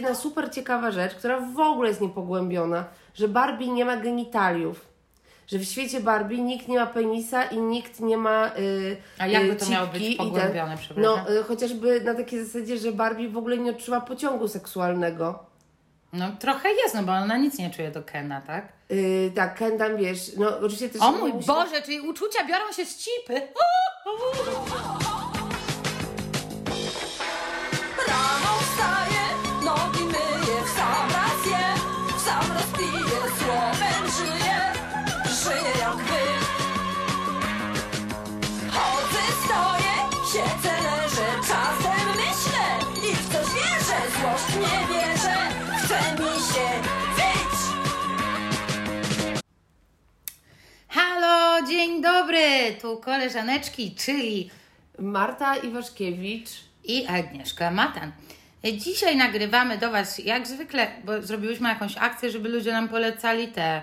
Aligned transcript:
jest 0.00 0.10
jedna 0.10 0.22
super 0.22 0.54
ciekawa 0.54 0.90
rzecz, 0.90 1.14
która 1.14 1.40
w 1.40 1.60
ogóle 1.60 1.88
jest 1.88 2.00
niepogłębiona, 2.00 2.84
że 3.14 3.28
Barbie 3.28 3.68
nie 3.68 3.84
ma 3.84 3.96
genitaliów. 3.96 4.90
Że 5.46 5.58
w 5.58 5.64
świecie 5.64 6.00
Barbie 6.00 6.38
nikt 6.38 6.68
nie 6.68 6.78
ma 6.78 6.86
penisa 6.86 7.44
i 7.44 7.58
nikt 7.58 8.00
nie 8.00 8.16
ma. 8.16 8.50
Yy, 8.56 8.96
A 9.18 9.26
jakby 9.26 9.56
to 9.56 9.64
yy, 9.64 9.70
miało 9.70 9.86
być 9.86 10.02
i 10.02 10.16
ten- 10.16 10.26
pogłębione, 10.26 10.76
przepraszam? 10.76 11.24
No, 11.26 11.30
yy, 11.30 11.42
chociażby 11.42 12.00
na 12.00 12.14
takiej 12.14 12.44
zasadzie, 12.44 12.78
że 12.78 12.92
Barbie 12.92 13.28
w 13.28 13.38
ogóle 13.38 13.58
nie 13.58 13.70
odczuwa 13.70 14.00
pociągu 14.00 14.48
seksualnego. 14.48 15.38
No 16.12 16.32
trochę 16.38 16.68
jest, 16.72 16.94
no 16.94 17.02
bo 17.02 17.12
ona 17.12 17.36
nic 17.36 17.58
nie 17.58 17.70
czuje 17.70 17.90
do 17.90 18.02
Kena, 18.02 18.40
tak? 18.40 18.72
Yy, 18.90 19.32
tak, 19.34 19.54
Ken 19.54 19.78
tam 19.78 19.96
wiesz, 19.96 20.36
no 20.36 20.58
oczywiście 20.58 20.88
też. 20.88 21.02
O 21.02 21.12
mój 21.12 21.32
Boże, 21.32 21.82
czyli 21.82 22.00
uczucia 22.00 22.44
biorą 22.44 22.72
się 22.72 22.84
z 22.84 22.98
cipy. 22.98 23.42
dzień 51.80 52.02
dobry, 52.02 52.74
tu 52.80 52.96
koleżaneczki, 52.96 53.94
czyli 53.94 54.50
Marta 54.98 55.56
Iwaszkiewicz. 55.56 56.50
i 56.84 57.06
Agnieszka 57.06 57.70
Matan. 57.70 58.12
Dzisiaj 58.74 59.16
nagrywamy 59.16 59.78
do 59.78 59.90
Was 59.90 60.18
jak 60.18 60.46
zwykle, 60.46 60.86
bo 61.04 61.22
zrobiłyśmy 61.22 61.68
jakąś 61.68 61.96
akcję, 61.96 62.30
żeby 62.30 62.48
ludzie 62.48 62.72
nam 62.72 62.88
polecali 62.88 63.48
te 63.48 63.82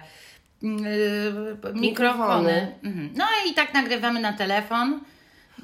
yy, 0.62 0.72
mikrofony. 0.72 1.81
Mikrofony. 1.81 2.75
Mhm. 2.84 3.09
No 3.16 3.25
i 3.50 3.53
tak 3.53 3.73
nagrywamy 3.73 4.20
na 4.20 4.34
telefon. 4.34 5.00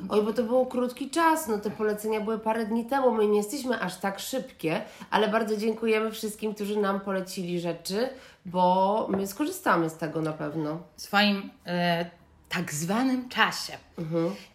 Oj, 0.09 0.22
bo 0.22 0.34
to 0.34 0.44
był 0.44 0.66
krótki 0.66 1.09
czas, 1.09 1.48
no 1.48 1.58
te 1.58 1.70
polecenia 1.70 2.22
były 2.22 2.39
parę 2.39 2.66
dni 2.66 2.86
temu, 2.86 3.11
my 3.11 3.28
nie 3.28 3.38
jesteśmy 3.38 3.80
aż 3.80 3.98
tak 3.98 4.20
szybkie, 4.20 4.81
ale 5.11 5.28
bardzo 5.28 5.58
dziękujemy 5.58 6.11
wszystkim, 6.11 6.54
którzy 6.54 6.78
nam 6.78 7.00
polecili 7.00 7.59
rzeczy, 7.59 8.09
bo 8.45 9.08
my 9.09 9.28
skorzystamy 9.28 9.89
z 9.89 9.98
tego 9.98 10.22
na 10.22 10.34
pewno. 10.34 10.80
swoim 10.98 11.50
e, 11.66 12.23
tak 12.54 12.73
zwanym 12.73 13.30
czasie. 13.30 13.78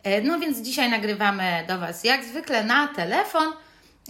E, 0.02 0.20
no 0.20 0.40
więc 0.40 0.58
dzisiaj 0.58 0.90
nagrywamy 0.90 1.64
do 1.68 1.78
Was 1.78 2.04
jak 2.04 2.24
zwykle 2.24 2.64
na 2.64 2.88
telefon 2.88 3.52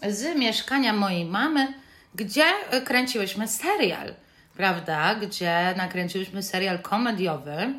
z 0.08 0.36
mieszkania 0.36 0.92
mojej 0.92 1.24
mamy, 1.24 1.74
gdzie 2.14 2.44
e, 2.70 2.80
kręciłyśmy 2.80 3.48
serial, 3.48 4.14
prawda? 4.56 5.14
Gdzie 5.14 5.74
nakręciłyśmy 5.76 6.42
serial 6.42 6.78
komediowy, 6.78 7.74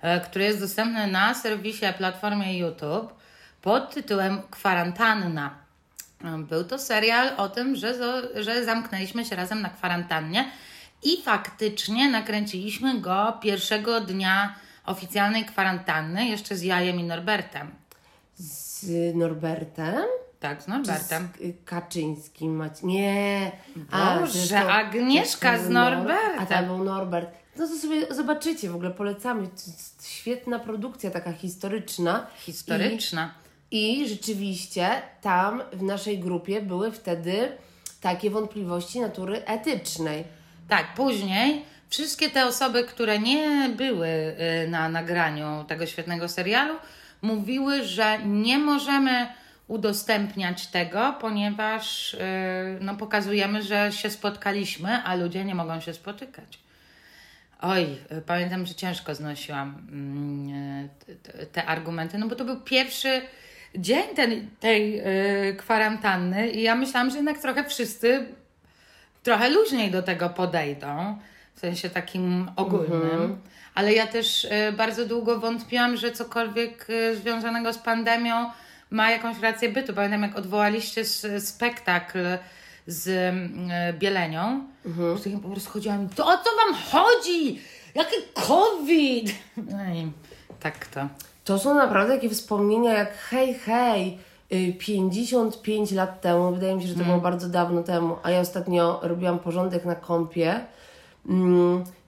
e, 0.00 0.20
który 0.20 0.44
jest 0.44 0.60
dostępny 0.60 1.06
na 1.06 1.34
serwisie, 1.34 1.86
platformie 1.98 2.58
YouTube 2.58 3.12
pod 3.62 3.94
tytułem 3.94 4.42
Kwarantanna. 4.50 5.62
Był 6.38 6.64
to 6.64 6.78
serial 6.78 7.30
o 7.36 7.48
tym, 7.48 7.76
że, 7.76 7.94
że 8.34 8.64
zamknęliśmy 8.64 9.24
się 9.24 9.36
razem 9.36 9.62
na 9.62 9.68
kwarantannie 9.68 10.50
i 11.02 11.22
faktycznie 11.22 12.10
nakręciliśmy 12.10 13.00
go 13.00 13.38
pierwszego 13.42 14.00
dnia 14.00 14.54
oficjalnej 14.86 15.44
kwarantanny, 15.44 16.26
jeszcze 16.26 16.56
z 16.56 16.62
Jajem 16.62 17.00
i 17.00 17.04
Norbertem. 17.04 17.70
Z 18.34 18.84
Norbertem? 19.14 20.04
Tak, 20.40 20.62
z 20.62 20.68
Norbertem. 20.68 21.28
Z 21.40 21.64
Kaczyńskim. 21.68 22.70
Nie. 22.82 23.52
Boże, 23.76 24.32
zresztą- 24.32 24.70
Agnieszka 24.70 25.58
z 25.58 25.68
Nor- 25.68 25.96
Norbertem. 25.96 26.40
A 26.40 26.46
tam 26.46 26.66
był 26.66 26.84
Norbert. 26.84 27.30
No 27.56 27.68
to 27.68 27.76
sobie 27.76 28.14
zobaczycie, 28.14 28.70
w 28.70 28.74
ogóle 28.74 28.90
polecamy. 28.90 29.46
To 29.46 29.52
jest 29.52 30.08
Świetna 30.08 30.58
produkcja, 30.58 31.10
taka 31.10 31.32
historyczna. 31.32 32.26
Historyczna. 32.36 33.34
I, 33.70 34.00
I 34.02 34.08
rzeczywiście 34.08 34.88
tam 35.20 35.62
w 35.72 35.82
naszej 35.82 36.18
grupie 36.18 36.62
były 36.62 36.92
wtedy 36.92 37.52
takie 38.00 38.30
wątpliwości 38.30 39.00
natury 39.00 39.44
etycznej. 39.44 40.24
Tak, 40.68 40.94
później 40.94 41.64
wszystkie 41.92 42.30
te 42.30 42.46
osoby, 42.46 42.84
które 42.84 43.18
nie 43.18 43.70
były 43.76 44.08
y, 44.08 44.68
na 44.68 44.88
nagraniu 44.88 45.64
tego 45.68 45.86
świetnego 45.86 46.28
serialu, 46.28 46.74
mówiły, 47.22 47.84
że 47.84 48.18
nie 48.18 48.58
możemy 48.58 49.26
udostępniać 49.68 50.66
tego, 50.66 51.14
ponieważ 51.20 52.14
y, 52.14 52.18
no, 52.80 52.96
pokazujemy, 52.96 53.62
że 53.62 53.92
się 53.92 54.10
spotkaliśmy, 54.10 55.02
a 55.04 55.14
ludzie 55.14 55.44
nie 55.44 55.54
mogą 55.54 55.80
się 55.80 55.94
spotykać. 55.94 56.58
Oj, 57.60 57.82
y, 58.12 58.22
pamiętam, 58.26 58.66
że 58.66 58.74
ciężko 58.74 59.14
znosiłam 59.14 59.86
mm, 59.92 60.88
te- 61.52 61.64
argumenty, 61.64 62.18
no 62.18 62.28
bo 62.28 62.36
to 62.36 62.44
był 62.44 62.60
pierwszy 62.60 63.22
dzień 63.74 64.14
ten, 64.16 64.48
tej 64.60 65.02
kwarantanny 65.58 66.50
i 66.50 66.62
ja 66.62 66.74
myślałam, 66.74 67.10
że 67.10 67.16
jednak 67.16 67.38
trochę 67.38 67.64
wszyscy 67.64 68.26
trochę 69.22 69.50
luźniej 69.50 69.90
do 69.90 70.02
tego 70.02 70.30
podejdą, 70.30 71.18
w 71.54 71.60
sensie 71.60 71.90
takim 71.90 72.50
ogólnym. 72.56 73.38
Ale 73.74 73.92
ja 73.92 74.06
też 74.06 74.44
y, 74.44 74.50
bardzo 74.76 75.06
długo 75.06 75.40
wątpiłam, 75.40 75.96
że 75.96 76.12
cokolwiek 76.12 76.90
y, 76.90 77.16
związanego 77.16 77.72
z 77.72 77.78
pandemią 77.78 78.50
ma 78.90 79.10
jakąś 79.10 79.40
rację 79.40 79.68
bytu. 79.68 79.94
Pamiętam, 79.94 80.22
jak 80.22 80.36
odwołaliście 80.36 81.04
spektakl 81.40 82.18
z 82.86 83.08
y, 83.08 83.98
Bielenią, 83.98 84.66
mhm. 84.86 85.18
to 85.18 85.28
ja 85.28 85.38
po 85.38 85.48
prostu 85.48 85.70
chodziłam, 85.70 86.08
to 86.08 86.26
o 86.26 86.38
co 86.38 86.50
wam 86.64 86.74
chodzi? 86.90 87.60
Jaki 87.94 88.16
COVID? 88.34 89.34
No 89.56 89.84
i 89.94 90.12
tak 90.60 90.86
to. 90.86 91.08
To 91.44 91.58
są 91.58 91.74
naprawdę 91.74 92.14
takie 92.14 92.28
wspomnienia 92.28 92.92
jak 92.92 93.16
hej, 93.16 93.54
hej, 93.54 94.18
y, 94.52 94.72
55 94.78 95.92
lat 95.92 96.20
temu, 96.20 96.52
wydaje 96.52 96.76
mi 96.76 96.82
się, 96.82 96.88
że 96.88 96.94
to 96.94 97.04
było 97.04 97.18
bardzo 97.18 97.48
dawno 97.48 97.82
temu, 97.82 98.16
a 98.22 98.30
ja 98.30 98.40
ostatnio 98.40 99.00
robiłam 99.02 99.38
porządek 99.38 99.84
na 99.84 99.94
kompie 99.94 100.50
mm, 100.50 100.66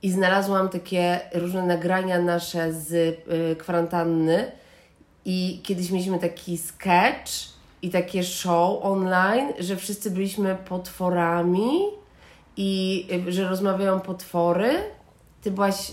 i 0.02 0.10
znalazłam 0.10 0.68
takie 0.68 1.20
różne 1.34 1.62
nagrania 1.62 2.18
nasze 2.18 2.72
z 2.72 2.92
y, 2.92 3.56
kwarantanny 3.56 4.52
i 5.24 5.60
kiedyś 5.62 5.90
mieliśmy 5.90 6.18
taki 6.18 6.58
sketch 6.58 7.32
i 7.82 7.90
takie 7.90 8.24
show 8.24 8.78
online, 8.82 9.52
że 9.58 9.76
wszyscy 9.76 10.10
byliśmy 10.10 10.56
potworami 10.68 11.70
i 12.56 13.06
y, 13.28 13.32
że 13.32 13.48
rozmawiają 13.48 14.00
potwory. 14.00 14.70
Ty 15.42 15.50
byłaś, 15.50 15.90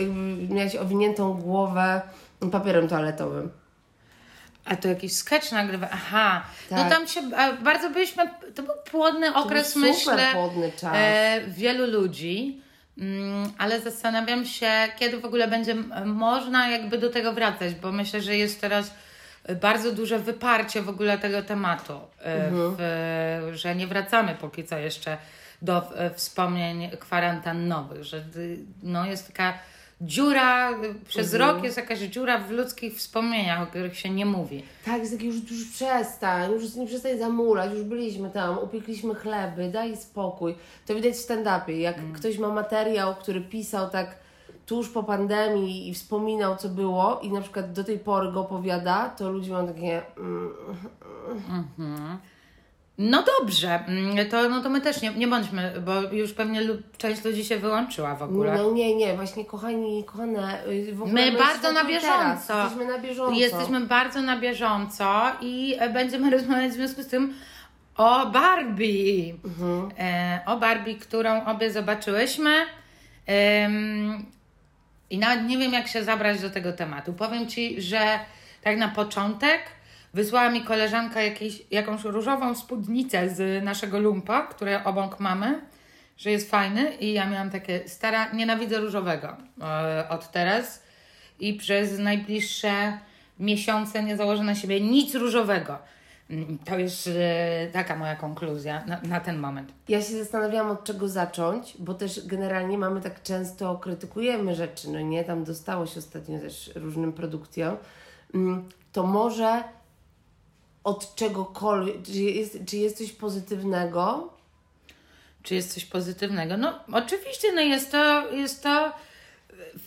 y, 0.00 0.06
miałaś 0.48 0.76
owiniętą 0.76 1.34
głowę 1.34 2.02
papierem 2.52 2.88
toaletowym. 2.88 3.63
A 4.64 4.76
to 4.76 4.88
jakiś 4.88 5.12
sketch 5.12 5.52
nagrywa. 5.52 5.88
Aha. 5.92 6.42
No 6.70 6.76
Tak. 6.76 6.90
tam 6.92 7.08
się 7.08 7.20
bardzo 7.62 7.90
byliśmy. 7.90 8.24
To 8.54 8.62
był 8.62 8.74
płodny 8.90 9.34
okres, 9.34 9.72
super 9.72 9.88
myślę. 9.90 10.28
płodny 10.32 10.72
czas. 10.72 10.92
E, 10.96 11.40
wielu 11.48 11.86
ludzi. 11.86 12.60
Mm, 12.98 13.52
ale 13.58 13.80
zastanawiam 13.80 14.44
się, 14.44 14.70
kiedy 14.98 15.18
w 15.20 15.24
ogóle 15.24 15.48
będzie 15.48 15.74
można 16.04 16.68
jakby 16.68 16.98
do 16.98 17.10
tego 17.10 17.32
wracać, 17.32 17.74
bo 17.74 17.92
myślę, 17.92 18.20
że 18.20 18.36
jest 18.36 18.60
teraz 18.60 18.90
bardzo 19.62 19.92
duże 19.92 20.18
wyparcie 20.18 20.82
w 20.82 20.88
ogóle 20.88 21.18
tego 21.18 21.42
tematu, 21.42 21.92
e, 21.92 22.24
Mhm. 22.46 22.76
w, 22.78 23.50
że 23.54 23.74
nie 23.74 23.86
wracamy 23.86 24.34
póki 24.40 24.64
co 24.64 24.78
jeszcze 24.78 25.16
do 25.62 25.92
wspomnień 26.14 26.90
kwarantannowych, 27.00 28.04
że 28.04 28.16
y, 28.36 28.58
no, 28.82 29.06
jest 29.06 29.26
taka 29.26 29.58
dziura, 30.00 30.70
przez 31.08 31.34
Mhm. 31.34 31.50
rok 31.54 31.64
jest 31.64 31.76
jakaś 31.76 31.98
dziura 31.98 32.38
w 32.38 32.50
ludzkich 32.50 32.94
wspomnieniach, 32.96 33.62
o 33.62 33.66
których 33.66 33.98
się 33.98 34.10
nie 34.10 34.26
mówi. 34.26 34.62
Tak, 34.84 35.00
jest 35.00 35.12
taki 35.12 35.26
już, 35.26 35.50
już 35.50 35.64
przestań, 35.72 36.52
już 36.52 36.74
nie 36.74 36.86
przestań 36.86 37.18
zamulać, 37.18 37.72
już 37.72 37.82
byliśmy 37.82 38.30
tam, 38.30 38.58
upiekliśmy 38.58 39.14
chleby, 39.14 39.70
daj 39.72 39.96
spokój. 39.96 40.54
To 40.86 40.94
widać 40.94 41.14
w 41.14 41.28
stand-upie, 41.28 41.80
jak 41.80 41.98
Mm. 41.98 42.12
ktoś 42.12 42.38
ma 42.38 42.48
materiał, 42.48 43.14
który 43.14 43.40
pisał 43.40 43.90
tak 43.90 44.16
tuż 44.66 44.88
po 44.88 45.02
pandemii 45.02 45.88
i 45.88 45.94
wspominał, 45.94 46.56
co 46.56 46.68
było 46.68 47.20
i 47.22 47.32
na 47.32 47.40
przykład 47.40 47.72
do 47.72 47.84
tej 47.84 47.98
pory 47.98 48.32
go 48.32 48.40
opowiada, 48.40 49.08
to 49.08 49.30
ludzie 49.30 49.52
mają 49.52 49.66
takie... 49.66 50.02
Mm, 50.18 50.48
No 52.98 53.24
dobrze, 53.40 53.84
mm, 53.86 54.28
to, 54.28 54.48
no 54.48 54.62
to 54.62 54.70
my 54.70 54.80
też 54.80 55.02
nie, 55.02 55.10
nie 55.10 55.28
bądźmy, 55.28 55.72
bo 55.84 56.02
już 56.02 56.32
pewnie 56.32 56.60
część 56.98 57.24
ludzi 57.24 57.44
się 57.44 57.56
wyłączyła 57.56 58.14
w 58.14 58.22
ogóle. 58.22 58.56
no 58.56 58.70
nie, 58.70 58.94
nie, 58.94 59.14
właśnie 59.14 59.44
kochani, 59.44 60.04
kochane, 60.04 60.66
y, 60.66 60.94
w 60.94 61.02
ogóle 61.02 61.14
My 61.14 61.38
bardzo 61.38 61.72
na 61.72 61.80
jesteśmy 61.80 62.00
teraz, 62.00 62.48
bieżąco. 62.48 62.62
Jesteśmy 62.62 62.86
na 62.86 62.98
bieżąco. 62.98 63.32
Jesteśmy 63.32 63.80
bardzo 63.80 64.22
na 64.22 64.36
bieżąco 64.40 65.22
i 65.40 65.76
e, 65.78 65.90
będziemy 65.90 66.30
rozmawiać 66.36 66.70
w 66.70 66.74
związku 66.74 67.02
z 67.02 67.06
tym 67.06 67.34
o 67.96 68.26
Barbie. 68.26 69.34
Mhm. 69.44 69.90
E, 69.98 70.40
o 70.46 70.56
Barbie, 70.56 70.94
którą 70.94 71.44
obie 71.44 71.70
zobaczyłyśmy. 71.70 72.50
I 75.10 75.18
nawet 75.18 75.46
nie 75.46 75.58
wiem, 75.58 75.72
jak 75.72 75.88
się 75.88 76.04
zabrać 76.04 76.40
do 76.40 76.50
tego 76.50 76.72
tematu. 76.72 77.12
Powiem 77.12 77.48
Ci, 77.48 77.82
że 77.82 78.18
tak 78.62 78.76
na 78.76 78.88
początek 78.88 79.60
Wysłała 80.14 80.50
mi 80.50 80.62
koleżanka 80.64 81.22
jakieś, 81.22 81.62
jakąś 81.70 82.04
różową 82.04 82.54
spódnicę 82.54 83.28
z 83.28 83.64
naszego 83.64 83.98
lumpa, 83.98 84.42
które 84.42 84.84
obok 84.84 85.20
mamy, 85.20 85.60
że 86.16 86.30
jest 86.30 86.50
fajny 86.50 86.94
i 86.94 87.12
ja 87.12 87.30
miałam 87.30 87.50
takie, 87.50 87.88
stara, 87.88 88.32
nienawidzę 88.32 88.80
różowego 88.80 89.36
e, 89.62 90.08
od 90.08 90.30
teraz 90.32 90.82
i 91.40 91.54
przez 91.54 91.98
najbliższe 91.98 92.98
miesiące 93.38 94.02
nie 94.02 94.16
założę 94.16 94.42
na 94.42 94.54
siebie 94.54 94.80
nic 94.80 95.14
różowego. 95.14 95.78
To 96.64 96.78
jest 96.78 97.06
e, 97.06 97.68
taka 97.72 97.96
moja 97.96 98.16
konkluzja 98.16 98.84
na, 98.86 99.00
na 99.02 99.20
ten 99.20 99.38
moment. 99.38 99.72
Ja 99.88 100.02
się 100.02 100.18
zastanawiałam 100.18 100.70
od 100.70 100.84
czego 100.84 101.08
zacząć, 101.08 101.76
bo 101.78 101.94
też 101.94 102.26
generalnie 102.26 102.78
mamy 102.78 103.00
tak 103.00 103.22
często 103.22 103.78
krytykujemy 103.78 104.54
rzeczy, 104.54 104.90
no 104.90 105.00
nie, 105.00 105.24
tam 105.24 105.44
dostało 105.44 105.86
się 105.86 105.98
ostatnio 105.98 106.38
też 106.38 106.70
różnym 106.74 107.12
produkcjom. 107.12 107.76
Mm, 108.34 108.68
To 108.92 109.02
może 109.02 109.64
od 110.84 111.14
czegokolwiek, 111.14 111.96
czy 112.02 112.12
jest, 112.12 112.58
czy 112.66 112.76
jest 112.76 112.98
coś 112.98 113.12
pozytywnego? 113.12 114.32
Czy 115.42 115.54
jest 115.54 115.74
coś 115.74 115.84
pozytywnego? 115.84 116.56
No, 116.56 116.80
oczywiście, 116.92 117.52
no 117.52 117.60
jest 117.60 117.92
to, 117.92 118.30
jest 118.30 118.62
to 118.62 118.92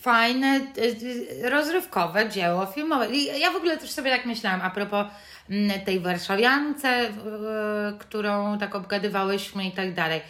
fajne, 0.01 0.47
e, 0.47 1.45
e, 1.45 1.49
rozrywkowe 1.49 2.29
dzieło 2.29 2.65
filmowe. 2.65 3.09
I 3.09 3.39
ja 3.39 3.51
w 3.51 3.55
ogóle 3.55 3.77
też 3.77 3.91
sobie 3.91 4.11
tak 4.11 4.25
myślałam 4.25 4.61
a 4.61 4.69
propos 4.69 5.07
mm, 5.49 5.81
tej 5.81 5.99
warszawiance, 5.99 7.09
którą 7.99 8.57
tak 8.57 8.75
obgadywałyśmy 8.75 9.67
i 9.67 9.71
tak 9.71 9.93
dalej. 9.93 10.21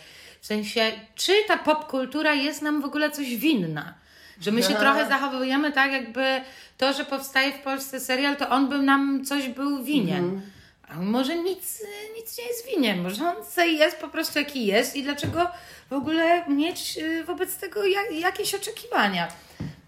W 0.42 0.46
sensie, 0.46 0.92
czy 1.16 1.34
ta 1.48 1.58
popkultura 1.58 2.34
jest 2.34 2.62
nam 2.62 2.82
w 2.82 2.86
ogóle 2.86 3.12
coś 3.12 3.36
winna? 3.36 3.94
Że 4.42 4.52
my 4.52 4.64
się 4.64 4.70
Aha. 4.70 4.80
trochę 4.80 5.08
zachowujemy 5.08 5.72
tak, 5.72 5.92
jakby 5.92 6.42
to, 6.78 6.94
że 6.94 7.06
powstaje 7.06 7.52
w 7.52 7.60
Polsce 7.60 8.00
serial, 8.00 8.38
to 8.38 8.50
on 8.50 8.70
by 8.70 8.78
nam 8.80 9.26
coś 9.26 9.50
był 9.50 9.84
winien. 9.84 10.42
A 10.90 10.96
może 11.00 11.38
nic, 11.38 11.84
nic 12.18 12.38
nie 12.38 12.44
jest 12.44 12.68
winien, 12.68 13.04
może 13.04 13.36
on 13.38 13.46
sobie 13.46 13.72
jest 13.72 13.98
po 13.98 14.08
prostu 14.08 14.40
jaki 14.40 14.66
jest 14.66 14.96
i 14.96 15.04
dlaczego 15.04 15.48
w 15.90 15.94
ogóle 15.94 16.50
mieć 16.50 16.98
y, 16.98 17.24
wobec 17.24 17.58
tego 17.58 17.86
jak, 17.86 18.12
jakieś 18.12 18.56
oczekiwania? 18.56 19.28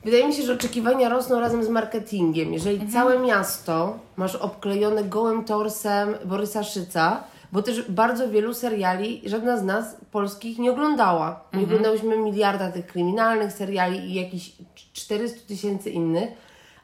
Wydaje 0.06 0.28
mi 0.28 0.34
się, 0.34 0.44
że 0.44 0.54
oczekiwania 0.54 1.10
rosną 1.10 1.40
razem 1.40 1.64
z 1.64 1.70
marketingiem. 1.70 2.54
Jeżeli 2.54 2.88
całe 2.88 3.20
miasto 3.20 4.00
masz 4.18 4.36
obklejone 4.36 5.04
gołym 5.04 5.46
torsem 5.46 6.16
Borysa 6.26 6.64
Szyca, 6.64 7.24
bo 7.52 7.62
też 7.62 7.92
bardzo 7.92 8.30
wielu 8.30 8.54
seriali 8.54 9.22
żadna 9.26 9.58
z 9.58 9.64
nas 9.64 9.96
polskich 10.12 10.58
nie 10.58 10.72
oglądała. 10.72 11.44
Nie 11.54 11.64
oglądałyśmy 11.64 12.18
miliarda 12.18 12.72
tych 12.72 12.88
kryminalnych 12.88 13.54
seriali 13.54 14.00
i 14.00 14.14
jakichś 14.14 14.52
400 14.94 15.48
tysięcy 15.48 15.90
innych, 15.90 16.30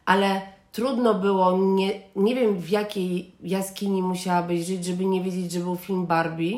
ale 0.06 0.42
trudno 0.76 1.14
było, 1.14 1.58
nie, 1.58 1.92
nie 2.16 2.36
wiem 2.36 2.58
w 2.58 2.70
jakiej 2.70 3.32
jaskini 3.44 4.02
musiałabyś 4.02 4.66
żyć, 4.66 4.86
żeby 4.86 5.06
nie 5.06 5.22
wiedzieć, 5.22 5.52
że 5.52 5.60
był 5.60 5.76
film 5.76 6.06
Barbie. 6.06 6.58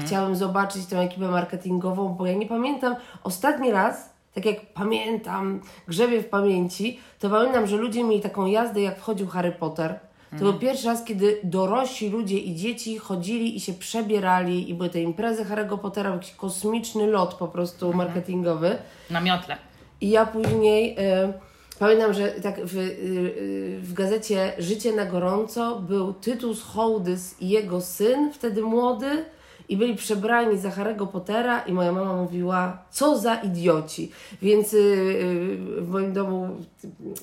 Chciałam 0.00 0.36
zobaczyć 0.36 0.86
tę 0.86 1.00
ekipę 1.00 1.28
marketingową, 1.28 2.08
bo 2.08 2.26
ja 2.26 2.34
nie 2.34 2.46
pamiętam 2.46 2.96
ostatni 3.22 3.70
raz, 3.70 4.10
tak 4.34 4.44
jak 4.44 4.72
pamiętam, 4.74 5.60
grzebię 5.88 6.22
w 6.22 6.28
pamięci, 6.28 6.98
to 7.18 7.30
pamiętam, 7.30 7.66
że 7.66 7.76
ludzie 7.76 8.04
mieli 8.04 8.22
taką 8.22 8.46
jazdę, 8.46 8.80
jak 8.80 8.98
wchodził 8.98 9.26
Harry 9.26 9.52
Potter. 9.52 10.00
To 10.30 10.44
był 10.44 10.54
pierwszy 10.54 10.86
raz, 10.86 11.04
kiedy 11.04 11.40
dorośli 11.44 12.10
ludzie 12.10 12.38
i 12.38 12.54
dzieci 12.54 12.98
chodzili 12.98 13.56
i 13.56 13.60
się 13.60 13.72
przebierali 13.72 14.70
i 14.70 14.74
były 14.74 14.88
te 14.90 15.00
imprezy 15.00 15.44
Harry'ego 15.44 15.78
Pottera, 15.78 16.10
jakiś 16.10 16.30
kosmiczny 16.30 17.06
lot 17.06 17.34
po 17.34 17.48
prostu 17.48 17.92
marketingowy. 17.92 18.76
Na 19.10 19.20
miotle. 19.20 19.56
I 20.00 20.10
ja 20.10 20.26
później 20.26 20.96
e, 20.98 21.32
pamiętam, 21.78 22.12
że 22.12 22.28
tak 22.28 22.66
w, 22.66 22.76
y, 22.76 22.80
y, 22.80 23.78
w 23.82 23.92
gazecie 23.92 24.52
Życie 24.58 24.92
na 24.92 25.06
gorąco 25.06 25.80
był 25.80 26.12
Tytus 26.12 26.62
Hołdys 26.62 27.40
i 27.40 27.48
jego 27.48 27.80
syn, 27.80 28.32
wtedy 28.32 28.62
młody, 28.62 29.24
i 29.68 29.76
byli 29.76 29.96
przebrani 29.96 30.58
za 30.58 30.70
Harry'ego 30.70 31.06
Pottera 31.06 31.60
i 31.60 31.72
moja 31.72 31.92
mama 31.92 32.16
mówiła, 32.16 32.78
co 32.90 33.18
za 33.18 33.34
idioci. 33.34 34.10
Więc 34.42 34.74
y, 34.74 35.58
w 35.78 35.88
moim 35.88 36.12
domu 36.12 36.48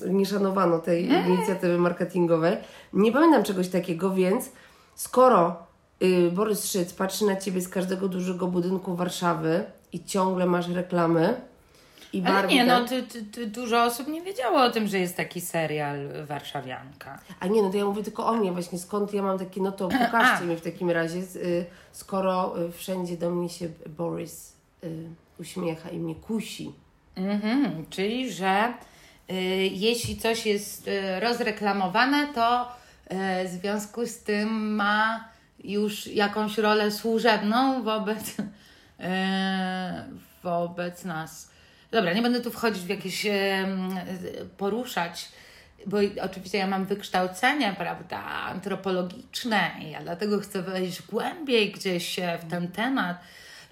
nie 0.06 0.26
szanowano 0.26 0.78
tej 0.78 1.08
inicjatywy 1.28 1.78
marketingowej. 1.78 2.56
Nie 2.92 3.12
pamiętam 3.12 3.42
czegoś 3.42 3.68
takiego, 3.68 4.10
więc 4.10 4.50
skoro 4.94 5.56
Borys 6.32 6.64
Szyc 6.64 6.92
patrzy 6.92 7.24
na 7.24 7.36
Ciebie 7.36 7.60
z 7.60 7.68
każdego 7.68 8.08
dużego 8.08 8.46
budynku 8.46 8.96
Warszawy 8.96 9.64
i 9.92 10.04
ciągle 10.04 10.46
masz 10.46 10.68
reklamy 10.68 11.34
i 12.14 12.22
Ale 12.24 12.34
Barbie, 12.34 12.54
nie, 12.54 12.64
no 12.64 12.80
tak? 12.80 12.88
ty, 12.88 13.02
ty, 13.02 13.22
ty, 13.22 13.46
dużo 13.46 13.84
osób 13.84 14.08
nie 14.08 14.22
wiedziało 14.22 14.62
o 14.62 14.70
tym, 14.70 14.86
że 14.88 14.98
jest 14.98 15.16
taki 15.16 15.40
serial 15.40 15.98
Warszawianka. 16.26 17.18
A 17.40 17.46
nie, 17.46 17.62
no 17.62 17.70
to 17.70 17.76
ja 17.76 17.84
mówię 17.84 18.02
tylko 18.02 18.26
o 18.26 18.32
mnie 18.32 18.52
właśnie, 18.52 18.78
skąd 18.78 19.14
ja 19.14 19.22
mam 19.22 19.38
takie, 19.38 19.60
no 19.60 19.72
to 19.72 19.88
pokażcie 20.06 20.44
mi 20.44 20.56
w 20.56 20.60
takim 20.60 20.90
razie, 20.90 21.18
y, 21.18 21.66
skoro 21.92 22.60
y, 22.62 22.72
wszędzie 22.72 23.16
do 23.16 23.30
mnie 23.30 23.48
się 23.48 23.68
Boris 23.88 24.56
y, 24.84 25.08
uśmiecha 25.38 25.88
i 25.90 25.98
mnie 25.98 26.14
kusi. 26.14 26.72
Mhm, 27.16 27.86
czyli, 27.90 28.32
że 28.32 28.74
y, 29.30 29.34
jeśli 29.72 30.16
coś 30.16 30.46
jest 30.46 30.88
y, 30.88 31.20
rozreklamowane, 31.20 32.28
to 32.34 32.62
y, 32.62 33.48
w 33.48 33.50
związku 33.50 34.06
z 34.06 34.18
tym 34.18 34.74
ma 34.74 35.28
już 35.64 36.06
jakąś 36.06 36.58
rolę 36.58 36.90
służebną 36.90 37.82
wobec, 37.82 38.36
wobec 40.42 41.04
nas. 41.04 41.53
Dobra, 41.94 42.12
nie 42.12 42.22
będę 42.22 42.40
tu 42.40 42.50
wchodzić 42.50 42.82
w 42.82 42.88
jakieś, 42.88 43.26
y, 43.26 43.66
poruszać, 44.58 45.28
bo 45.86 45.98
oczywiście 46.22 46.58
ja 46.58 46.66
mam 46.66 46.86
wykształcenie, 46.86 47.74
prawda, 47.78 48.18
antropologiczne 48.24 49.70
i 49.80 49.90
ja 49.90 50.00
dlatego 50.00 50.40
chcę 50.40 50.62
wejść 50.62 51.02
głębiej 51.02 51.72
gdzieś 51.72 52.18
e, 52.18 52.38
w 52.38 52.50
ten 52.50 52.68
temat 52.68 53.18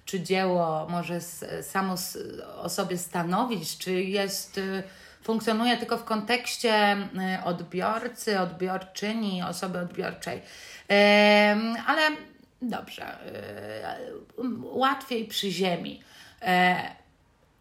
czy 0.05 0.21
dzieło 0.21 0.87
może 0.91 1.21
samo 1.63 1.95
o 2.57 2.69
sobie 2.69 2.99
stanowić, 2.99 3.79
czy 3.79 3.93
jest, 3.93 4.59
y, 4.59 4.83
funkcjonuje 5.23 5.77
tylko 5.77 5.99
w 5.99 6.05
kontekście 6.05 6.97
odbiorcy, 7.45 8.41
odbiorczyni, 8.41 9.43
osoby 9.43 9.79
odbiorczej. 9.79 10.43
Ale 11.87 12.03
dobrze, 12.63 13.19
łatwiej 14.63 15.25
przy 15.25 15.51
ziemi. 15.51 16.03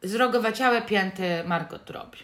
Zrogowaciałe 0.01 0.81
pięty 0.81 1.43
Margot 1.45 1.89
Robbie. 1.89 2.19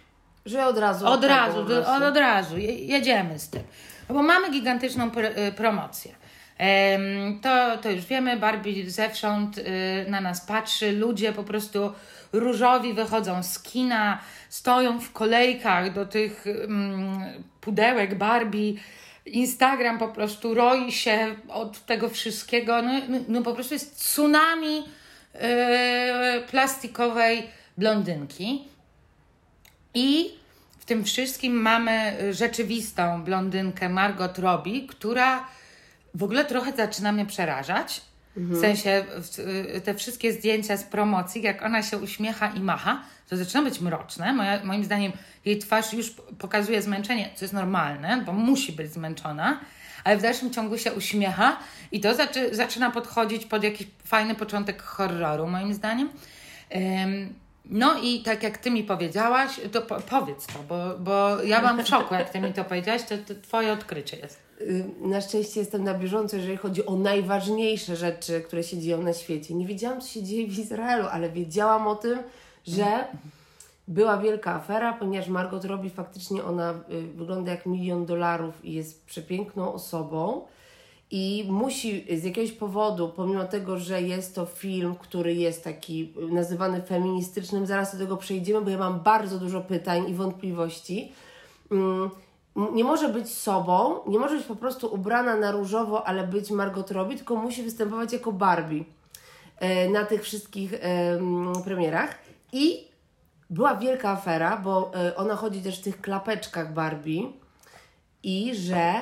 Że 0.45 0.65
od 0.65 0.77
razu. 0.77 1.07
Od 1.07 1.21
tak, 1.21 1.29
razu, 1.29 1.65
prostu. 1.65 1.91
od, 1.91 2.03
od 2.03 2.17
razu, 2.17 2.57
je- 2.57 2.85
jedziemy 2.85 3.39
z 3.39 3.49
tym. 3.49 3.63
No 4.09 4.15
Bo 4.15 4.23
mamy 4.23 4.51
gigantyczną 4.51 5.09
pr- 5.09 5.37
y, 5.39 5.51
promocję. 5.51 6.15
To, 7.41 7.77
to 7.77 7.89
już 7.91 8.05
wiemy, 8.05 8.37
Barbie 8.37 8.89
zewsząd 8.89 9.57
y, 9.57 9.63
na 10.09 10.21
nas 10.21 10.45
patrzy, 10.45 10.91
ludzie 10.91 11.33
po 11.33 11.43
prostu 11.43 11.93
różowi 12.33 12.93
wychodzą 12.93 13.43
z 13.43 13.59
kina, 13.59 14.19
stoją 14.49 14.99
w 14.99 15.11
kolejkach 15.11 15.93
do 15.93 16.05
tych 16.05 16.47
mm, 16.47 17.43
pudełek 17.61 18.15
Barbie. 18.17 18.73
Instagram 19.25 19.97
po 19.99 20.07
prostu 20.07 20.53
roi 20.53 20.91
się 20.91 21.35
od 21.49 21.85
tego 21.85 22.09
wszystkiego. 22.09 22.81
No, 22.81 22.91
no, 23.09 23.19
no 23.27 23.41
po 23.41 23.53
prostu 23.53 23.73
jest 23.73 23.97
tsunami 23.97 24.77
y, 24.77 26.41
plastikowej 26.51 27.49
blondynki. 27.77 28.63
I 29.93 30.29
w 30.79 30.85
tym 30.85 31.03
wszystkim 31.03 31.53
mamy 31.61 32.17
rzeczywistą 32.33 33.23
blondynkę 33.23 33.89
Margot 33.89 34.39
Robbie, 34.39 34.87
która 34.87 35.47
w 36.13 36.23
ogóle 36.23 36.45
trochę 36.45 36.71
zaczyna 36.75 37.11
mnie 37.11 37.25
przerażać. 37.25 38.01
W 38.35 38.61
sensie 38.61 39.05
w- 39.09 39.81
te 39.83 39.95
wszystkie 39.95 40.33
zdjęcia 40.33 40.77
z 40.77 40.83
promocji, 40.83 41.41
jak 41.41 41.61
ona 41.63 41.83
się 41.83 41.97
uśmiecha 41.97 42.47
i 42.51 42.59
macha, 42.59 43.03
to 43.29 43.37
zaczyna 43.37 43.61
być 43.63 43.81
mroczne. 43.81 44.33
Moja, 44.33 44.63
moim 44.63 44.83
zdaniem 44.83 45.11
jej 45.45 45.57
twarz 45.59 45.93
już 45.93 46.11
pokazuje 46.39 46.81
zmęczenie, 46.81 47.29
co 47.35 47.45
jest 47.45 47.53
normalne, 47.53 48.21
bo 48.25 48.31
musi 48.33 48.71
być 48.71 48.91
zmęczona, 48.93 49.59
ale 50.03 50.17
w 50.17 50.21
dalszym 50.21 50.51
ciągu 50.51 50.77
się 50.77 50.93
uśmiecha 50.93 51.57
i 51.91 51.99
to 51.99 52.15
zaczy, 52.15 52.55
zaczyna 52.55 52.91
podchodzić 52.91 53.45
pod 53.45 53.63
jakiś 53.63 53.87
fajny 54.05 54.35
początek 54.35 54.81
horroru, 54.83 55.47
moim 55.47 55.73
zdaniem. 55.73 56.09
No 57.69 57.99
i 58.03 58.19
tak 58.23 58.43
jak 58.43 58.57
ty 58.57 58.71
mi 58.71 58.83
powiedziałaś, 58.83 59.61
to 59.71 59.81
po, 59.81 59.95
powiedz 59.95 60.47
to, 60.47 60.59
bo, 60.69 60.99
bo 60.99 61.43
ja 61.43 61.61
mam 61.61 61.83
w 61.83 61.87
szoku, 61.87 62.13
jak 62.13 62.29
ty 62.29 62.39
mi 62.39 62.53
to 62.53 62.63
powiedziałaś, 62.63 63.01
to, 63.03 63.15
to 63.17 63.41
twoje 63.41 63.73
odkrycie 63.73 64.17
jest. 64.17 64.39
Y, 64.61 64.85
Na 65.01 65.21
szczęście 65.21 65.59
jestem 65.59 65.83
na 65.83 65.93
bieżąco, 65.93 66.35
jeżeli 66.35 66.57
chodzi 66.57 66.85
o 66.85 66.95
najważniejsze 66.95 67.95
rzeczy, 67.95 68.41
które 68.41 68.63
się 68.63 68.77
dzieją 68.77 69.01
na 69.01 69.13
świecie. 69.13 69.53
Nie 69.53 69.65
wiedziałam, 69.65 70.01
co 70.01 70.07
się 70.07 70.23
dzieje 70.23 70.47
w 70.47 70.59
Izraelu, 70.59 71.07
ale 71.11 71.29
wiedziałam 71.29 71.87
o 71.87 71.95
tym, 71.95 72.19
że 72.67 73.05
była 73.87 74.17
wielka 74.17 74.53
afera, 74.55 74.93
ponieważ 74.93 75.27
Margot 75.29 75.65
Robbie 75.65 75.89
faktycznie 75.89 76.43
ona 76.43 76.73
y, 76.91 77.01
wygląda 77.01 77.51
jak 77.51 77.65
milion 77.65 78.05
dolarów 78.05 78.65
i 78.65 78.73
jest 78.73 79.05
przepiękną 79.05 79.73
osobą. 79.73 80.41
I 81.11 81.45
musi 81.49 82.05
z 82.19 82.23
jakiegoś 82.23 82.51
powodu, 82.51 83.09
pomimo 83.09 83.45
tego, 83.45 83.77
że 83.77 84.01
jest 84.01 84.35
to 84.35 84.45
film, 84.45 84.95
który 84.95 85.35
jest 85.35 85.63
taki 85.63 86.13
y, 86.17 86.33
nazywany 86.33 86.81
feministycznym, 86.81 87.65
zaraz 87.65 87.91
do 87.91 88.03
tego 88.03 88.17
przejdziemy, 88.17 88.61
bo 88.61 88.69
ja 88.69 88.77
mam 88.77 88.99
bardzo 88.99 89.39
dużo 89.39 89.61
pytań 89.61 90.09
i 90.09 90.13
wątpliwości. 90.13 91.11
Mm, 91.71 92.09
nie 92.73 92.83
może 92.83 93.09
być 93.09 93.29
sobą, 93.33 93.99
nie 94.07 94.19
może 94.19 94.37
być 94.37 94.45
po 94.45 94.55
prostu 94.55 94.93
ubrana 94.93 95.35
na 95.35 95.51
różowo, 95.51 96.07
ale 96.07 96.27
być 96.27 96.51
Margot 96.51 96.91
Robbie, 96.91 97.17
tylko 97.17 97.35
musi 97.35 97.63
występować 97.63 98.13
jako 98.13 98.31
Barbie 98.31 98.83
e, 99.57 99.89
na 99.89 100.05
tych 100.05 100.23
wszystkich 100.23 100.73
em, 100.73 101.53
premierach. 101.65 102.15
I 102.53 102.87
była 103.49 103.75
wielka 103.75 104.09
afera, 104.09 104.57
bo 104.57 104.91
e, 104.95 105.15
ona 105.15 105.35
chodzi 105.35 105.61
też 105.61 105.79
w 105.79 105.83
tych 105.83 106.01
klapeczkach 106.01 106.73
Barbie 106.73 107.21
i 108.23 108.55
że 108.55 108.93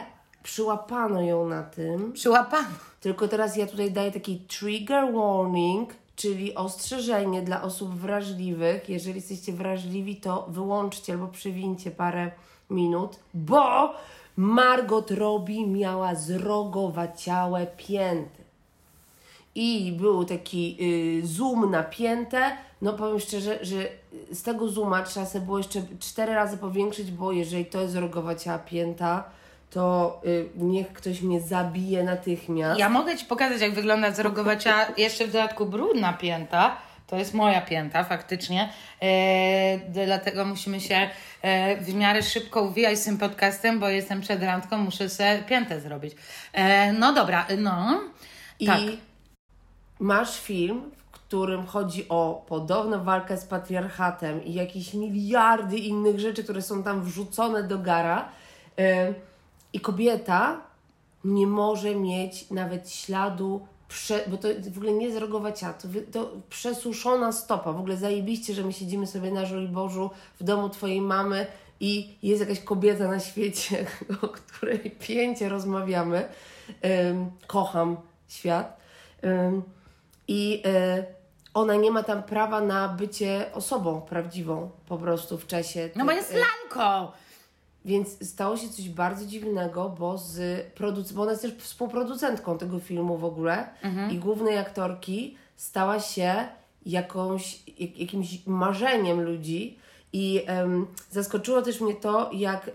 przyłapano 0.45 1.21
ją 1.21 1.47
na 1.47 1.63
tym. 1.63 2.13
Przyłapano. 2.13 2.67
Tylko 3.01 3.27
teraz 3.27 3.57
ja 3.57 3.67
tutaj 3.67 3.91
daję 3.91 4.11
taki 4.11 4.39
trigger 4.39 5.13
warning, 5.13 5.89
czyli 6.15 6.55
ostrzeżenie 6.55 7.41
dla 7.41 7.61
osób 7.61 7.89
wrażliwych. 7.89 8.89
Jeżeli 8.89 9.15
jesteście 9.15 9.53
wrażliwi, 9.53 10.15
to 10.15 10.45
wyłączcie 10.49 11.13
albo 11.13 11.27
przewincie 11.27 11.91
parę 11.91 12.31
minut, 12.69 13.19
bo 13.33 13.93
Margot 14.37 15.11
Robbie 15.11 15.67
miała 15.67 16.15
zrogowaciałe 16.15 17.67
pięty. 17.77 18.43
I 19.55 19.91
był 19.91 20.25
taki 20.25 20.77
y, 21.23 21.27
zoom 21.27 21.71
napięte. 21.71 22.57
No 22.81 22.93
powiem 22.93 23.19
szczerze, 23.19 23.59
że 23.61 23.87
z 24.31 24.41
tego 24.41 24.67
zooma 24.67 25.03
trzeba 25.03 25.25
sobie 25.25 25.45
było 25.45 25.57
jeszcze 25.57 25.81
cztery 25.99 26.33
razy 26.33 26.57
powiększyć, 26.57 27.11
bo 27.11 27.31
jeżeli 27.31 27.65
to 27.65 27.81
jest 27.81 27.93
zrogowaciała 27.93 28.59
pięta, 28.59 29.23
to 29.75 30.21
y, 30.25 30.49
niech 30.55 30.93
ktoś 30.93 31.21
mnie 31.21 31.41
zabije 31.41 32.03
natychmiast. 32.03 32.79
Ja 32.79 32.89
mogę 32.89 33.17
Ci 33.17 33.25
pokazać, 33.25 33.61
jak 33.61 33.73
wygląda 33.73 34.11
zrogowacia, 34.11 34.85
jeszcze 34.97 35.27
w 35.27 35.31
dodatku 35.31 35.65
brudna 35.65 36.13
pięta. 36.13 36.77
To 37.07 37.15
jest 37.15 37.33
moja 37.33 37.61
pięta 37.61 38.03
faktycznie, 38.03 38.69
e, 39.01 40.05
dlatego 40.05 40.45
musimy 40.45 40.81
się 40.81 41.09
e, 41.41 41.77
w 41.77 41.93
miarę 41.93 42.23
szybko 42.23 42.61
uwijać 42.61 42.99
z 42.99 43.03
tym 43.03 43.17
podcastem, 43.17 43.79
bo 43.79 43.89
jestem 43.89 44.21
przed 44.21 44.43
randką, 44.43 44.77
muszę 44.77 45.09
sobie 45.09 45.43
piętę 45.49 45.81
zrobić. 45.81 46.15
E, 46.53 46.93
no 46.93 47.13
dobra, 47.13 47.47
no. 47.57 48.01
I 48.59 48.65
tak. 48.65 48.79
masz 49.99 50.39
film, 50.39 50.91
w 50.97 51.11
którym 51.11 51.65
chodzi 51.65 52.09
o 52.09 52.45
podobną 52.47 53.03
walkę 53.03 53.37
z 53.37 53.45
patriarchatem 53.45 54.45
i 54.45 54.53
jakieś 54.53 54.93
miliardy 54.93 55.77
innych 55.77 56.19
rzeczy, 56.19 56.43
które 56.43 56.61
są 56.61 56.83
tam 56.83 57.03
wrzucone 57.03 57.63
do 57.63 57.79
gara. 57.79 58.29
Ym, 58.79 59.15
I 59.75 59.79
kobieta 59.79 60.61
nie 61.23 61.47
może 61.47 61.95
mieć 61.95 62.51
nawet 62.51 62.91
śladu, 62.91 63.67
prze, 63.87 64.23
bo 64.27 64.37
to 64.37 64.47
w 64.71 64.77
ogóle 64.77 64.91
nie 64.93 65.11
zrogowacia, 65.11 65.73
to, 65.73 65.87
wy- 65.87 66.01
to 66.01 66.31
przesuszona 66.49 67.31
stopa. 67.31 67.73
W 67.73 67.79
ogóle 67.79 67.97
zajebiście, 67.97 68.53
że 68.53 68.63
my 68.63 68.73
siedzimy 68.73 69.07
sobie 69.07 69.31
na 69.31 69.45
Żoliborzu 69.45 70.09
w 70.39 70.43
domu 70.43 70.69
twojej 70.69 71.01
mamy 71.01 71.47
i 71.79 72.17
jest 72.23 72.39
jakaś 72.41 72.59
kobieta 72.59 73.07
na 73.07 73.19
świecie, 73.19 73.85
o 74.21 74.27
której 74.27 74.91
pięcie 74.99 75.49
rozmawiamy. 75.49 76.29
Ym, 77.09 77.31
kocham 77.47 77.97
świat. 78.27 78.77
Ym, 79.23 79.61
I 80.27 80.63
y, 80.65 81.05
ona 81.53 81.75
nie 81.75 81.91
ma 81.91 82.03
tam 82.03 82.23
prawa 82.23 82.61
na 82.61 82.89
bycie 82.89 83.45
osobą 83.53 84.01
prawdziwą 84.01 84.69
po 84.87 84.97
prostu 84.97 85.37
w 85.37 85.47
czasie. 85.47 85.89
No 85.95 86.05
bo 86.05 86.11
tych, 86.11 86.17
jest 86.19 86.33
y, 86.33 86.35
lalką. 86.39 87.11
Więc 87.85 88.27
stało 88.29 88.57
się 88.57 88.69
coś 88.69 88.89
bardzo 88.89 89.25
dziwnego, 89.25 89.95
bo, 89.99 90.17
z 90.17 90.65
produc- 90.75 91.13
bo 91.13 91.21
ona 91.21 91.31
jest 91.31 91.41
też 91.43 91.53
współproducentką 91.57 92.57
tego 92.57 92.79
filmu 92.79 93.17
w 93.17 93.25
ogóle 93.25 93.69
i 94.11 94.17
głównej 94.17 94.57
aktorki 94.57 95.37
stała 95.55 95.99
się 95.99 96.33
jakąś, 96.85 97.63
jak, 97.79 97.99
jakimś 97.99 98.45
marzeniem 98.47 99.21
ludzi. 99.21 99.77
I 100.13 100.43
em, 100.47 100.87
zaskoczyło 101.11 101.61
też 101.61 101.81
mnie 101.81 101.95
to, 101.95 102.29
jak 102.33 102.71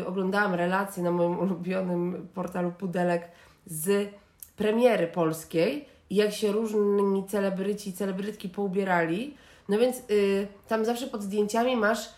y, 0.00 0.06
oglądałam 0.06 0.54
relacje 0.54 1.02
na 1.02 1.10
moim 1.10 1.38
ulubionym 1.38 2.28
portalu 2.34 2.72
Pudelek 2.72 3.28
z 3.66 4.08
premiery 4.56 5.06
polskiej 5.06 5.84
i 6.10 6.14
jak 6.14 6.32
się 6.32 6.52
różni 6.52 7.24
celebryci 7.28 7.90
i 7.90 7.92
celebrytki 7.92 8.48
poubierali. 8.48 9.34
No 9.68 9.78
więc 9.78 9.96
y, 10.10 10.48
tam 10.68 10.84
zawsze 10.84 11.06
pod 11.06 11.22
zdjęciami 11.22 11.76
masz 11.76 12.08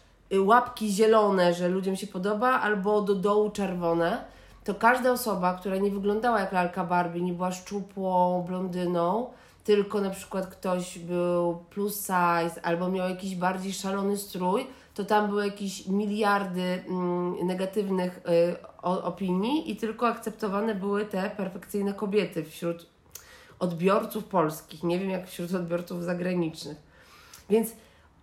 łapki 0.41 0.93
zielone, 0.93 1.55
że 1.55 1.69
ludziom 1.69 1.97
się 1.97 2.07
podoba, 2.07 2.61
albo 2.61 3.03
do 3.03 3.15
dołu 3.15 3.51
czerwone. 3.51 4.25
To 4.65 4.75
każda 4.75 5.13
osoba, 5.13 5.55
która 5.55 5.77
nie 5.77 5.91
wyglądała 5.91 6.41
jak 6.41 6.53
lalka 6.53 6.85
Barbie, 6.85 7.21
nie 7.21 7.33
była 7.33 7.53
szczupłą 7.53 8.43
blondyną, 8.43 9.31
tylko 9.65 10.01
na 10.01 10.11
przykład 10.11 10.47
ktoś 10.47 10.99
był 10.99 11.65
plus 11.71 12.01
size 12.01 12.63
albo 12.63 12.89
miał 12.89 13.09
jakiś 13.09 13.35
bardziej 13.35 13.73
szalony 13.73 14.17
strój, 14.17 14.67
to 14.95 15.05
tam 15.05 15.29
były 15.29 15.47
jakieś 15.47 15.87
miliardy 15.87 16.85
mm, 16.89 17.47
negatywnych 17.47 18.19
y, 18.19 18.57
o, 18.83 19.03
opinii 19.03 19.71
i 19.71 19.77
tylko 19.77 20.07
akceptowane 20.07 20.75
były 20.75 21.05
te 21.05 21.31
perfekcyjne 21.31 21.95
kobiety 21.95 22.45
wśród 22.45 22.87
odbiorców 23.59 24.25
polskich. 24.25 24.83
Nie 24.83 24.99
wiem 24.99 25.11
jak 25.11 25.27
wśród 25.29 25.55
odbiorców 25.55 26.03
zagranicznych. 26.03 26.77
Więc 27.51 27.73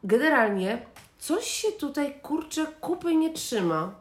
generalnie 0.04 0.86
coś 1.22 1.48
się 1.48 1.72
tutaj 1.72 2.14
kurczę 2.22 2.66
kupy 2.66 3.16
nie 3.16 3.34
trzyma. 3.34 3.96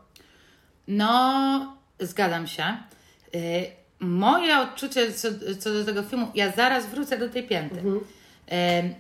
No, 0.89 1.77
zgadzam 2.01 2.47
się. 2.47 2.77
Y, 3.35 3.67
moje 4.01 4.59
odczucie 4.59 5.13
co, 5.13 5.29
co 5.61 5.73
do 5.73 5.85
tego 5.85 6.03
filmu, 6.03 6.29
ja 6.35 6.53
zaraz 6.53 6.87
wrócę 6.87 7.19
do 7.19 7.29
tej 7.29 7.49
pięty. 7.49 7.81
Y, 7.81 8.95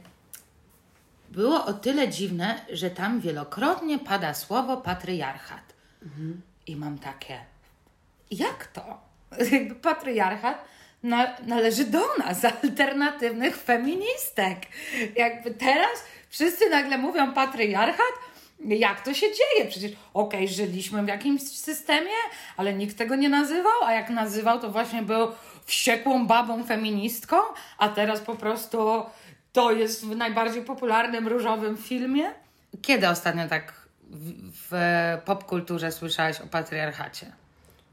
było 1.31 1.65
o 1.65 1.73
tyle 1.73 2.09
dziwne, 2.09 2.61
że 2.73 2.91
tam 2.91 3.21
wielokrotnie 3.21 3.99
pada 3.99 4.35
słowo 4.35 4.77
patriarchat. 4.77 5.73
I 6.67 6.77
mam 6.77 6.99
takie, 6.99 7.41
jak 8.31 8.67
to? 8.67 9.00
Jakby 9.53 9.75
patriarchat 9.75 10.65
na, 11.03 11.37
należy 11.47 11.85
do 11.85 12.17
nas, 12.19 12.45
alternatywnych 12.62 13.57
feministek. 13.57 14.59
Jakby 15.17 15.50
teraz 15.50 16.05
wszyscy 16.31 16.71
nagle 16.71 16.99
mówią 16.99 17.33
patriarchat, 17.33 18.15
jak 18.65 19.01
to 19.01 19.15
się 19.15 19.27
dzieje? 19.27 19.71
Przecież 19.71 19.93
okej, 20.15 20.49
żyliśmy 20.49 21.03
w 21.03 21.09
jakimś 21.09 21.43
systemie, 21.43 22.17
ale 22.57 22.75
nikt 22.75 22.99
tego 22.99 23.17
nie 23.17 23.29
nazywał, 23.29 23.85
a 23.85 23.93
jak 23.93 24.11
nazywał, 24.11 24.61
to 24.61 24.71
właśnie 24.71 25.03
był 25.03 25.29
wściekłą 25.65 26.27
babą 26.27 26.65
feministką, 26.65 27.37
a 27.79 27.89
teraz 27.89 28.21
po 28.21 28.35
prostu 28.35 29.03
to 29.53 29.73
jest 29.73 30.07
w 30.07 30.17
najbardziej 30.17 30.63
popularnym 30.63 31.29
różowym 31.29 31.77
filmie. 31.77 32.25
Kiedy 32.83 33.09
ostatnio 33.09 33.49
tak 33.49 33.73
w, 34.11 34.33
w 34.71 34.73
popkulturze 35.25 35.93
słyszałeś 35.93 36.41
o 36.41 36.47
patriarchacie? 36.47 37.33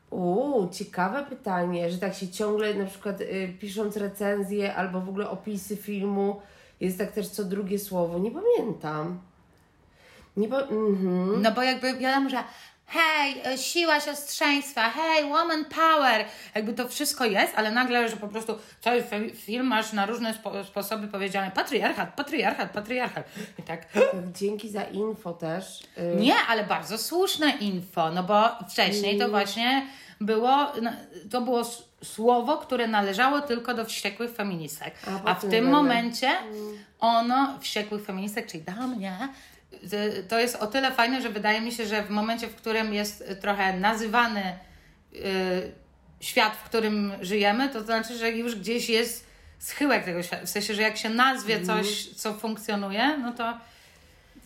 Uuu, 0.09 0.69
ciekawe 0.69 1.25
pytanie, 1.29 1.91
że 1.91 1.97
tak 1.97 2.13
się 2.13 2.27
ciągle 2.27 2.73
na 2.73 2.85
przykład 2.85 3.21
y, 3.21 3.53
pisząc 3.59 3.97
recenzje 3.97 4.75
albo 4.75 5.01
w 5.01 5.09
ogóle 5.09 5.29
opisy 5.29 5.77
filmu 5.77 6.41
jest 6.81 6.97
tak 6.97 7.11
też 7.11 7.27
co 7.27 7.43
drugie 7.43 7.79
słowo. 7.79 8.19
Nie 8.19 8.31
pamiętam. 8.31 9.19
Nie 10.37 10.47
pa- 10.47 10.59
mhm. 10.61 11.41
No 11.41 11.51
bo 11.51 11.63
jakby 11.63 11.93
wiadomo, 11.93 12.29
że 12.29 12.37
hej, 12.85 13.41
e, 13.45 13.57
siła 13.57 13.99
siostrzeństwa, 13.99 14.89
hej, 14.89 15.23
woman 15.23 15.65
power, 15.65 16.25
jakby 16.55 16.73
to 16.73 16.87
wszystko 16.87 17.25
jest, 17.25 17.53
ale 17.55 17.71
nagle, 17.71 18.09
że 18.09 18.17
po 18.17 18.27
prostu 18.27 18.57
cały 18.81 19.01
fi- 19.03 19.35
film 19.35 19.65
masz 19.67 19.93
na 19.93 20.05
różne 20.05 20.33
spo- 20.33 20.63
sposoby 20.65 21.07
powiedziane 21.07 21.51
patriarchat, 21.51 22.13
patriarchat, 22.15 22.71
patriarchat. 22.71 23.25
I 23.59 23.63
tak, 23.63 23.87
dzięki 24.33 24.69
za 24.69 24.83
info 24.83 25.33
też. 25.33 25.83
Y, 25.97 26.15
nie, 26.15 26.33
ale 26.49 26.63
bardzo 26.63 26.97
słuszne 26.97 27.49
info, 27.59 28.11
no 28.11 28.23
bo 28.23 28.49
wcześniej 28.69 29.17
to 29.19 29.29
właśnie 29.29 29.87
było, 30.21 30.71
no, 30.81 30.91
to 31.31 31.41
było 31.41 31.61
słowo, 32.03 32.57
które 32.57 32.87
należało 32.87 33.41
tylko 33.41 33.73
do 33.73 33.85
wściekłych 33.85 34.31
feministek. 34.35 34.93
A 35.07 35.29
A, 35.29 35.35
w 35.35 35.41
tym 35.51 35.65
momencie 35.71 36.31
ono, 36.99 37.59
wściekłych 37.61 38.05
feministek, 38.05 38.47
czyli 38.47 38.63
do 38.63 38.87
mnie, 38.87 39.17
z- 39.83 40.29
to 40.29 40.39
jest 40.39 40.55
o 40.55 40.67
tyle 40.67 40.91
fajne, 40.91 41.21
że 41.21 41.29
wydaje 41.29 41.61
mi 41.61 41.71
się, 41.71 41.85
że 41.85 42.03
w 42.03 42.09
momencie, 42.09 42.47
w 42.47 42.55
którym 42.55 42.93
jest 42.93 43.23
trochę 43.41 43.79
nazywany 43.79 44.41
y, 45.13 45.19
świat, 46.19 46.55
w 46.55 46.63
którym 46.63 47.11
żyjemy, 47.21 47.69
to 47.69 47.81
znaczy, 47.83 48.17
że 48.17 48.31
już 48.31 48.55
gdzieś 48.55 48.89
jest 48.89 49.27
schyłek 49.59 50.05
tego 50.05 50.23
świata. 50.23 50.45
W 50.45 50.49
sensie, 50.49 50.73
że 50.73 50.81
jak 50.81 50.97
się 50.97 51.09
nazwie 51.09 51.65
coś, 51.65 52.05
co 52.07 52.33
funkcjonuje, 52.33 53.17
no 53.17 53.31
to 53.33 53.57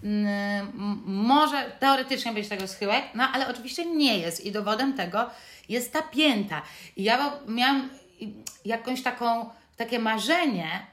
mm, 0.04 0.28
m- 0.76 1.02
może 1.06 1.72
teoretycznie 1.80 2.34
być 2.34 2.48
tego 2.48 2.68
schyłek, 2.68 3.04
no 3.16 3.24
ale 3.34 3.48
oczywiście 3.48 3.86
nie 3.86 4.18
jest 4.20 4.46
i 4.46 4.52
dowodem 4.52 4.94
tego 4.94 5.30
jest 5.72 5.94
ta 5.94 6.02
pięta. 6.02 6.62
I 6.96 7.04
ja 7.04 7.32
miałam 7.48 7.90
jakąś 8.66 9.02
taką, 9.02 9.50
takie 9.78 10.00
marzenie, 10.00 10.86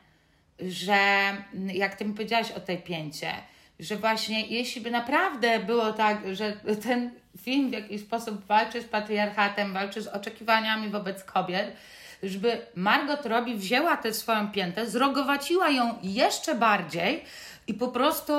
że 0.60 0.98
jak 1.72 1.94
ty 1.94 2.04
mi 2.04 2.14
powiedziałaś 2.14 2.50
o 2.50 2.60
tej 2.60 2.78
pięcie, 2.78 3.32
że 3.80 3.96
właśnie 3.96 4.46
jeśli 4.46 4.80
by 4.80 4.90
naprawdę 4.90 5.58
było 5.58 5.92
tak, 5.92 6.34
że 6.34 6.52
ten 6.82 7.10
film 7.40 7.70
w 7.70 7.72
jakiś 7.72 8.00
sposób 8.00 8.46
walczy 8.46 8.82
z 8.82 8.84
patriarchatem, 8.84 9.72
walczy 9.72 10.02
z 10.02 10.06
oczekiwaniami 10.06 10.88
wobec 10.88 11.24
kobiet, 11.24 11.72
żeby 12.22 12.60
Margot 12.74 13.26
Robbie 13.26 13.54
wzięła 13.54 13.96
tę 13.96 14.14
swoją 14.14 14.48
piętę, 14.48 14.86
zrogowaciła 14.86 15.70
ją 15.70 15.94
jeszcze 16.02 16.54
bardziej 16.54 17.24
i 17.66 17.74
po 17.74 17.88
prostu 17.88 18.32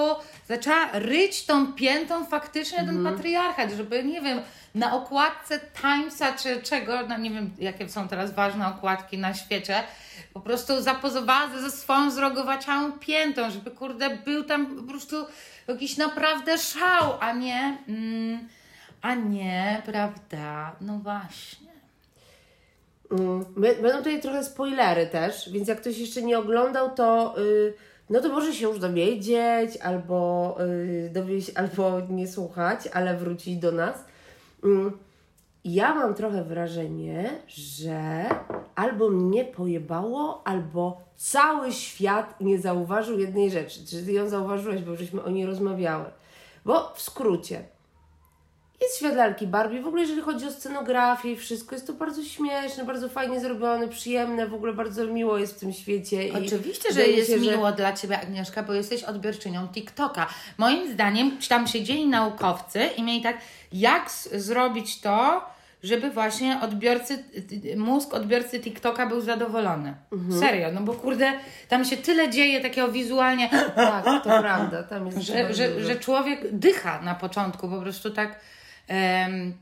zaczęła 0.47 0.89
ryć 0.93 1.45
tą 1.45 1.73
piętą 1.73 2.25
faktycznie 2.25 2.77
ten 2.77 3.03
patriarchat, 3.03 3.71
żeby, 3.71 4.03
nie 4.03 4.21
wiem, 4.21 4.41
na 4.75 4.95
okładce 4.95 5.59
Timesa 5.59 6.33
czy 6.33 6.61
czego, 6.61 7.07
no 7.07 7.17
nie 7.17 7.29
wiem, 7.29 7.51
jakie 7.59 7.89
są 7.89 8.07
teraz 8.07 8.33
ważne 8.33 8.67
okładki 8.67 9.17
na 9.17 9.33
świecie, 9.33 9.83
po 10.33 10.39
prostu 10.39 10.81
zapozowała 10.81 11.59
ze, 11.59 11.71
swoją 11.71 12.11
zrogowaciałą 12.11 12.91
piętą, 12.91 13.51
żeby, 13.51 13.71
kurde, 13.71 14.17
był 14.17 14.43
tam 14.43 14.75
po 14.77 14.83
prostu 14.83 15.15
jakiś 15.67 15.97
naprawdę 15.97 16.57
szał, 16.57 17.13
a 17.19 17.33
nie, 17.33 17.77
mm, 17.87 18.47
a 19.01 19.15
nie, 19.15 19.81
prawda, 19.85 20.75
no 20.81 20.97
właśnie. 20.97 21.69
Mm, 23.11 23.45
Będą 23.55 23.97
tutaj 23.97 24.21
trochę 24.21 24.43
spoilery 24.43 25.07
też, 25.07 25.49
więc 25.51 25.67
jak 25.67 25.81
ktoś 25.81 25.97
jeszcze 25.97 26.21
nie 26.21 26.39
oglądał, 26.39 26.95
to 26.95 27.35
y, 27.39 27.73
no 28.09 28.21
to 28.21 28.29
może 28.29 28.53
się 28.53 28.67
już 28.67 28.79
dowiedzieć, 28.79 29.77
albo, 29.77 30.57
y, 30.61 31.09
dowie 31.13 31.41
się, 31.41 31.51
albo 31.55 32.01
nie 32.09 32.27
słuchać, 32.27 32.79
ale 32.93 33.17
wrócić 33.17 33.57
do 33.57 33.71
nas. 33.71 34.05
Mm, 34.63 34.97
Ja 35.63 35.95
mam 35.95 36.13
trochę 36.13 36.43
wrażenie, 36.43 37.29
że 37.47 38.25
albo 38.75 39.09
mnie 39.09 39.45
pojebało, 39.45 40.41
albo 40.47 41.01
cały 41.15 41.71
świat 41.71 42.41
nie 42.41 42.59
zauważył 42.59 43.19
jednej 43.19 43.51
rzeczy. 43.51 43.85
Czy 43.85 44.05
ty 44.05 44.11
ją 44.13 44.29
zauważyłeś, 44.29 44.81
bo 44.81 44.95
żeśmy 44.95 45.23
o 45.23 45.29
niej 45.29 45.45
rozmawiały. 45.45 46.05
Bo 46.65 46.91
w 46.95 47.01
skrócie, 47.01 47.63
jest 48.81 48.97
świat 48.97 49.15
lalki 49.15 49.47
Barbie. 49.47 49.81
W 49.81 49.87
ogóle 49.87 50.01
jeżeli 50.01 50.21
chodzi 50.21 50.45
o 50.45 50.51
scenografię 50.51 51.31
i 51.31 51.35
wszystko, 51.35 51.75
jest 51.75 51.87
to 51.87 51.93
bardzo 51.93 52.23
śmieszne, 52.23 52.83
bardzo 52.85 53.09
fajnie 53.09 53.39
zrobione, 53.39 53.87
przyjemne, 53.87 54.47
w 54.47 54.53
ogóle 54.53 54.73
bardzo 54.73 55.05
miło 55.05 55.37
jest 55.37 55.55
w 55.55 55.59
tym 55.59 55.73
świecie. 55.73 56.27
i 56.27 56.31
Oczywiście, 56.31 56.93
że 56.93 57.07
jest 57.07 57.31
się, 57.31 57.39
że- 57.39 57.51
miło 57.51 57.71
dla 57.71 57.93
Ciebie, 57.93 58.19
Agnieszka, 58.21 58.63
bo 58.63 58.73
jesteś 58.73 59.03
odbiorczynią 59.03 59.67
TikToka. 59.67 60.27
Moim 60.57 60.93
zdaniem 60.93 61.31
tam 61.49 61.67
siedzieli 61.67 62.07
naukowcy 62.07 62.79
i 62.97 63.03
mieli 63.03 63.21
tak, 63.21 63.37
jak 63.73 64.11
zrobić 64.33 65.01
to, 65.01 65.41
żeby 65.83 66.09
właśnie 66.11 66.59
odbiorcy, 66.61 67.23
mózg 67.77 68.13
odbiorcy 68.13 68.59
TikToka 68.59 69.07
był 69.07 69.21
zadowolony. 69.21 69.93
Mhm. 70.11 70.39
Serio, 70.39 70.71
no 70.73 70.81
bo 70.81 70.93
kurde, 70.93 71.33
tam 71.69 71.85
się 71.85 71.97
tyle 71.97 72.29
dzieje 72.29 72.61
takiego 72.61 72.87
wizualnie, 72.91 73.49
Tak, 73.75 74.05
to 74.05 74.39
prawda, 74.41 74.83
tam 74.83 75.05
jest 75.05 75.17
że, 75.21 75.53
że, 75.53 75.83
że 75.83 75.95
człowiek 75.95 76.39
dycha 76.51 77.01
na 77.01 77.15
początku, 77.15 77.69
po 77.69 77.81
prostu 77.81 78.09
tak. 78.09 78.39
Em, 78.89 79.53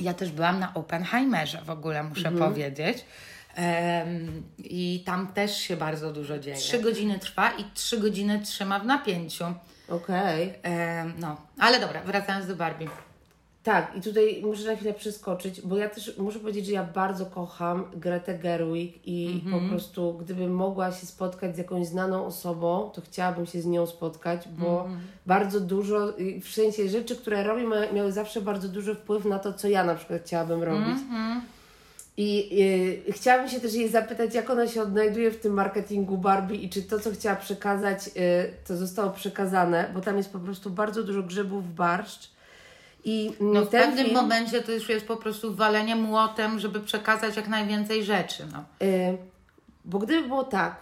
ja 0.00 0.14
też 0.14 0.30
byłam 0.32 0.58
na 0.60 0.74
Oppenheimerze 0.74 1.62
w 1.64 1.70
ogóle, 1.70 2.02
muszę 2.02 2.28
Mhm. 2.28 2.50
powiedzieć. 2.50 3.04
Em, 3.54 4.42
I 4.58 5.02
tam 5.06 5.26
też 5.32 5.56
się 5.56 5.76
bardzo 5.76 6.12
dużo 6.12 6.38
dzieje. 6.38 6.56
Trzy 6.56 6.78
godziny 6.78 7.18
trwa 7.18 7.50
i 7.50 7.64
trzy 7.74 7.98
godziny 8.00 8.40
trzyma 8.40 8.78
w 8.78 8.86
napięciu. 8.86 9.44
Okej. 9.88 10.54
Em, 10.62 11.12
no, 11.18 11.36
ale 11.58 11.80
dobra, 11.80 12.00
wracając 12.02 12.46
do 12.46 12.56
Barbie. 12.56 12.88
Tak, 13.62 13.96
i 13.96 14.00
tutaj 14.00 14.42
muszę 14.44 14.64
na 14.66 14.76
chwilę 14.76 14.94
przeskoczyć, 14.94 15.60
bo 15.60 15.76
ja 15.76 15.88
też 15.88 16.16
muszę 16.18 16.38
powiedzieć, 16.38 16.66
że 16.66 16.72
ja 16.72 16.84
bardzo 16.84 17.26
kocham 17.26 17.84
Gretę 17.96 18.38
Gerwig 18.38 19.08
i 19.08 19.42
po 19.50 19.68
prostu 19.68 20.14
gdybym 20.14 20.54
mogła 20.54 20.92
się 20.92 21.06
spotkać 21.06 21.54
z 21.54 21.58
jakąś 21.58 21.86
znaną 21.86 22.26
osobą, 22.26 22.90
to 22.94 23.00
chciałabym 23.00 23.46
się 23.46 23.60
z 23.60 23.66
nią 23.66 23.86
spotkać, 23.86 24.48
bo 24.48 24.88
bardzo 25.26 25.60
dużo, 25.60 26.12
w 26.42 26.48
sensie 26.48 26.88
rzeczy, 26.88 27.16
które 27.16 27.44
robi, 27.44 27.62
ma- 27.62 27.92
miały 27.92 28.12
zawsze 28.12 28.40
bardzo 28.40 28.68
duży 28.68 28.94
wpływ 28.94 29.24
na 29.24 29.38
to, 29.38 29.52
co 29.52 29.68
ja 29.68 29.84
na 29.84 29.94
przykład 29.94 30.22
chciałabym 30.24 30.62
robić. 30.62 30.98
I 32.16 32.48
y, 33.08 33.12
chciałabym 33.12 33.48
się 33.48 33.60
też 33.60 33.74
jej 33.74 33.88
zapytać, 33.88 34.34
jak 34.34 34.50
ona 34.50 34.68
się 34.68 34.82
odnajduje 34.82 35.30
w 35.30 35.40
tym 35.40 35.52
marketingu 35.52 36.18
Barbie 36.18 36.56
i 36.56 36.68
czy 36.70 36.82
to, 36.82 37.00
co 37.00 37.10
chciała 37.10 37.36
przekazać, 37.36 38.06
y, 38.08 38.10
to 38.66 38.76
zostało 38.76 39.10
przekazane, 39.10 39.90
bo 39.94 40.00
tam 40.00 40.16
jest 40.16 40.32
po 40.32 40.38
prostu 40.38 40.70
bardzo 40.70 41.02
dużo 41.02 41.22
grzybów 41.22 41.68
w 41.68 41.74
barszcz. 41.74 42.30
I 43.04 43.32
No, 43.40 43.64
w 43.64 43.68
pewnym 43.68 44.04
film, 44.04 44.16
momencie 44.16 44.62
to 44.62 44.72
już 44.72 44.88
jest 44.88 45.06
po 45.06 45.16
prostu 45.16 45.54
walenie 45.54 45.96
młotem, 45.96 46.58
żeby 46.58 46.80
przekazać 46.80 47.36
jak 47.36 47.48
najwięcej 47.48 48.04
rzeczy. 48.04 48.46
No. 48.52 48.86
Y, 48.86 49.18
bo 49.84 49.98
gdyby 49.98 50.28
było 50.28 50.44
tak, 50.44 50.76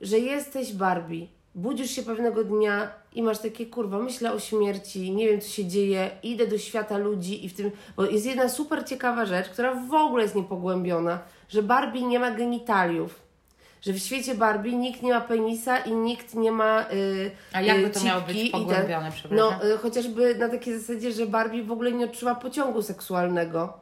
że 0.00 0.18
jesteś 0.18 0.72
Barbie, 0.72 1.26
budzisz 1.54 1.90
się 1.90 2.02
pewnego 2.02 2.44
dnia 2.44 2.90
i 3.14 3.22
masz 3.22 3.38
takie, 3.38 3.66
kurwa, 3.66 3.98
myślę 3.98 4.32
o 4.32 4.40
śmierci, 4.40 5.12
nie 5.12 5.28
wiem 5.28 5.40
co 5.40 5.48
się 5.48 5.64
dzieje, 5.64 6.10
idę 6.22 6.46
do 6.46 6.58
świata 6.58 6.98
ludzi 6.98 7.44
i 7.44 7.48
w 7.48 7.54
tym, 7.54 7.70
bo 7.96 8.04
jest 8.04 8.26
jedna 8.26 8.48
super 8.48 8.84
ciekawa 8.86 9.26
rzecz, 9.26 9.48
która 9.48 9.74
w 9.74 9.94
ogóle 9.94 10.22
jest 10.22 10.34
niepogłębiona, 10.34 11.18
że 11.48 11.62
Barbie 11.62 12.02
nie 12.02 12.18
ma 12.18 12.30
genitaliów. 12.30 13.29
Że 13.82 13.92
w 13.92 13.98
świecie 13.98 14.34
Barbie 14.34 14.72
nikt 14.76 15.02
nie 15.02 15.12
ma 15.12 15.20
penisa 15.20 15.78
i 15.78 15.92
nikt 15.92 16.34
nie 16.34 16.52
ma. 16.52 16.86
y, 16.92 17.30
A 17.52 17.60
jakby 17.60 17.86
y, 17.86 17.90
to 17.90 18.04
miało 18.04 18.20
cipki 18.20 18.34
być 18.42 18.52
ten- 18.52 18.60
pogłębione, 18.60 19.12
przepraszam? 19.12 19.58
No, 19.60 19.68
y, 19.74 19.78
chociażby 19.78 20.34
na 20.34 20.48
takiej 20.48 20.78
zasadzie, 20.78 21.12
że 21.12 21.26
Barbie 21.26 21.62
w 21.62 21.72
ogóle 21.72 21.92
nie 21.92 22.04
odczuwa 22.04 22.34
pociągu 22.34 22.82
seksualnego. 22.82 23.80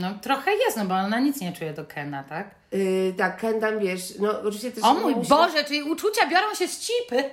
No 0.00 0.14
trochę 0.22 0.50
jest, 0.54 0.76
no 0.76 0.84
bo 0.84 0.94
ona 0.94 1.20
nic 1.20 1.40
nie 1.40 1.52
czuje 1.52 1.72
do 1.72 1.84
Kena, 1.84 2.24
tak? 2.24 2.50
Yy, 2.72 3.14
tak, 3.16 3.40
Ken 3.40 3.60
tam 3.60 3.78
wiesz, 3.78 4.18
no 4.18 4.40
oczywiście 4.40 4.72
też 4.72 4.84
O 4.84 4.94
mój 4.94 5.14
Boże, 5.14 5.64
czyli 5.64 5.82
uczucia 5.82 6.26
biorą 6.26 6.54
się 6.54 6.68
z 6.68 6.80
cipy. 6.80 7.24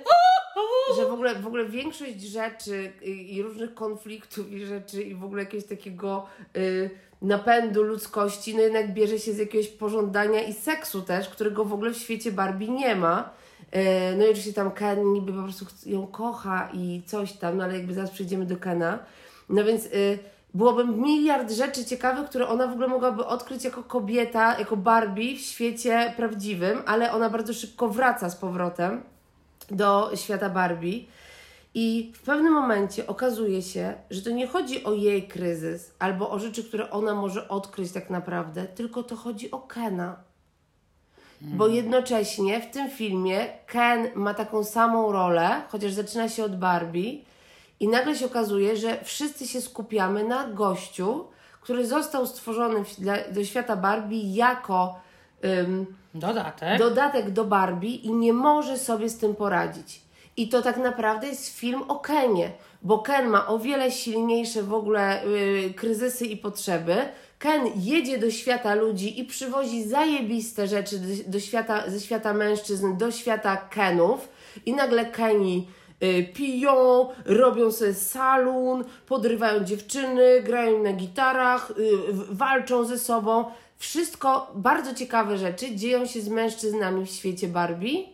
że 0.96 1.06
w 1.06 1.12
ogóle, 1.12 1.34
w 1.34 1.46
ogóle 1.46 1.64
większość 1.64 2.20
rzeczy 2.20 2.92
y, 3.02 3.06
i 3.06 3.42
różnych 3.42 3.74
konfliktów 3.74 4.52
i 4.52 4.66
rzeczy 4.66 5.02
i 5.02 5.14
w 5.14 5.24
ogóle 5.24 5.42
jakiegoś 5.42 5.68
takiego 5.68 6.26
y, 6.56 6.90
napędu 7.22 7.82
ludzkości, 7.82 8.54
no 8.54 8.62
jednak 8.62 8.94
bierze 8.94 9.18
się 9.18 9.32
z 9.32 9.38
jakiegoś 9.38 9.68
pożądania 9.68 10.42
i 10.42 10.52
seksu 10.52 11.02
też, 11.02 11.28
którego 11.28 11.64
w 11.64 11.72
ogóle 11.72 11.90
w 11.90 11.98
świecie 11.98 12.32
Barbie 12.32 12.68
nie 12.68 12.96
ma. 12.96 13.30
Y, 13.76 14.16
no 14.16 14.24
i 14.24 14.28
oczywiście 14.28 14.52
tam 14.52 14.70
Ken 14.70 15.12
niby 15.12 15.32
po 15.32 15.42
prostu 15.42 15.64
ją 15.86 16.06
kocha 16.06 16.68
i 16.74 17.02
coś 17.06 17.32
tam, 17.32 17.56
no 17.56 17.64
ale 17.64 17.74
jakby 17.74 17.94
zaraz 17.94 18.10
przejdziemy 18.10 18.46
do 18.46 18.56
Kena. 18.56 18.98
No 19.48 19.64
więc 19.64 19.86
y, 19.86 20.18
byłoby 20.56 20.84
miliard 20.84 21.52
rzeczy 21.52 21.84
ciekawych, 21.84 22.28
które 22.28 22.48
ona 22.48 22.66
w 22.66 22.72
ogóle 22.72 22.88
mogłaby 22.88 23.26
odkryć 23.26 23.64
jako 23.64 23.82
kobieta, 23.82 24.58
jako 24.58 24.76
Barbie 24.76 25.36
w 25.36 25.40
świecie 25.40 26.12
prawdziwym, 26.16 26.82
ale 26.86 27.12
ona 27.12 27.30
bardzo 27.30 27.54
szybko 27.54 27.88
wraca 27.88 28.30
z 28.30 28.36
powrotem 28.36 29.02
do 29.70 30.10
świata 30.14 30.50
Barbie. 30.50 31.04
I 31.74 32.12
w 32.14 32.22
pewnym 32.22 32.52
momencie 32.52 33.06
okazuje 33.06 33.62
się, 33.62 33.94
że 34.10 34.22
to 34.22 34.30
nie 34.30 34.46
chodzi 34.46 34.84
o 34.84 34.92
jej 34.92 35.28
kryzys 35.28 35.94
albo 35.98 36.30
o 36.30 36.38
rzeczy, 36.38 36.64
które 36.64 36.90
ona 36.90 37.14
może 37.14 37.48
odkryć 37.48 37.92
tak 37.92 38.10
naprawdę, 38.10 38.64
tylko 38.64 39.02
to 39.02 39.16
chodzi 39.16 39.50
o 39.50 39.58
Kena. 39.58 40.16
Bo 41.40 41.68
jednocześnie 41.68 42.60
w 42.60 42.70
tym 42.70 42.90
filmie 42.90 43.46
Ken 43.66 44.08
ma 44.14 44.34
taką 44.34 44.64
samą 44.64 45.12
rolę, 45.12 45.62
chociaż 45.68 45.92
zaczyna 45.92 46.28
się 46.28 46.44
od 46.44 46.58
Barbie, 46.58 47.18
i 47.80 47.88
nagle 47.88 48.16
się 48.16 48.26
okazuje, 48.26 48.76
że 48.76 49.04
wszyscy 49.04 49.48
się 49.48 49.60
skupiamy 49.60 50.24
na 50.24 50.48
gościu, 50.48 51.24
który 51.60 51.86
został 51.86 52.26
stworzony 52.26 52.84
dla, 52.98 53.16
do 53.30 53.44
świata 53.44 53.76
Barbie 53.76 54.34
jako. 54.34 55.00
ym, 55.44 55.86
Dodatek. 56.14 56.78
dodatek 56.78 57.30
do 57.30 57.44
Barbie 57.44 57.94
i 57.94 58.12
nie 58.12 58.32
może 58.32 58.78
sobie 58.78 59.08
z 59.08 59.18
tym 59.18 59.34
poradzić. 59.34 60.00
I 60.36 60.48
to 60.48 60.62
tak 60.62 60.76
naprawdę 60.76 61.26
jest 61.26 61.58
film 61.58 61.82
o 61.88 61.98
Kenie, 61.98 62.50
bo 62.82 62.98
Ken 62.98 63.26
ma 63.28 63.46
o 63.46 63.58
wiele 63.58 63.90
silniejsze 63.90 64.62
w 64.62 64.74
ogóle 64.74 65.24
y, 65.24 65.74
kryzysy 65.76 66.26
i 66.26 66.36
potrzeby. 66.36 66.96
Ken 67.38 67.66
jedzie 67.76 68.18
do 68.18 68.30
świata 68.30 68.74
ludzi 68.74 69.20
i 69.20 69.24
przywozi 69.24 69.88
zajebiste 69.88 70.66
rzeczy 70.68 70.98
do, 70.98 71.30
do 71.30 71.40
świata, 71.40 71.90
ze 71.90 72.00
świata 72.00 72.34
mężczyzn 72.34 72.96
do 72.96 73.10
świata 73.10 73.56
Kenów 73.56 74.28
i 74.66 74.72
nagle 74.72 75.04
Keni 75.04 75.68
piją, 76.34 77.08
robią 77.24 77.72
sobie 77.72 77.94
salon, 77.94 78.84
podrywają 79.06 79.64
dziewczyny, 79.64 80.42
grają 80.42 80.82
na 80.82 80.92
gitarach, 80.92 81.70
y, 81.70 81.74
walczą 82.12 82.84
ze 82.84 82.98
sobą. 82.98 83.44
Wszystko 83.78 84.52
bardzo 84.54 84.94
ciekawe 84.94 85.38
rzeczy 85.38 85.76
dzieją 85.76 86.06
się 86.06 86.20
z 86.20 86.28
mężczyznami 86.28 87.06
w 87.06 87.10
świecie 87.10 87.48
Barbie, 87.48 88.04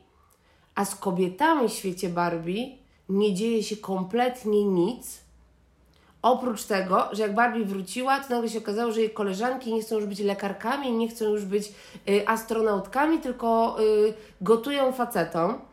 a 0.75 0.85
z 0.85 0.95
kobietami 0.95 1.69
w 1.69 1.73
świecie 1.73 2.09
Barbie 2.09 2.69
nie 3.09 3.35
dzieje 3.35 3.63
się 3.63 3.77
kompletnie 3.77 4.65
nic. 4.65 5.23
Oprócz 6.23 6.65
tego, 6.65 7.09
że 7.13 7.23
jak 7.23 7.35
Barbie 7.35 7.65
wróciła, 7.65 8.21
to 8.21 8.35
nagle 8.35 8.51
się 8.51 8.59
okazało, 8.59 8.93
że 8.93 9.01
jej 9.01 9.11
koleżanki 9.11 9.75
nie 9.75 9.83
chcą 9.83 9.95
już 9.95 10.07
być 10.07 10.21
lekarkami, 10.21 10.93
nie 10.93 11.09
chcą 11.09 11.25
już 11.25 11.45
być 11.45 11.73
y, 12.09 12.29
astronautkami, 12.29 13.19
tylko 13.19 13.77
y, 13.81 14.15
gotują 14.41 14.93
facetom. 14.93 15.72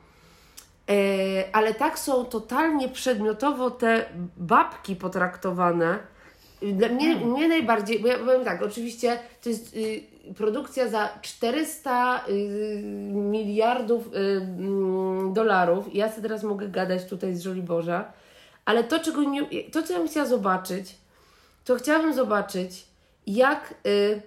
E, 0.90 1.56
ale 1.56 1.74
tak 1.74 2.00
są 2.00 2.26
totalnie 2.26 2.90
przedmiotowo 2.90 3.72
te 3.72 4.06
babki 4.38 4.96
potraktowane. 4.96 6.00
Dla 6.62 6.90
mnie, 6.90 7.16
mnie 7.16 7.48
najbardziej, 7.48 8.00
bo 8.00 8.08
ja 8.08 8.18
powiem 8.18 8.46
tak, 8.46 8.62
oczywiście 8.62 9.20
to 9.44 9.50
jest 9.50 9.76
y, 9.76 10.04
produkcja 10.38 10.88
za 10.88 11.10
400 11.22 12.26
y, 12.30 12.82
miliardów 13.14 14.08
y, 14.08 14.18
mm, 14.18 15.34
dolarów. 15.34 15.96
Ja 15.96 16.10
sobie 16.10 16.22
teraz 16.22 16.44
mogę 16.44 16.68
gadać 16.68 17.06
tutaj 17.06 17.36
z 17.36 17.42
Żoliborza, 17.42 18.12
ale 18.66 18.84
to, 18.84 19.00
czego 19.00 19.24
nie, 19.24 19.42
to, 19.72 19.84
co 19.84 19.94
ja 19.94 20.00
bym 20.00 20.08
chciała 20.08 20.26
zobaczyć, 20.26 20.96
to 21.66 21.76
chciałabym 21.76 22.14
zobaczyć, 22.14 22.86
jak, 23.28 23.74
y, 23.88 24.22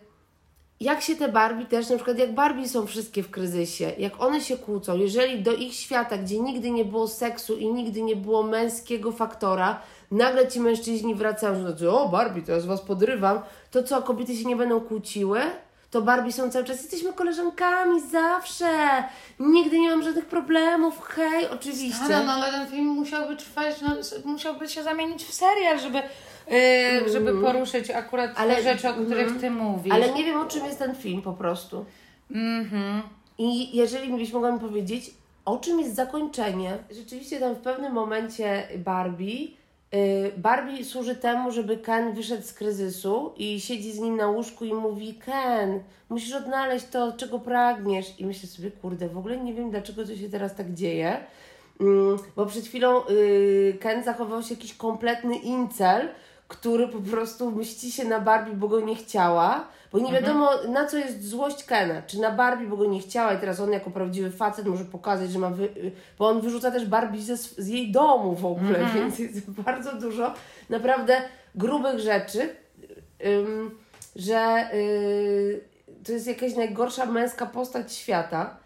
jak 0.83 1.03
się 1.03 1.17
te 1.17 1.29
Barbie 1.29 1.67
też, 1.67 1.91
na 1.91 1.97
przykład 1.97 2.19
jak 2.19 2.35
Barbie 2.35 2.69
są 2.69 2.87
wszystkie 2.87 3.23
w 3.23 3.31
kryzysie, 3.31 3.93
jak 3.99 4.23
one 4.23 4.41
się 4.41 4.57
kłócą, 4.57 4.99
jeżeli 4.99 5.43
do 5.43 5.53
ich 5.53 5.75
świata, 5.75 6.19
gdzie 6.19 6.41
nigdy 6.41 6.71
nie 6.71 6.85
było 6.85 7.09
seksu 7.09 7.57
i 7.57 7.67
nigdy 7.67 8.03
nie 8.03 8.17
było 8.17 8.43
męskiego 8.43 9.13
faktora, 9.13 9.81
nagle 10.11 10.49
ci 10.49 10.61
mężczyźni 10.61 11.15
wracają, 11.15 11.77
że 11.77 11.93
o 11.93 12.09
Barbie, 12.09 12.43
teraz 12.43 12.67
was 12.67 12.81
podrywam, 12.81 13.41
to 13.71 13.83
co, 13.83 14.03
kobiety 14.03 14.37
się 14.37 14.45
nie 14.45 14.57
będą 14.57 14.81
kłóciły? 14.81 15.41
To 15.91 16.03
Barbie 16.03 16.33
są 16.33 16.51
cały 16.51 16.65
czas, 16.65 16.83
jesteśmy 16.83 17.13
koleżankami 17.13 18.01
zawsze, 18.01 19.05
nigdy 19.41 19.79
nie 19.79 19.91
mam 19.91 20.03
żadnych 20.03 20.27
problemów, 20.27 21.01
hej, 21.03 21.49
oczywiście. 21.51 22.05
Ale, 22.17 22.27
no, 22.27 22.33
ale 22.33 22.53
ten 22.53 22.67
film 22.67 22.87
musiałby 22.87 23.37
trwać, 23.37 23.81
no, 23.81 23.91
musiałby 24.25 24.69
się 24.69 24.83
zamienić 24.83 25.25
w 25.25 25.35
serial, 25.35 25.81
żeby, 25.81 26.03
yy, 26.53 27.13
żeby 27.13 27.41
poruszyć 27.41 27.91
akurat 27.91 28.31
Ale- 28.37 28.57
te 28.57 28.63
rzeczy, 28.63 28.89
o 28.89 28.93
których 28.93 29.41
ty 29.41 29.51
mówisz. 29.51 29.93
Ale 29.93 30.13
nie 30.13 30.25
wiem, 30.25 30.41
o 30.41 30.45
czym 30.45 30.65
jest 30.65 30.79
ten 30.79 30.95
film 30.95 31.23
po 31.23 31.33
prostu. 31.33 31.85
Mhm. 32.31 33.03
I 33.39 33.77
jeżeli 33.77 34.13
byś 34.13 34.33
mogła 34.33 34.53
mi 34.53 34.61
powiedzieć, 34.61 35.11
o 35.45 35.57
czym 35.59 35.81
jest 35.81 35.95
zakończenie? 35.95 36.79
Rzeczywiście 36.91 37.41
tam 37.41 37.55
w 37.55 37.59
pewnym 37.59 37.93
momencie 37.93 38.69
Barbie, 38.79 39.41
yy, 39.93 40.33
Barbie 40.37 40.85
służy 40.85 41.17
temu, 41.17 41.51
żeby 41.51 41.77
Ken 41.77 42.15
wyszedł 42.15 42.43
z 42.43 42.53
kryzysu 42.53 43.33
i 43.37 43.61
siedzi 43.61 43.93
z 43.93 43.99
nim 43.99 44.17
na 44.17 44.29
łóżku 44.29 44.65
i 44.65 44.75
mówi 44.75 45.15
Ken, 45.15 45.81
musisz 46.09 46.35
odnaleźć 46.35 46.87
to, 46.87 47.13
czego 47.13 47.39
pragniesz. 47.39 48.21
I 48.21 48.27
myślę 48.27 48.49
sobie, 48.49 48.71
kurde, 48.71 49.09
w 49.09 49.19
ogóle 49.19 49.37
nie 49.37 49.55
wiem, 49.55 49.71
dlaczego 49.71 50.07
to 50.07 50.17
się 50.17 50.29
teraz 50.29 50.55
tak 50.55 50.75
dzieje. 50.75 51.17
Mm, 51.81 52.19
bo 52.37 52.47
przed 52.47 52.65
chwilą 52.65 53.03
yy, 53.09 53.79
Ken 53.81 54.05
zachował 54.05 54.43
się 54.43 54.55
jakiś 54.55 54.75
kompletny 54.75 55.37
incel, 55.37 56.09
który 56.53 56.89
po 56.89 57.01
prostu 57.01 57.51
mści 57.51 57.93
się 57.93 58.05
na 58.05 58.21
Barbie, 58.21 58.53
bo 58.53 58.69
go 58.69 58.81
nie 58.81 58.97
chciała. 58.97 59.69
Bo 59.93 59.99
nie 59.99 60.13
wiadomo, 60.13 60.51
na 60.69 60.87
co 60.87 60.97
jest 60.99 61.29
złość 61.29 61.65
Kena. 61.65 62.03
Czy 62.03 62.21
na 62.21 62.31
Barbie, 62.31 62.67
bo 62.67 62.77
go 62.77 62.85
nie 62.85 63.01
chciała 63.01 63.35
i 63.35 63.39
teraz 63.39 63.61
on 63.61 63.73
jako 63.73 63.91
prawdziwy 63.91 64.31
facet 64.31 64.67
może 64.67 64.85
pokazać, 64.85 65.31
że 65.31 65.39
ma... 65.39 65.51
Wy... 65.51 65.69
Bo 66.19 66.29
on 66.29 66.41
wyrzuca 66.41 66.71
też 66.71 66.87
Barbie 66.87 67.23
ze, 67.23 67.37
z 67.37 67.69
jej 67.69 67.93
domu 67.93 68.35
w 68.35 68.47
ogóle, 68.47 68.79
więc 68.95 69.19
jest 69.19 69.51
bardzo 69.51 69.93
dużo 69.93 70.35
naprawdę 70.71 71.23
grubych 71.55 71.99
rzeczy, 71.99 72.57
ym, 73.27 73.79
że 74.17 74.69
y, 74.75 75.61
to 76.05 76.13
jest 76.13 76.27
jakaś 76.27 76.57
najgorsza 76.57 77.07
męska 77.07 77.47
postać 77.47 77.93
świata, 77.93 78.57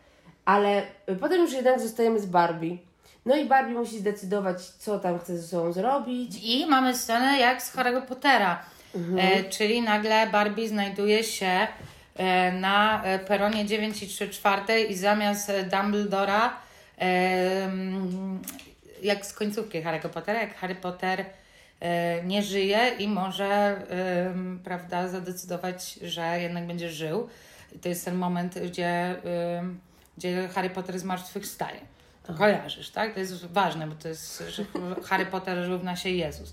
ale 0.44 0.82
potem 1.20 1.40
już 1.40 1.52
jednak 1.52 1.80
zostajemy 1.80 2.20
z 2.20 2.26
Barbie. 2.26 2.76
No 3.26 3.36
i 3.36 3.44
Barbie 3.44 3.74
musi 3.74 3.98
zdecydować, 3.98 4.62
co 4.62 4.98
tam 4.98 5.18
chce 5.18 5.38
ze 5.38 5.48
sobą 5.48 5.72
zrobić. 5.72 6.38
I 6.42 6.66
mamy 6.66 6.96
scenę 6.96 7.38
jak 7.38 7.62
z 7.62 7.76
Harry'ego 7.76 8.02
Pottera, 8.02 8.62
e, 9.18 9.44
czyli 9.44 9.82
nagle 9.82 10.26
Barbie 10.26 10.68
znajduje 10.68 11.24
się 11.24 11.66
e, 12.16 12.52
na 12.52 13.04
e, 13.04 13.18
peronie 13.18 13.66
9 13.66 14.02
i 14.02 14.08
3 14.08 14.28
czwarte 14.28 14.82
i 14.82 14.94
zamiast 14.94 15.50
e, 15.50 15.64
Dumbledora, 15.64 16.56
e, 16.98 17.02
mm, 17.64 18.42
jak 19.02 19.26
z 19.26 19.32
końcówki 19.32 19.82
Harry'ego 19.82 20.08
Pottera, 20.08 20.40
jak 20.40 20.56
Harry 20.56 20.74
Potter 20.74 21.24
e, 21.80 22.22
nie 22.24 22.42
żyje 22.42 22.90
i 22.98 23.08
może 23.08 23.76
em, 23.88 24.60
prawda, 24.64 25.08
zadecydować, 25.08 25.98
że 26.02 26.40
jednak 26.40 26.66
będzie 26.66 26.90
żył. 26.90 27.28
I 27.72 27.78
to 27.78 27.88
jest 27.88 28.04
ten 28.04 28.14
moment, 28.14 28.58
gdzie, 28.58 29.16
gdzie 30.18 30.48
Harry 30.48 30.70
Potter 30.70 30.98
zmartwychwstaje. 30.98 31.95
To 32.26 32.34
kojarzysz, 32.34 32.90
tak? 32.90 33.14
To 33.14 33.20
jest 33.20 33.46
ważne, 33.46 33.86
bo 33.86 33.94
to 33.94 34.08
jest, 34.08 34.42
że 34.48 34.64
Harry 35.08 35.26
Potter 35.26 35.68
równa 35.68 35.96
się 35.96 36.08
Jezus. 36.08 36.52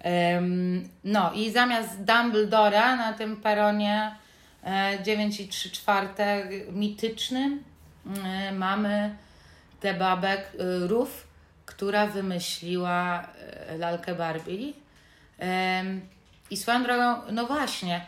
Em, 0.00 0.88
no 1.04 1.32
i 1.32 1.50
zamiast 1.50 2.04
Dumbledora 2.04 2.96
na 2.96 3.12
tym 3.12 3.36
peronie 3.36 4.16
e, 4.64 4.98
9 5.02 5.40
i 5.40 5.48
3 5.48 5.70
czwarte 5.70 6.48
mitycznym 6.72 7.64
e, 8.24 8.52
mamy 8.52 9.14
tę 9.80 9.94
babę 9.94 10.28
e, 10.28 10.42
Ruf, 10.86 11.26
która 11.66 12.06
wymyśliła 12.06 13.22
e, 13.68 13.78
lalkę 13.78 14.14
Barbie. 14.14 14.72
I 16.50 16.56
swoją 16.56 16.82
drogą, 16.82 17.14
no 17.32 17.46
właśnie, 17.46 18.00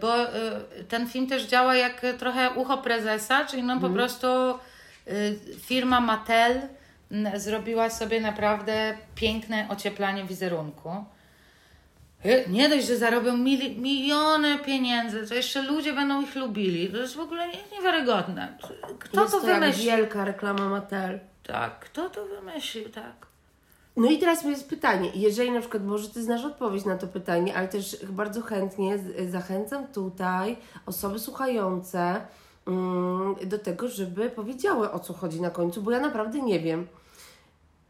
bo 0.00 0.14
ten 0.88 1.08
film 1.08 1.26
też 1.26 1.46
działa 1.46 1.76
jak 1.76 2.02
trochę 2.18 2.50
ucho 2.50 2.78
prezesa, 2.78 3.44
czyli 3.44 3.62
no 3.62 3.80
po 3.80 3.90
prostu 3.90 4.26
y, 4.26 4.58
firma 5.60 6.00
Mattel 6.00 6.60
zrobiła 7.36 7.90
sobie 7.90 8.20
naprawdę 8.20 8.98
piękne 9.14 9.66
ocieplanie 9.70 10.24
wizerunku. 10.24 10.90
Y, 12.26 12.44
Nie 12.48 12.68
dość, 12.68 12.86
że 12.86 12.96
zarobią 12.96 13.36
mili- 13.36 13.78
miliony 13.78 14.58
pieniędzy, 14.58 15.26
to 15.28 15.34
jeszcze 15.34 15.62
ludzie 15.62 15.92
będą 15.92 16.22
ich 16.22 16.34
lubili. 16.36 16.88
To 16.88 16.96
jest 16.96 17.14
w 17.16 17.20
ogóle 17.20 17.48
nie- 17.48 17.76
niewiarygodne. 17.76 18.58
Kto 18.98 19.20
jest 19.20 19.32
to 19.34 19.40
to 19.40 19.46
wymyślił? 19.46 19.86
wielka 19.86 20.24
reklama 20.24 20.68
Mattel. 20.68 21.20
Tak, 21.46 21.78
kto 21.80 22.10
to 22.10 22.26
wymyślił, 22.26 22.88
tak? 22.88 23.26
No 23.96 24.10
i 24.10 24.18
teraz 24.18 24.44
jest 24.44 24.68
pytanie, 24.68 25.10
jeżeli 25.14 25.50
na 25.50 25.60
przykład, 25.60 25.84
może 25.84 26.08
Ty 26.08 26.22
znasz 26.22 26.44
odpowiedź 26.44 26.84
na 26.84 26.96
to 26.96 27.06
pytanie, 27.06 27.56
ale 27.56 27.68
też 27.68 27.96
bardzo 28.10 28.42
chętnie 28.42 28.98
zachęcam 29.28 29.86
tutaj 29.86 30.56
osoby 30.86 31.18
słuchające 31.18 32.20
do 33.46 33.58
tego, 33.58 33.88
żeby 33.88 34.30
powiedziały 34.30 34.92
o 34.92 34.98
co 34.98 35.12
chodzi 35.12 35.40
na 35.40 35.50
końcu, 35.50 35.82
bo 35.82 35.90
ja 35.90 36.00
naprawdę 36.00 36.40
nie 36.40 36.60
wiem. 36.60 36.86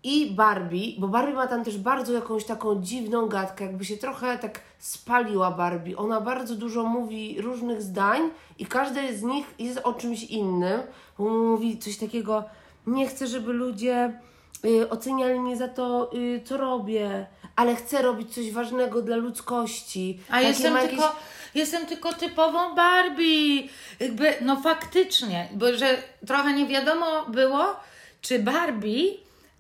I 0.02 0.30
Barbie, 0.30 0.92
bo 0.98 1.08
Barbie 1.08 1.34
ma 1.34 1.46
tam 1.46 1.64
też 1.64 1.78
bardzo 1.78 2.12
jakąś 2.12 2.44
taką 2.44 2.82
dziwną 2.82 3.26
gadkę, 3.26 3.64
jakby 3.64 3.84
się 3.84 3.96
trochę 3.96 4.38
tak 4.38 4.60
spaliła 4.78 5.50
Barbie. 5.50 5.96
Ona 5.96 6.20
bardzo 6.20 6.54
dużo 6.54 6.82
mówi 6.84 7.40
różnych 7.40 7.82
zdań 7.82 8.30
i 8.58 8.66
każde 8.66 9.16
z 9.16 9.22
nich 9.22 9.54
jest 9.58 9.80
o 9.84 9.92
czymś 9.92 10.24
innym. 10.24 10.80
Mówi 11.18 11.78
coś 11.78 11.96
takiego, 11.96 12.44
nie 12.86 13.06
chcę, 13.06 13.26
żeby 13.26 13.52
ludzie 13.52 14.20
y, 14.64 14.90
oceniali 14.90 15.40
mnie 15.40 15.56
za 15.56 15.68
to, 15.68 16.10
y, 16.14 16.42
co 16.44 16.56
robię, 16.56 17.26
ale 17.56 17.76
chcę 17.76 18.02
robić 18.02 18.34
coś 18.34 18.52
ważnego 18.52 19.02
dla 19.02 19.16
ludzkości. 19.16 20.20
A 20.28 20.32
Takie 20.32 20.46
jestem 20.46 20.76
tylko, 20.88 21.16
jestem 21.54 21.87
tylko 21.87 22.12
typową 22.12 22.74
Barbie. 22.74 23.68
Jakby, 24.00 24.34
no 24.40 24.61
faktycznie, 24.61 25.48
bo 25.52 25.76
że 25.76 25.96
trochę 26.26 26.52
nie 26.52 26.66
wiadomo 26.66 27.26
było, 27.26 27.76
czy 28.20 28.38
Barbie 28.38 29.02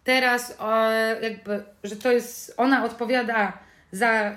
teraz 0.04 0.56
e, 0.60 1.16
jakby, 1.22 1.62
że 1.84 1.96
to 1.96 2.12
jest, 2.12 2.54
ona 2.56 2.84
odpowiada 2.84 3.52
za 3.92 4.10
e, 4.10 4.34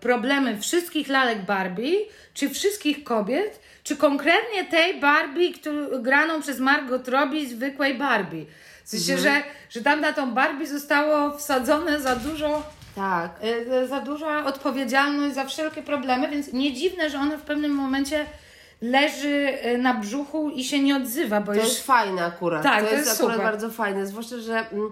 problemy 0.00 0.60
wszystkich 0.60 1.08
lalek 1.08 1.38
Barbie, 1.38 1.92
czy 2.34 2.50
wszystkich 2.50 3.04
kobiet, 3.04 3.60
czy 3.84 3.96
konkretnie 3.96 4.64
tej 4.64 5.00
Barbie, 5.00 5.52
którą, 5.52 6.02
graną 6.02 6.42
przez 6.42 6.58
Margot 6.58 7.08
Robbie, 7.08 7.48
zwykłej 7.48 7.94
Barbie. 7.94 8.44
W 8.84 8.88
sensie, 8.88 9.18
że, 9.18 9.42
że 9.70 9.80
tam 9.80 10.00
na 10.00 10.12
tą 10.12 10.34
Barbie 10.34 10.66
zostało 10.66 11.38
wsadzone 11.38 12.00
za 12.00 12.16
dużo 12.16 12.62
Tak. 12.94 13.30
e, 13.40 13.86
za 13.88 14.00
duża 14.00 14.44
odpowiedzialność 14.44 15.34
za 15.34 15.44
wszelkie 15.44 15.82
problemy, 15.82 16.28
więc 16.28 16.52
nie 16.52 16.72
dziwne, 16.72 17.10
że 17.10 17.18
ona 17.18 17.36
w 17.36 17.42
pewnym 17.42 17.70
momencie 17.72 18.26
leży 18.82 19.58
e, 19.62 19.78
na 19.78 19.94
brzuchu 19.94 20.50
i 20.50 20.64
się 20.64 20.82
nie 20.82 20.96
odzywa, 20.96 21.40
bo 21.40 21.46
To 21.46 21.54
już 21.54 21.64
jest 21.64 21.86
fajne 21.86 22.24
akurat. 22.24 22.62
Tak, 22.62 22.80
to, 22.84 22.90
to 22.90 22.96
jest, 22.96 23.08
jest 23.08 23.20
akurat 23.20 23.36
super. 23.36 23.50
bardzo 23.52 23.70
fajne. 23.70 24.06
Zwłaszcza, 24.06 24.38
że 24.38 24.70
mm, 24.70 24.90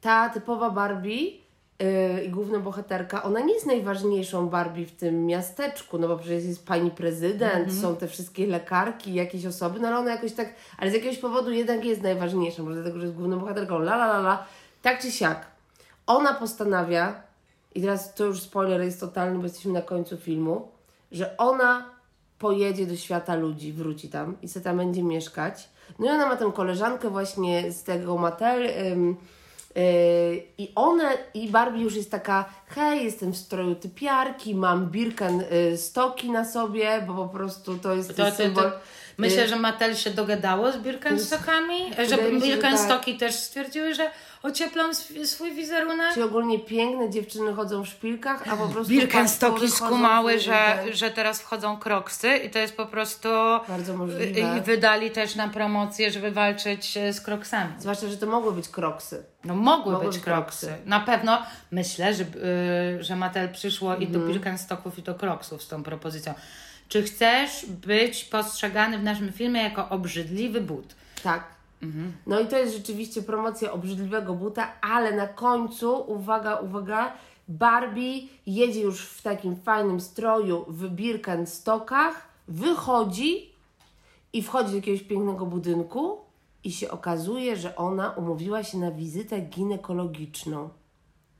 ta 0.00 0.28
typowa 0.28 0.70
Barbie 0.70 1.16
yy, 1.24 2.24
i 2.24 2.28
główna 2.28 2.58
bohaterka, 2.58 3.22
ona 3.22 3.40
nie 3.40 3.54
jest 3.54 3.66
najważniejszą 3.66 4.48
Barbie 4.48 4.86
w 4.86 4.92
tym 4.92 5.26
miasteczku, 5.26 5.98
no 5.98 6.08
bo 6.08 6.16
przecież 6.18 6.44
jest 6.44 6.66
pani 6.66 6.90
prezydent, 6.90 7.54
Mhm. 7.68 7.80
są 7.80 7.96
te 7.96 8.08
wszystkie 8.08 8.46
lekarki, 8.46 9.14
jakieś 9.14 9.46
osoby, 9.46 9.80
no 9.80 9.88
ale 9.88 9.98
ona 9.98 10.10
jakoś 10.10 10.32
tak, 10.32 10.54
ale 10.78 10.90
z 10.90 10.94
jakiegoś 10.94 11.18
powodu 11.18 11.50
jednak 11.50 11.84
jest 11.84 12.02
najważniejsza, 12.02 12.62
może 12.62 12.74
dlatego, 12.74 12.98
że 12.98 13.06
jest 13.06 13.16
główną 13.16 13.38
bohaterką, 13.38 13.76
la 13.76 13.94
la 13.94 14.04
la 14.04 14.18
la, 14.18 14.46
tak 14.82 15.00
czy 15.02 15.10
siak. 15.12 15.46
Ona 16.06 16.34
postanawia, 16.34 17.22
i 17.74 17.80
teraz 17.80 18.14
to 18.14 18.24
już 18.24 18.40
spoiler 18.40 18.80
jest 18.80 19.00
totalny, 19.00 19.38
bo 19.38 19.44
jesteśmy 19.44 19.72
na 19.72 19.82
końcu 19.82 20.16
filmu, 20.16 20.68
że 21.12 21.36
ona 21.36 21.84
pojedzie 22.38 22.86
do 22.86 22.96
świata 22.96 23.34
ludzi, 23.34 23.72
wróci 23.72 24.08
tam 24.08 24.36
i 24.42 24.48
se 24.48 24.60
tam 24.60 24.76
będzie 24.76 25.02
mieszkać. 25.02 25.68
No 25.98 26.06
i 26.06 26.08
ona 26.08 26.26
ma 26.26 26.36
tę 26.36 26.52
koleżankę 26.54 27.10
właśnie 27.10 27.72
z 27.72 27.82
tego 27.82 28.18
Mattel 28.18 28.70
ym, 28.92 29.16
yy, 29.76 29.82
i 30.58 30.72
one, 30.74 31.18
i 31.34 31.48
Barbie 31.48 31.80
już 31.82 31.96
jest 31.96 32.10
taka, 32.10 32.44
hej, 32.66 33.04
jestem 33.04 33.32
w 33.32 33.36
stroju 33.36 33.74
typiarki, 33.74 34.54
mam 34.54 34.86
Birken 34.90 35.40
y, 35.72 35.76
stoki 35.76 36.30
na 36.30 36.44
sobie, 36.44 37.04
bo 37.06 37.14
po 37.14 37.28
prostu 37.28 37.78
to 37.78 37.94
jest 37.94 38.08
to, 38.08 38.14
ten 38.14 38.30
to, 38.30 38.36
symbol. 38.36 38.64
to, 38.64 38.78
myślę, 39.18 39.42
y, 39.44 39.48
że 39.48 39.56
Mattel 39.56 39.94
się 39.96 40.10
dogadało 40.10 40.72
z 40.72 40.76
Birkenstockami, 40.76 41.90
że 42.08 42.18
Birkenstocki 42.40 43.16
też 43.18 43.34
stwierdziły, 43.34 43.94
że 43.94 44.10
ocieplą 44.42 44.88
sw- 44.90 45.26
swój 45.26 45.52
wizerunek. 45.54 46.12
Czyli 46.14 46.26
ogólnie 46.26 46.58
piękne 46.58 47.10
dziewczyny 47.10 47.52
chodzą 47.54 47.82
w 47.84 47.88
szpilkach, 47.88 48.42
a 48.48 48.56
po 48.56 48.66
prostu 48.68 48.90
Birkenstocki 48.92 49.60
pastwory 49.60 49.70
chodzą 49.72 49.86
skumały, 49.86 50.38
że, 50.40 50.50
tak. 50.50 50.94
że 50.94 51.10
teraz 51.10 51.40
wchodzą 51.40 51.76
kroksy 51.78 52.36
i 52.36 52.50
to 52.50 52.58
jest 52.58 52.76
po 52.76 52.86
prostu... 52.86 53.28
Bardzo 53.68 53.96
możliwe. 53.96 54.58
I 54.58 54.60
wydali 54.60 55.10
też 55.10 55.34
na 55.34 55.48
promocję, 55.48 56.10
żeby 56.10 56.30
walczyć 56.30 56.96
e, 56.96 57.12
z 57.12 57.20
kroksami. 57.20 57.72
Zwłaszcza, 57.78 58.08
że 58.08 58.16
to 58.16 58.26
mogły 58.26 58.52
być 58.52 58.68
kroksy. 58.68 59.24
No 59.44 59.54
mogły, 59.54 59.92
Mogły 59.92 60.06
być 60.08 60.16
być 60.16 60.24
kroksy. 60.24 60.66
kroksy. 60.66 60.82
Na 60.88 61.00
pewno 61.00 61.42
myślę, 61.70 62.14
że, 62.14 62.22
yy, 62.94 63.04
że 63.04 63.16
Mattel 63.16 63.48
przyszło 63.52 63.96
i 63.96 64.04
Mhm. 64.04 64.12
do 64.12 64.32
Birkenstocków 64.32 64.98
i 64.98 65.02
do 65.02 65.14
kroksów 65.14 65.62
z 65.62 65.68
tą 65.68 65.82
propozycją. 65.82 66.34
Czy 66.90 67.02
chcesz 67.02 67.66
być 67.66 68.24
postrzegany 68.24 68.98
w 68.98 69.02
naszym 69.02 69.32
filmie 69.32 69.62
jako 69.62 69.88
obrzydliwy 69.88 70.60
but? 70.60 70.94
Tak. 71.22 71.44
No 72.26 72.40
i 72.40 72.46
to 72.46 72.58
jest 72.58 72.76
rzeczywiście 72.76 73.22
promocja 73.22 73.72
obrzydliwego 73.72 74.34
buta, 74.34 74.72
ale 74.80 75.16
na 75.16 75.26
końcu, 75.26 76.04
uwaga, 76.12 76.56
uwaga, 76.56 77.12
Barbie 77.48 78.22
jedzie 78.46 78.80
już 78.80 79.00
w 79.00 79.22
takim 79.22 79.56
fajnym 79.56 80.00
stroju 80.00 80.64
w 80.68 80.88
Birkenstockach, 80.88 82.28
wychodzi 82.48 83.52
i 84.32 84.42
wchodzi 84.42 84.70
do 84.70 84.76
jakiegoś 84.76 85.02
pięknego 85.02 85.46
budynku 85.46 86.18
i 86.64 86.72
się 86.72 86.90
okazuje, 86.90 87.56
że 87.56 87.76
ona 87.76 88.10
umówiła 88.10 88.64
się 88.64 88.78
na 88.78 88.90
wizytę 88.90 89.40
ginekologiczną. 89.40 90.68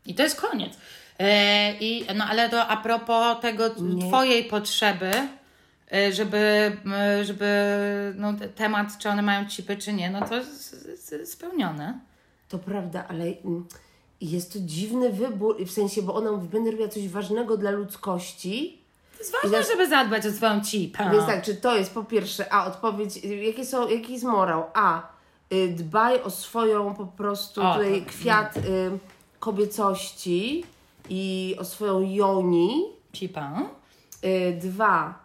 I 0.07 0.15
to 0.15 0.23
jest 0.23 0.41
koniec. 0.41 0.79
E, 1.19 1.73
i, 1.81 2.07
no 2.15 2.25
ale 2.25 2.51
to 2.51 2.67
a 2.67 2.77
propos 2.77 3.41
tego 3.41 3.65
Nie. 3.79 4.09
twojej 4.09 4.45
potrzeby, 4.45 5.11
żeby, 6.13 6.37
m, 6.85 6.93
żeby 7.25 7.47
no, 8.17 8.33
te- 8.33 8.49
temat, 8.49 8.99
czy 8.99 9.09
one 9.09 9.23
mają 9.23 9.49
cipy, 9.49 9.77
czy 9.77 9.93
nie, 9.93 10.11
no 10.11 10.21
to 10.29 10.35
spełnione. 11.25 12.01
To 12.49 12.59
prawda, 12.59 13.05
ale 13.09 13.25
mm, 13.25 13.67
jest 14.21 14.53
to 14.53 14.59
dziwny 14.63 15.11
wybór, 15.13 15.65
w 15.65 15.71
sensie, 15.71 16.03
bo 16.03 16.15
ona 16.15 16.33
mówi, 16.33 16.49
będę 16.49 16.71
robiła 16.71 16.89
coś 16.89 17.09
ważnego 17.09 17.57
dla 17.57 17.71
ludzkości, 17.71 18.81
To 19.13 19.19
jest 19.19 19.33
ważne, 19.43 19.63
żeby 19.63 19.89
zadbać 19.89 20.27
o 20.27 20.31
swoją 20.33 20.61
cipę. 20.61 21.09
Więc 21.13 21.27
tak, 21.27 21.43
czy 21.43 21.55
to 21.55 21.77
jest 21.77 21.95
po 21.95 22.05
pierwsze, 22.05 22.53
a 22.53 22.67
odpowiedź, 22.67 23.17
jakie 23.25 23.65
są, 23.67 23.89
jaki 23.89 24.13
jest 24.13 24.25
morał? 24.25 24.65
A, 24.75 25.03
y, 25.53 25.69
dbaj 25.69 26.23
o 26.23 26.31
swoją 26.31 26.95
po 26.95 27.07
prostu 27.07 27.63
O, 27.63 27.75
tutaj 27.75 28.03
to- 28.03 28.11
kwiat 28.11 28.57
y, 28.57 28.61
kobiecości 29.41 30.65
i 31.09 31.57
o 31.59 31.65
swoją 31.65 32.01
joni. 32.01 32.83
Cipę. 33.13 33.51
Y, 34.25 34.59
dwa, 34.63 35.19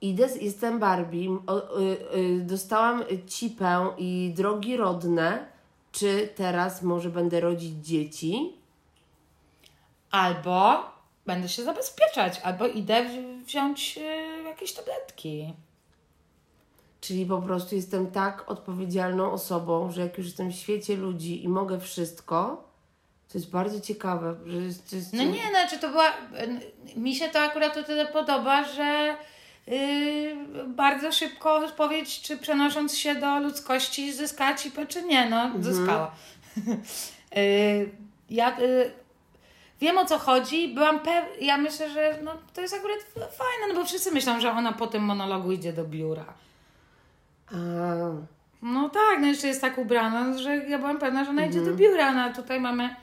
idę, 0.00 0.28
z- 0.28 0.42
jestem 0.42 0.78
Barbie, 0.78 1.38
o, 1.46 1.80
y, 1.80 1.96
y, 2.16 2.40
dostałam 2.40 3.04
cipę 3.28 3.86
i 3.98 4.32
drogi 4.36 4.76
rodne, 4.76 5.46
czy 5.92 6.28
teraz 6.36 6.82
może 6.82 7.10
będę 7.10 7.40
rodzić 7.40 7.86
dzieci? 7.86 8.52
Albo 10.10 10.84
będę 11.26 11.48
się 11.48 11.64
zabezpieczać, 11.64 12.40
albo 12.44 12.66
idę 12.66 13.04
wzi- 13.04 13.44
wziąć 13.44 13.98
e, 13.98 14.02
jakieś 14.42 14.72
tabletki. 14.72 15.54
Czyli 17.00 17.26
po 17.26 17.42
prostu 17.42 17.74
jestem 17.74 18.10
tak 18.10 18.50
odpowiedzialną 18.50 19.32
osobą, 19.32 19.90
że 19.90 20.00
jak 20.00 20.18
już 20.18 20.26
jestem 20.26 20.50
w 20.52 20.54
świecie 20.54 20.96
ludzi 20.96 21.44
i 21.44 21.48
mogę 21.48 21.80
wszystko, 21.80 22.64
to 23.32 23.38
jest 23.38 23.50
bardzo 23.50 23.80
ciekawe. 23.80 24.34
Że 24.46 24.56
jest, 24.56 24.92
jest, 24.92 25.12
No 25.12 25.22
nie, 25.24 25.48
znaczy 25.50 25.78
to 25.78 25.88
była. 25.88 26.12
Mi 26.96 27.14
się 27.14 27.28
to 27.28 27.38
akurat 27.40 27.76
o 27.76 27.82
tyle 27.82 28.06
podoba, 28.06 28.64
że 28.64 29.16
bardzo 30.66 31.12
szybko 31.12 31.56
odpowiedź, 31.56 32.20
czy 32.22 32.36
przenosząc 32.36 32.96
się 32.96 33.14
do 33.14 33.40
ludzkości 33.40 34.12
zyskała 34.12 34.54
cipę, 34.54 34.86
czy 34.86 35.02
nie. 35.02 35.30
No, 35.30 35.50
zyskała. 35.60 36.14
yy, 37.36 37.90
ja 38.30 38.60
yy, 38.60 38.92
wiem 39.80 39.98
o 39.98 40.04
co 40.04 40.18
chodzi. 40.18 40.68
Byłam 40.68 41.00
pew... 41.00 41.24
Ja 41.40 41.56
myślę, 41.56 41.90
że 41.90 42.18
no, 42.22 42.32
to 42.54 42.60
jest 42.60 42.74
akurat 42.74 42.98
fajne, 43.16 43.68
no 43.68 43.74
bo 43.74 43.84
wszyscy 43.84 44.10
myślą, 44.12 44.40
że 44.40 44.52
ona 44.52 44.72
po 44.72 44.86
tym 44.86 45.02
monologu 45.02 45.52
idzie 45.52 45.72
do 45.72 45.84
biura. 45.84 46.34
A, 47.52 47.54
No 48.62 48.88
tak, 48.88 49.20
no 49.20 49.26
jeszcze 49.26 49.46
jest 49.46 49.60
tak 49.60 49.78
ubrana, 49.78 50.38
że 50.38 50.56
ja 50.56 50.78
byłam 50.78 50.98
pewna, 50.98 51.24
że 51.24 51.30
ona 51.30 51.46
idzie 51.46 51.60
do 51.60 51.74
biura, 51.74 52.12
no 52.12 52.22
a 52.22 52.30
tutaj 52.30 52.60
mamy 52.60 52.96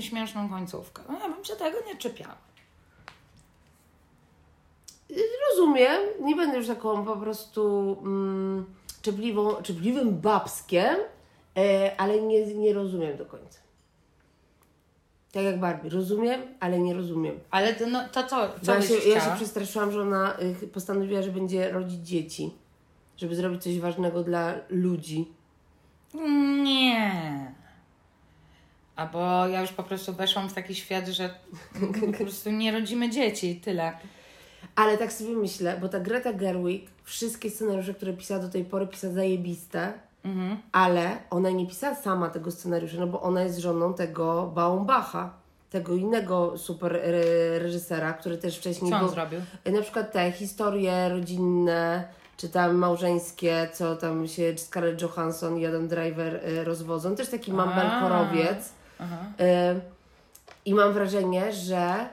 śmieszną 0.00 0.48
końcówkę. 0.48 1.02
No, 1.08 1.18
ja 1.18 1.28
bym 1.28 1.44
się 1.44 1.56
tego 1.56 1.78
nie 1.86 1.96
czepiała. 1.96 2.36
Rozumiem, 5.50 6.02
nie 6.20 6.36
będę 6.36 6.56
już 6.56 6.66
taką 6.66 7.04
po 7.04 7.16
prostu 7.16 7.96
mm, 8.02 8.66
czepliwą, 9.02 9.62
czepliwym 9.62 10.20
babskiem, 10.20 10.96
e, 11.56 11.96
ale 12.00 12.22
nie, 12.22 12.46
nie 12.46 12.72
rozumiem 12.72 13.16
do 13.16 13.26
końca. 13.26 13.58
Tak 15.32 15.44
jak 15.44 15.60
Barbie, 15.60 15.90
rozumiem, 15.90 16.40
ale 16.60 16.78
nie 16.78 16.94
rozumiem. 16.94 17.40
Ale 17.50 17.74
to, 17.74 17.86
no, 17.86 18.08
to 18.12 18.22
co, 18.22 18.48
co 18.62 18.74
ja 18.74 18.82
się, 18.82 18.94
ja 18.94 19.20
się 19.20 19.36
przestraszyłam, 19.36 19.92
że 19.92 20.02
ona 20.02 20.36
y, 20.62 20.68
postanowiła, 20.68 21.22
że 21.22 21.30
będzie 21.30 21.72
rodzić 21.72 22.08
dzieci. 22.08 22.50
Żeby 23.16 23.34
zrobić 23.34 23.62
coś 23.62 23.78
ważnego 23.78 24.22
dla 24.24 24.54
ludzi. 24.68 25.32
Nie. 26.64 27.52
Albo 28.96 29.46
ja 29.46 29.60
już 29.60 29.72
po 29.72 29.82
prostu 29.82 30.12
weszłam 30.12 30.48
w 30.48 30.54
taki 30.54 30.74
świat, 30.74 31.08
że 31.08 31.34
po 32.18 32.24
prostu 32.24 32.50
nie 32.50 32.72
rodzimy 32.72 33.10
dzieci 33.10 33.50
i 33.50 33.60
tyle. 33.60 33.92
Ale 34.76 34.98
tak 34.98 35.12
sobie 35.12 35.36
myślę, 35.36 35.78
bo 35.80 35.88
ta 35.88 36.00
Greta 36.00 36.32
Gerwig, 36.32 36.90
wszystkie 37.04 37.50
scenariusze, 37.50 37.94
które 37.94 38.12
pisała 38.12 38.40
do 38.40 38.48
tej 38.48 38.64
pory, 38.64 38.86
pisała 38.86 39.12
zajebiste, 39.14 39.92
ale 40.72 41.16
ona 41.30 41.50
nie 41.50 41.66
pisała 41.66 41.94
sama 41.94 42.30
tego 42.30 42.50
scenariusza, 42.50 42.96
no 43.00 43.06
bo 43.06 43.22
ona 43.22 43.42
jest 43.42 43.58
żoną 43.58 43.94
tego 43.94 44.52
Baumbacha, 44.54 45.30
tego 45.70 45.94
innego 45.94 46.58
super 46.58 46.96
re- 46.96 47.58
reżysera, 47.58 48.12
który 48.12 48.38
też 48.38 48.58
wcześniej 48.58 48.90
Co 48.90 48.96
on 48.96 49.02
był... 49.04 49.14
zrobił? 49.14 49.40
Na 49.72 49.82
przykład 49.82 50.12
te 50.12 50.32
historie 50.32 51.08
rodzinne, 51.08 52.08
czy 52.36 52.48
tam 52.48 52.76
małżeńskie, 52.76 53.68
co 53.72 53.96
tam 53.96 54.28
się 54.28 54.54
Scarlett 54.56 55.02
Johansson 55.02 55.58
i 55.58 55.66
Adam 55.66 55.88
Driver 55.88 56.34
y, 56.48 56.64
rozwodzą. 56.64 57.16
Też 57.16 57.28
taki 57.28 57.52
mam 57.52 57.74
belkorowiec. 57.74 58.72
I 60.64 60.74
mam 60.74 60.92
wrażenie, 60.92 61.52
że 61.52 62.08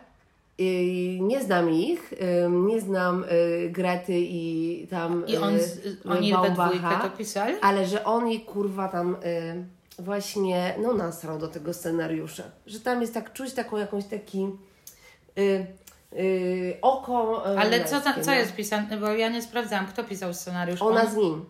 nie 1.22 1.44
znam 1.44 1.70
ich, 1.74 2.14
y, 2.14 2.18
nie 2.50 2.82
znam 2.82 3.24
y, 3.24 3.70
Grety 3.72 4.14
i 4.20 4.88
tam 4.90 5.28
I 5.28 5.38
on, 5.38 5.56
y, 5.56 5.60
z- 5.64 6.06
oni 6.10 6.34
dwójkę 6.34 7.00
to 7.02 7.10
pisali? 7.18 7.56
ale 7.62 7.86
że 7.86 8.04
on 8.04 8.28
jej 8.28 8.42
kurwa 8.42 8.88
tam 8.88 9.16
y, 9.16 9.66
właśnie 10.00 10.76
no 10.84 10.94
nasrał 10.94 11.40
do 11.40 11.48
tego 11.48 11.74
scenariusza. 11.74 12.44
Że 12.68 12.80
tam 12.80 13.02
jest 13.02 13.14
tak 13.14 13.34
czuć 13.34 13.54
taką 13.54 13.78
jakąś 13.78 14.06
taki 14.06 14.48
y, 15.38 15.68
y, 16.20 16.78
oko 16.82 17.44
y, 17.54 17.60
Ale 17.60 17.84
co, 17.86 17.96
męskie, 17.96 18.14
ta, 18.14 18.22
co 18.22 18.32
no. 18.32 18.38
jest 18.38 18.56
pisane? 18.56 18.98
Bo 18.98 19.08
ja 19.12 19.30
nie 19.30 19.42
sprawdzałam, 19.42 19.88
kto 19.88 20.04
pisał 20.04 20.34
scenariusz. 20.34 20.82
Ona 20.82 21.02
On? 21.02 21.08
z 21.12 21.16
nim. 21.16 21.46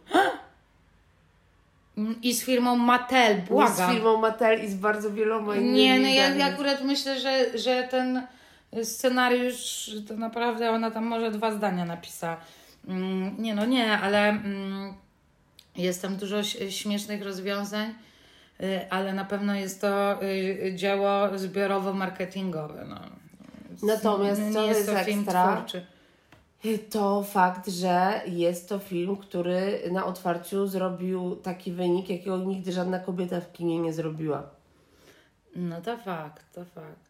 I 2.22 2.34
z 2.34 2.44
firmą 2.44 2.76
Mattel, 2.76 3.41
Z 3.46 3.50
błagam. 3.50 3.91
firmą 3.94 4.18
Mattel 4.18 4.63
i 4.65 4.68
z 4.68 4.76
bardzo 4.76 5.12
wieloma 5.12 5.56
innymi. 5.56 5.74
Nie, 5.74 6.00
no 6.00 6.08
ja, 6.08 6.30
ja 6.36 6.46
akurat 6.46 6.84
myślę, 6.84 7.20
że, 7.20 7.58
że 7.58 7.88
ten 7.91 8.22
scenariusz 8.84 9.92
to 10.08 10.16
naprawdę 10.18 10.72
ona 10.72 10.92
tam 10.92 11.06
może 11.06 11.32
dwa 11.32 11.52
zdania 11.52 11.86
napisała. 11.86 12.38
Mm, 12.88 13.36
Nie, 13.42 13.56
no 13.56 13.66
nie, 13.66 13.92
ale 14.00 14.30
mm, 14.30 14.94
jest 15.76 16.02
tam 16.02 16.16
dużo 16.16 16.44
śmiesznych 16.70 17.24
rozwiązań, 17.24 17.94
y, 18.62 18.90
ale 18.90 19.14
na 19.14 19.26
pewno 19.26 19.56
jest 19.56 19.82
to 19.82 20.24
y, 20.24 20.74
dzieło 20.76 21.28
zbiorowo-marketingowe. 21.38 22.86
No. 22.88 23.00
Natomiast 23.84 24.42
co 24.54 24.66
jest 24.66 24.80
jest 24.80 24.92
to 24.92 25.04
film 25.04 25.20
ekstra? 25.20 25.56
twórczy. 25.58 25.86
To 26.90 27.24
fakt, 27.24 27.68
że 27.68 28.22
jest 28.28 28.70
to 28.70 28.80
film, 28.80 29.18
który 29.18 29.80
na 29.92 30.06
otwarciu 30.06 30.68
zrobił 30.68 31.36
taki 31.36 31.72
wynik, 31.72 32.10
jakiego 32.10 32.38
nigdy 32.38 32.72
żadna 32.72 33.00
kobieta 33.00 33.42
w 33.42 33.52
kinie 33.52 33.80
nie 33.80 33.94
zrobiła. 33.94 34.44
No 35.56 35.82
to 35.82 35.98
fakt, 35.98 36.54
to 36.54 36.66
fakt. 36.66 37.05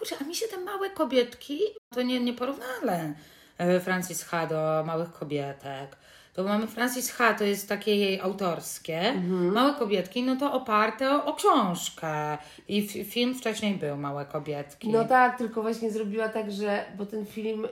Kurczę, 0.00 0.16
a 0.20 0.24
mi 0.24 0.34
się 0.34 0.46
te 0.48 0.58
małe 0.58 0.90
kobietki, 0.90 1.58
to 1.94 2.02
nie, 2.02 2.20
nie 2.20 2.32
porównale 2.32 3.12
e, 3.58 3.80
Francis 3.80 4.24
H. 4.24 4.46
do 4.46 4.82
małych 4.86 5.12
kobietek. 5.12 5.96
To 6.34 6.44
mamy 6.44 6.66
Francis 6.66 7.10
H. 7.12 7.34
to 7.34 7.44
jest 7.44 7.68
takie 7.68 7.96
jej 7.96 8.20
autorskie. 8.20 9.14
Małe 9.28 9.74
kobietki, 9.74 10.22
no 10.22 10.36
to 10.36 10.52
oparte 10.52 11.10
o, 11.16 11.24
o 11.24 11.34
książkę. 11.34 12.38
I 12.68 12.78
f- 12.84 13.12
film 13.12 13.34
wcześniej 13.34 13.74
był 13.74 13.96
Małe 13.96 14.24
kobietki. 14.24 14.88
No 14.88 15.04
tak, 15.04 15.38
tylko 15.38 15.62
właśnie 15.62 15.90
zrobiła 15.90 16.28
tak, 16.28 16.52
że, 16.52 16.84
bo 16.98 17.06
ten 17.06 17.26
film, 17.26 17.66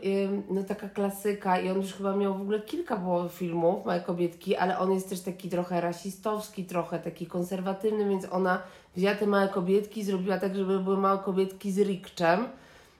no 0.50 0.62
taka 0.62 0.88
klasyka 0.88 1.60
i 1.60 1.70
on 1.70 1.76
już 1.76 1.92
chyba 1.94 2.16
miał 2.16 2.38
w 2.38 2.40
ogóle 2.40 2.60
kilka 2.60 2.96
było 2.96 3.28
filmów, 3.28 3.86
Małe 3.86 4.00
Kobietki, 4.00 4.56
ale 4.56 4.78
on 4.78 4.92
jest 4.92 5.08
też 5.08 5.20
taki 5.20 5.48
trochę 5.48 5.80
rasistowski, 5.80 6.64
trochę 6.64 6.98
taki 6.98 7.26
konserwatywny, 7.26 8.08
więc 8.08 8.26
ona 8.30 8.62
wzięła 8.98 9.14
te 9.14 9.26
Małe 9.26 9.48
Kobietki 9.48 10.04
zrobiła 10.04 10.38
tak, 10.38 10.56
żeby 10.56 10.78
były 10.78 10.96
Małe 10.96 11.18
Kobietki 11.18 11.72
z 11.72 11.78
Rikczem. 11.78 12.48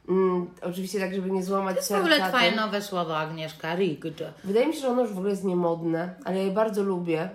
Mm, 0.09 0.47
oczywiście 0.63 1.01
tak, 1.01 1.15
żeby 1.15 1.31
nie 1.31 1.43
złamać 1.45 1.75
to 1.75 1.79
jest 1.79 1.89
w 1.89 1.89
serca. 1.89 2.03
ogóle 2.15 2.29
twoje 2.29 2.49
tym. 2.49 2.57
nowe 2.57 2.83
słowo, 2.83 3.19
Agnieszka, 3.19 3.75
rigged. 3.77 4.23
Wydaje 4.45 4.67
mi 4.67 4.75
się, 4.75 4.81
że 4.81 4.89
ono 4.89 5.03
już 5.03 5.11
w 5.11 5.17
ogóle 5.17 5.31
jest 5.31 5.45
niemodne, 5.45 6.15
ale 6.25 6.37
ja 6.39 6.43
je 6.43 6.51
bardzo 6.51 6.83
lubię. 6.83 7.31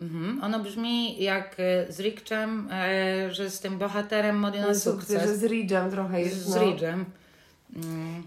Mhm. 0.00 0.44
Ono 0.44 0.58
brzmi 0.60 1.22
jak 1.22 1.56
e, 1.58 1.92
z 1.92 2.00
Rickczem, 2.00 2.68
e, 2.72 3.34
że 3.34 3.50
z 3.50 3.60
tym 3.60 3.78
bohaterem 3.78 4.36
mody 4.38 4.60
na 4.60 4.66
Że 4.66 4.74
sukces. 4.74 5.38
z 5.38 5.44
Ridge'em 5.44 5.90
trochę 5.90 6.20
jest. 6.20 6.36
Z 6.36 6.54
no. 6.54 6.60
Ridge'em. 6.60 7.04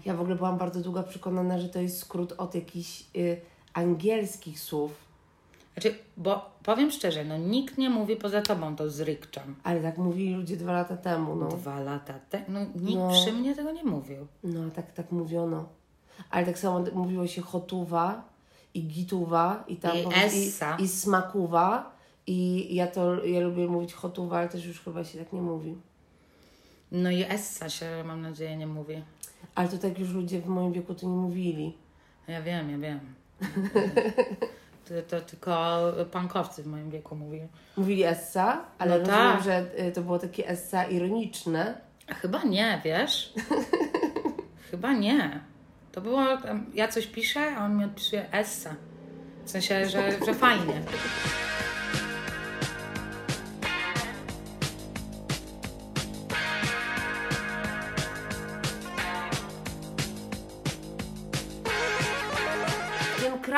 Ja 0.04 0.14
w 0.14 0.20
ogóle 0.20 0.36
byłam 0.36 0.58
bardzo 0.58 0.80
długo 0.80 1.02
przekonana, 1.02 1.58
że 1.58 1.68
to 1.68 1.80
jest 1.80 1.98
skrót 1.98 2.34
od 2.38 2.54
jakichś 2.54 3.04
y, 3.16 3.40
angielskich 3.74 4.60
słów. 4.60 5.09
Znaczy, 5.74 5.94
bo 6.16 6.50
powiem 6.62 6.90
szczerze, 6.90 7.24
no 7.24 7.38
nikt 7.38 7.78
nie 7.78 7.90
mówi 7.90 8.16
poza 8.16 8.42
tobą 8.42 8.76
to 8.76 8.90
z 8.90 9.00
rykczem. 9.00 9.56
Ale 9.64 9.80
tak 9.80 9.98
mówili 9.98 10.34
ludzie 10.34 10.56
dwa 10.56 10.72
lata 10.72 10.96
temu, 10.96 11.36
no. 11.36 11.48
Dwa 11.48 11.80
lata 11.80 12.14
temu, 12.30 12.44
no 12.48 12.60
nikt 12.74 12.98
No. 12.98 13.10
przy 13.10 13.32
mnie 13.32 13.54
tego 13.56 13.72
nie 13.72 13.84
mówił. 13.84 14.26
No, 14.44 14.70
tak, 14.70 14.92
tak 14.92 15.12
mówiono. 15.12 15.68
Ale 16.30 16.46
tak 16.46 16.58
samo 16.58 16.84
mówiło 16.94 17.26
się 17.26 17.42
chotuwa 17.42 18.24
i 18.74 18.82
gituwa 18.82 19.64
i 19.68 19.76
tam 19.76 19.96
I 19.96 20.04
essa. 20.14 20.76
i, 20.76 20.82
i 20.82 20.88
smakuwa. 20.88 21.96
I 22.26 22.68
ja 22.74 22.86
to, 22.86 23.24
ja 23.24 23.40
lubię 23.40 23.66
mówić 23.66 23.92
chotuwa, 23.94 24.38
ale 24.38 24.48
też 24.48 24.66
już 24.66 24.80
chyba 24.80 25.04
się 25.04 25.18
tak 25.18 25.32
nie 25.32 25.42
mówi. 25.42 25.74
No 26.92 27.10
i 27.10 27.22
Essa 27.22 27.68
się, 27.68 28.04
mam 28.06 28.22
nadzieję, 28.22 28.56
nie 28.56 28.66
mówi. 28.66 29.02
Ale 29.54 29.68
to 29.68 29.78
tak 29.78 29.98
już 29.98 30.10
ludzie 30.10 30.40
w 30.40 30.46
moim 30.46 30.72
wieku 30.72 30.94
to 30.94 31.06
nie 31.06 31.16
mówili. 31.16 31.76
Ja 32.28 32.42
wiem, 32.42 32.70
ja 32.70 32.78
wiem. 32.78 33.00
To, 35.08 35.20
tylko 35.20 35.78
pankowcy 36.10 36.62
w 36.62 36.66
moim 36.66 36.90
wieku 36.90 37.16
mówią. 37.16 37.48
Mówili 37.76 38.02
essa, 38.04 38.64
ale 38.78 38.90
No 38.90 38.98
rozumiem, 38.98 39.32
tak. 39.32 39.42
że 39.44 39.64
y, 39.88 39.92
to 39.92 40.02
było 40.02 40.18
takie 40.18 40.48
essa 40.48 40.84
ironiczne. 40.84 41.74
Chyba 42.08 42.42
nie, 42.42 42.80
wiesz? 42.84 43.32
Chyba 44.70 44.92
nie. 44.92 45.40
To 45.92 46.00
było, 46.00 46.20
ja 46.74 46.88
coś 46.88 47.06
piszę, 47.06 47.56
a 47.56 47.64
on 47.64 47.76
mi 47.78 47.84
odpisuje 47.84 48.32
essa. 48.32 48.74
W 49.44 49.50
sensie, 49.50 49.86
że, 49.88 50.10
że 50.26 50.34
fajnie. 50.34 50.82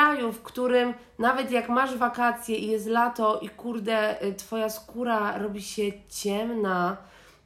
Kraju, 0.03 0.31
w 0.31 0.41
którym 0.41 0.93
nawet 1.19 1.51
jak 1.51 1.69
masz 1.69 1.97
wakacje 1.97 2.57
i 2.57 2.67
jest 2.67 2.87
lato 2.87 3.39
i 3.39 3.49
kurde, 3.49 4.23
y, 4.23 4.33
twoja 4.33 4.69
skóra 4.69 5.37
robi 5.37 5.61
się 5.61 5.83
ciemna 6.09 6.97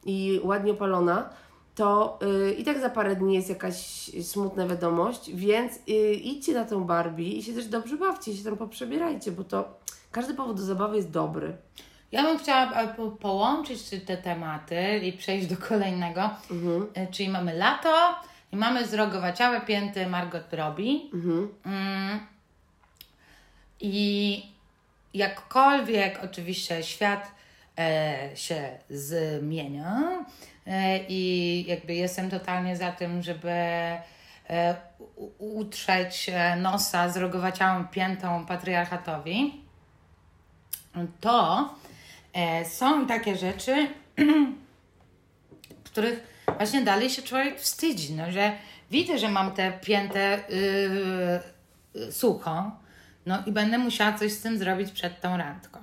i 0.06 0.39
ładnie 0.43 0.72
opalona, 0.72 1.30
to 1.76 2.20
y, 2.48 2.54
i 2.54 2.63
tak 2.63 2.80
za 2.80 2.89
parę 2.89 3.15
dni 3.15 3.36
jest 3.36 3.50
jakaś 3.50 3.76
smutna 4.24 4.67
wiadomość, 4.67 5.32
więc 5.34 5.74
y, 5.89 6.13
idźcie 6.13 6.54
na 6.54 6.65
tą 6.65 6.84
Barbie 6.84 7.28
i 7.38 7.43
się 7.43 7.54
też 7.54 7.65
dobrze 7.67 7.98
bawcie, 7.98 8.36
się 8.38 8.43
tam 8.43 8.58
poprzebierajcie, 8.58 9.32
bo 9.32 9.43
to 9.43 9.80
każdy 10.12 10.34
powód 10.34 10.58
do 10.58 10.63
zabawy 10.63 10.96
jest 10.96 11.12
dobry. 11.12 11.58
Ja 12.12 12.24
bym 12.24 12.38
chciała 12.39 12.72
e, 12.72 12.88
po- 12.88 13.12
połączyć 13.12 13.89
te 14.06 14.17
tematy 14.17 14.98
i 15.04 15.13
przejść 15.13 15.48
do 15.48 15.58
kolejnego. 15.58 16.30
E, 16.93 17.08
Czyli 17.08 17.30
mamy 17.30 17.54
lato 17.54 17.89
i 18.52 18.56
mamy 18.56 18.86
zrogowaciałe 18.88 19.62
pięty 19.62 20.08
Margot 20.08 20.54
Robbie. 20.54 21.00
Mm. 21.65 22.20
I 23.89 24.45
jakkolwiek 25.13 26.19
oczywiście 26.23 26.84
świat 26.84 27.32
e, 27.80 28.30
się 28.36 28.69
zmienia 28.89 30.26
e, 30.67 31.00
i 31.10 31.65
jakby 31.67 31.93
jestem 31.93 32.30
totalnie 32.30 32.78
za 32.78 32.91
tym, 32.91 33.23
żeby 33.23 33.50
e, 33.50 34.76
utrzeć 35.38 36.32
nosa 36.58 37.10
zrogowaciałą 37.10 37.88
piętą 37.88 38.45
patriarchatowi, 38.45 39.62
to 41.21 41.69
są 42.65 43.08
takie 43.08 43.36
rzeczy, 43.36 43.88
których 45.84 46.45
właśnie 46.58 46.82
dalej 46.82 47.10
się 47.10 47.21
człowiek 47.21 47.60
wstydzi, 47.60 48.13
no, 48.13 48.32
że 48.32 48.52
widzę, 48.91 49.19
że 49.19 49.30
mam 49.30 49.52
tę 49.52 49.71
piętę 49.71 50.39
yy, 51.93 52.12
no 53.28 53.44
i 53.46 53.52
będę 53.52 53.78
musiała 53.78 54.13
coś 54.13 54.32
z 54.32 54.42
tym 54.42 54.58
zrobić 54.58 54.92
przed 54.92 55.22
tą 55.22 55.38
randką. 55.38 55.80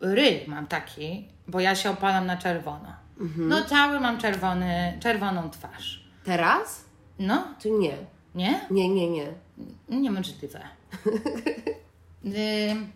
Ryj 0.00 0.44
mam 0.46 0.66
taki, 0.66 1.28
bo 1.48 1.60
ja 1.60 1.74
się 1.74 1.90
opalam 1.90 2.26
na 2.26 2.36
czerwono. 2.36 2.92
No 3.36 3.64
cały 3.64 4.00
mam 4.00 4.18
czerwony, 4.18 4.98
czerwoną 5.02 5.50
twarz. 5.50 6.04
Teraz? 6.24 6.84
No, 7.18 7.54
Czy 7.58 7.70
nie? 7.70 7.96
nie? 8.34 8.60
Nie, 8.70 8.88
nie, 8.88 9.10
nie. 9.10 9.26
Niemożliwe. 9.88 10.60
Ym, 12.24 12.32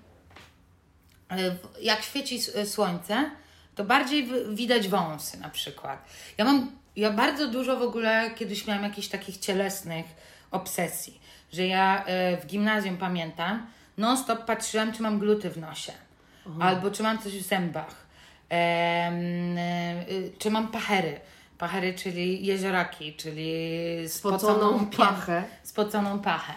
y, 1.39 1.57
Jak 1.83 2.03
świeci 2.03 2.37
s- 2.37 2.73
słońce, 2.73 3.31
to 3.75 3.85
bardziej 3.85 4.29
widać 4.55 4.89
wąsy 4.89 5.41
na 5.41 5.49
przykład. 5.49 6.05
Ja 6.39 6.45
mam, 6.45 6.71
ja 6.97 7.11
bardzo 7.11 7.49
dużo 7.49 7.79
w 7.79 7.83
ogóle 7.83 8.31
kiedyś 8.31 8.67
miałam 8.67 8.83
jakichś 8.85 9.09
takich 9.09 9.37
cielesnych 9.39 10.07
obsesji, 10.51 11.21
że 11.53 11.67
ja 11.67 12.05
y, 12.33 12.37
w 12.41 12.47
gimnazjum 12.47 12.97
pamiętam, 12.97 13.67
non 13.99 14.17
stop 14.17 14.45
patrzyłam, 14.45 14.93
czy 14.93 15.03
mam 15.03 15.19
gluty 15.19 15.51
w 15.51 15.57
nosie, 15.59 15.93
albo 16.61 16.91
czy 16.91 17.03
mam 17.03 17.19
coś 17.19 17.33
w 17.39 17.43
zębach, 17.47 18.07
y, 18.53 20.33
czy 20.39 20.51
mam 20.51 20.69
pachery. 20.69 21.21
Pachery, 21.59 21.95
czyli 21.95 22.47
jezioraki, 22.47 23.15
czyli 23.15 23.53
Spoconą 24.09 24.39
spoconą 24.39 24.87
pachę. 24.87 25.45
spoconą 25.63 26.19
pachę. 26.19 26.53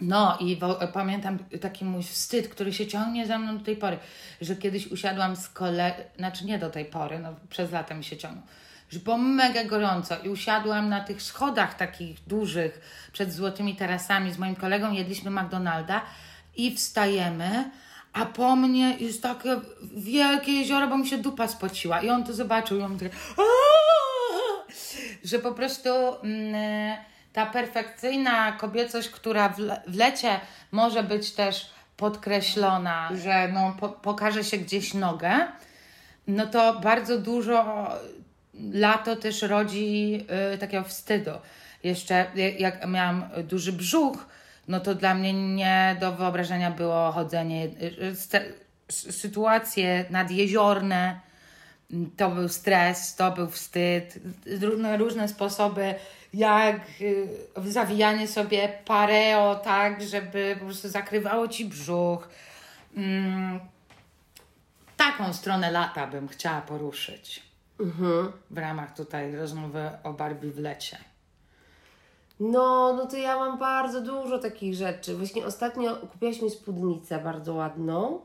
No 0.00 0.36
i 0.40 0.56
wo- 0.56 0.80
pamiętam 0.92 1.38
taki 1.60 1.84
mój 1.84 2.02
wstyd, 2.02 2.48
który 2.48 2.72
się 2.72 2.86
ciągnie 2.86 3.26
za 3.26 3.38
mną 3.38 3.58
do 3.58 3.64
tej 3.64 3.76
pory, 3.76 3.98
że 4.40 4.56
kiedyś 4.56 4.86
usiadłam 4.86 5.36
z 5.36 5.48
kole... 5.48 5.94
znaczy 6.18 6.44
nie 6.44 6.58
do 6.58 6.70
tej 6.70 6.84
pory, 6.84 7.18
no 7.18 7.34
przez 7.48 7.70
lata 7.72 7.94
mi 7.94 8.04
się 8.04 8.16
ciągnął, 8.16 8.44
że 8.92 9.00
było 9.00 9.18
mega 9.18 9.64
gorąco 9.64 10.18
i 10.24 10.28
usiadłam 10.28 10.88
na 10.88 11.00
tych 11.00 11.22
schodach 11.22 11.74
takich 11.74 12.24
dużych 12.24 12.80
przed 13.12 13.32
złotymi 13.32 13.76
tarasami 13.76 14.32
z 14.32 14.38
moim 14.38 14.56
kolegą, 14.56 14.92
jedliśmy 14.92 15.30
McDonalda 15.30 16.02
i 16.56 16.76
wstajemy, 16.76 17.70
a 18.12 18.26
po 18.26 18.56
mnie 18.56 18.96
jest 19.00 19.22
takie 19.22 19.60
wielkie 19.96 20.52
jezioro, 20.52 20.88
bo 20.88 20.98
mi 20.98 21.08
się 21.08 21.18
dupa 21.18 21.48
spociła 21.48 22.00
i 22.00 22.10
on 22.10 22.24
to 22.24 22.32
zobaczył 22.32 22.78
i 22.78 22.82
on 22.82 22.98
"Aaa!" 23.36 23.42
że 25.24 25.38
po 25.38 25.52
prostu 25.52 25.88
mm, 26.22 26.96
ta 27.32 27.46
perfekcyjna 27.46 28.52
kobiecość, 28.52 29.08
która 29.08 29.48
w, 29.48 29.56
w 29.86 29.96
lecie 29.96 30.40
może 30.72 31.02
być 31.02 31.30
też 31.30 31.70
podkreślona, 31.96 33.08
że 33.24 33.48
no, 33.48 33.76
po, 33.80 33.88
pokaże 33.88 34.44
się 34.44 34.56
gdzieś 34.56 34.94
nogę, 34.94 35.46
no 36.26 36.46
to 36.46 36.80
bardzo 36.80 37.18
dużo 37.18 37.88
lato 38.72 39.16
też 39.16 39.42
rodzi 39.42 40.24
y, 40.54 40.58
takiego 40.58 40.84
wstydu. 40.84 41.30
Jeszcze 41.84 42.26
jak- 42.34 42.60
jak 42.60 42.88
miałam 42.88 43.28
duży 43.44 43.72
brzuch, 43.72 44.26
no 44.68 44.80
to 44.80 44.94
dla 44.94 45.14
mnie 45.14 45.32
nie 45.32 45.96
do 46.00 46.12
wyobrażenia 46.12 46.70
było 46.70 47.12
chodzenie, 47.12 47.64
y, 47.64 47.70
y, 48.90 49.12
sytuacje 49.12 50.04
nadjeziorne, 50.10 51.20
to 52.16 52.30
był 52.30 52.48
stres, 52.48 53.16
to 53.16 53.30
był 53.30 53.50
wstyd, 53.50 54.18
różne, 54.62 54.96
różne 54.96 55.28
sposoby, 55.28 55.94
jak 56.34 56.80
y, 57.00 57.28
zawijanie 57.70 58.28
sobie 58.28 58.68
pareo 58.84 59.54
tak, 59.54 60.02
żeby 60.02 60.56
po 60.58 60.64
prostu 60.64 60.88
zakrywało 60.88 61.48
ci 61.48 61.64
brzuch. 61.64 62.28
Mm, 62.96 63.60
taką 64.96 65.32
stronę 65.32 65.70
lata 65.70 66.06
bym 66.06 66.28
chciała 66.28 66.60
poruszyć 66.60 67.42
w 68.50 68.58
ramach 68.58 68.96
tutaj 68.96 69.36
rozmowy 69.36 69.90
o 70.04 70.12
Barbie 70.12 70.50
w 70.50 70.58
lecie. 70.58 70.96
No, 72.40 72.92
no 72.92 73.06
to 73.06 73.16
ja 73.16 73.36
mam 73.36 73.58
bardzo 73.58 74.00
dużo 74.00 74.38
takich 74.38 74.74
rzeczy. 74.74 75.16
Właśnie 75.16 75.46
ostatnio 75.46 75.96
kupiłaś 75.96 76.42
mi 76.42 76.50
spódnicę 76.50 77.18
bardzo 77.18 77.54
ładną. 77.54 78.20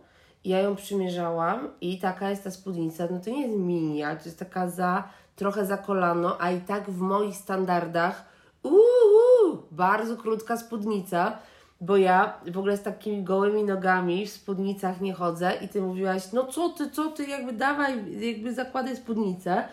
Ja 0.46 0.60
ją 0.60 0.76
przymierzałam 0.76 1.70
i 1.82 2.00
taka 2.00 2.30
jest 2.30 2.44
ta 2.44 2.52
spódnica. 2.52 3.08
No 3.12 3.20
to 3.20 3.30
nie 3.30 3.42
jest 3.42 3.58
mini, 3.58 4.04
ale 4.04 4.18
to 4.18 4.26
jest 4.26 4.40
taka 4.40 4.70
za, 4.70 5.10
trochę 5.36 5.66
za 5.66 5.78
kolano, 5.78 6.42
a 6.42 6.52
i 6.52 6.62
tak 6.62 6.90
w 6.90 7.00
moich 7.00 7.36
standardach 7.36 8.26
uuu, 8.64 9.64
bardzo 9.72 10.18
krótka 10.18 10.58
spódnica, 10.58 11.38
bo 11.82 11.98
ja 11.98 12.34
w 12.52 12.58
ogóle 12.58 12.78
z 12.78 12.82
takimi 12.82 13.24
gołymi 13.24 13.64
nogami 13.64 14.26
w 14.26 14.30
spódnicach 14.30 15.02
nie 15.02 15.14
chodzę 15.14 15.54
i 15.62 15.68
Ty 15.68 15.82
mówiłaś, 15.82 16.24
no 16.34 16.46
co 16.46 16.70
Ty, 16.70 16.92
co 16.92 17.12
Ty, 17.12 17.26
jakby 17.26 17.54
dawaj, 17.54 18.22
jakby 18.28 18.54
zakładaj 18.54 18.96
spódnicę. 18.96 19.64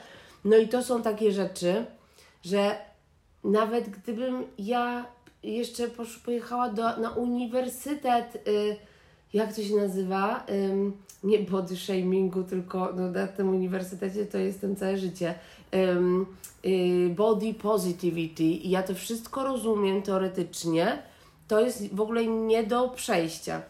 No 0.44 0.56
i 0.56 0.68
to 0.68 0.82
są 0.82 1.02
takie 1.02 1.32
rzeczy, 1.32 1.84
że 2.42 2.76
nawet 3.44 3.88
gdybym 3.88 4.44
ja 4.58 5.06
jeszcze 5.42 5.88
pojechała 6.24 6.68
do, 6.68 6.96
na 6.96 7.10
uniwersytet, 7.10 8.48
y, 8.48 8.76
jak 9.32 9.54
to 9.54 9.62
się 9.62 9.76
nazywa? 9.76 10.46
Ym, 10.50 10.96
nie 11.24 11.38
body 11.38 11.76
shamingu, 11.76 12.42
tylko 12.42 12.92
no, 12.96 13.10
na 13.10 13.26
tym 13.26 13.48
uniwersytecie 13.48 14.26
to 14.26 14.38
jestem 14.38 14.76
całe 14.76 14.98
życie. 14.98 15.34
Y, 15.74 17.10
body 17.10 17.54
positivity. 17.54 18.42
I 18.42 18.70
ja 18.70 18.82
to 18.82 18.94
wszystko 18.94 19.44
rozumiem 19.44 20.02
teoretycznie. 20.02 21.02
To 21.54 21.60
jest 21.60 21.94
w 21.94 22.00
ogóle 22.00 22.26
nie 22.26 22.62
do 22.62 22.88
przejścia. 22.88 23.62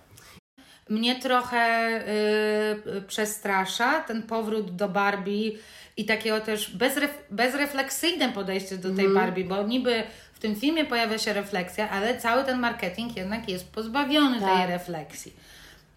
Mnie 0.89 1.21
trochę 1.21 1.91
y, 1.91 2.97
y, 2.97 3.03
przestrasza 3.03 4.01
ten 4.01 4.23
powrót 4.23 4.77
do 4.77 4.89
Barbie 4.89 5.53
i 5.97 6.05
takiego 6.05 6.41
też 6.41 6.77
bezref, 6.77 7.11
bezrefleksyjne 7.31 8.33
podejście 8.33 8.79
do 8.79 8.95
tej 8.95 9.09
Barbie, 9.09 9.45
bo 9.45 9.63
niby 9.63 10.03
w 10.35 10.39
tym 10.39 10.57
filmie 10.57 10.85
pojawia 10.85 11.19
się 11.19 11.33
refleksja, 11.33 11.91
ale 11.91 12.19
cały 12.19 12.45
ten 12.45 12.59
marketing 12.59 13.17
jednak 13.17 13.49
jest 13.49 13.73
pozbawiony 13.73 14.41
Tak. 14.41 14.59
tej 14.59 14.67
refleksji. 14.67 15.33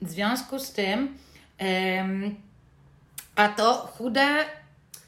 W 0.01 0.09
związku 0.09 0.59
z 0.59 0.71
tym, 0.71 1.17
em, 1.57 2.35
a 3.35 3.47
to 3.47 3.73
chude 3.73 4.45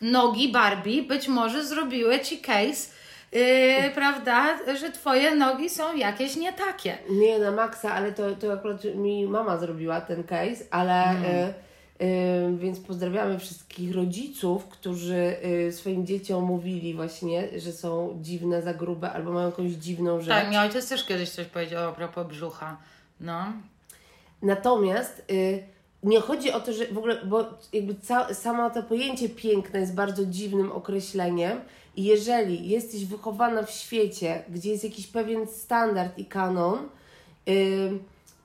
nogi 0.01 0.51
Barbie 0.51 1.03
być 1.03 1.27
może 1.27 1.65
zrobiły 1.65 2.19
ci 2.19 2.37
case, 2.37 2.98
yy, 3.31 3.91
prawda, 3.95 4.57
że 4.75 4.91
twoje 4.91 5.35
nogi 5.35 5.69
są 5.69 5.95
jakieś 5.95 6.35
nie 6.35 6.53
takie. 6.53 6.97
Nie, 7.09 7.39
na 7.39 7.51
maksa, 7.51 7.93
ale 7.93 8.11
to, 8.11 8.35
to 8.35 8.53
akurat 8.53 8.83
mi 8.95 9.27
mama 9.27 9.57
zrobiła 9.57 10.01
ten 10.01 10.23
case, 10.23 10.63
ale 10.71 11.13
y, 11.13 12.05
y, 12.05 12.57
więc 12.57 12.79
pozdrawiamy 12.79 13.39
wszystkich 13.39 13.95
rodziców, 13.95 14.65
którzy 14.65 15.35
y, 15.67 15.71
swoim 15.71 16.05
dzieciom 16.05 16.43
mówili 16.43 16.93
właśnie, 16.93 17.59
że 17.59 17.71
są 17.71 18.19
dziwne, 18.21 18.61
za 18.61 18.73
grube 18.73 19.11
albo 19.11 19.31
mają 19.31 19.45
jakąś 19.45 19.71
dziwną 19.71 20.21
rzecz. 20.21 20.29
Tak, 20.29 20.49
mi 20.49 20.57
ojciec 20.57 20.89
też 20.89 21.05
kiedyś 21.05 21.29
coś 21.29 21.45
powiedział 21.45 21.89
a 21.89 21.91
propos 21.91 22.27
brzucha. 22.27 22.77
No. 23.19 23.45
Natomiast 24.41 25.23
y, 25.31 25.63
nie 26.03 26.19
chodzi 26.19 26.51
o 26.51 26.59
to, 26.59 26.73
że 26.73 26.85
w 26.85 26.97
ogóle, 26.97 27.25
bo 27.25 27.45
jakby 27.73 27.95
ca, 27.95 28.33
samo 28.33 28.69
to 28.69 28.83
pojęcie 28.83 29.29
piękne 29.29 29.79
jest 29.79 29.95
bardzo 29.95 30.25
dziwnym 30.25 30.71
określeniem 30.71 31.59
jeżeli 32.03 32.69
jesteś 32.69 33.05
wychowana 33.05 33.63
w 33.63 33.71
świecie, 33.71 34.43
gdzie 34.49 34.71
jest 34.71 34.83
jakiś 34.83 35.07
pewien 35.07 35.47
standard 35.47 36.17
i 36.17 36.25
kanon, 36.25 36.79
y, 37.49 37.91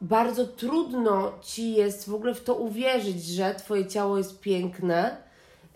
bardzo 0.01 0.47
trudno 0.47 1.33
ci 1.43 1.73
jest 1.73 2.09
w 2.09 2.15
ogóle 2.15 2.35
w 2.35 2.45
to 2.45 2.55
uwierzyć, 2.55 3.25
że 3.25 3.55
twoje 3.55 3.87
ciało 3.87 4.19
jest 4.19 4.41
piękne, 4.41 5.17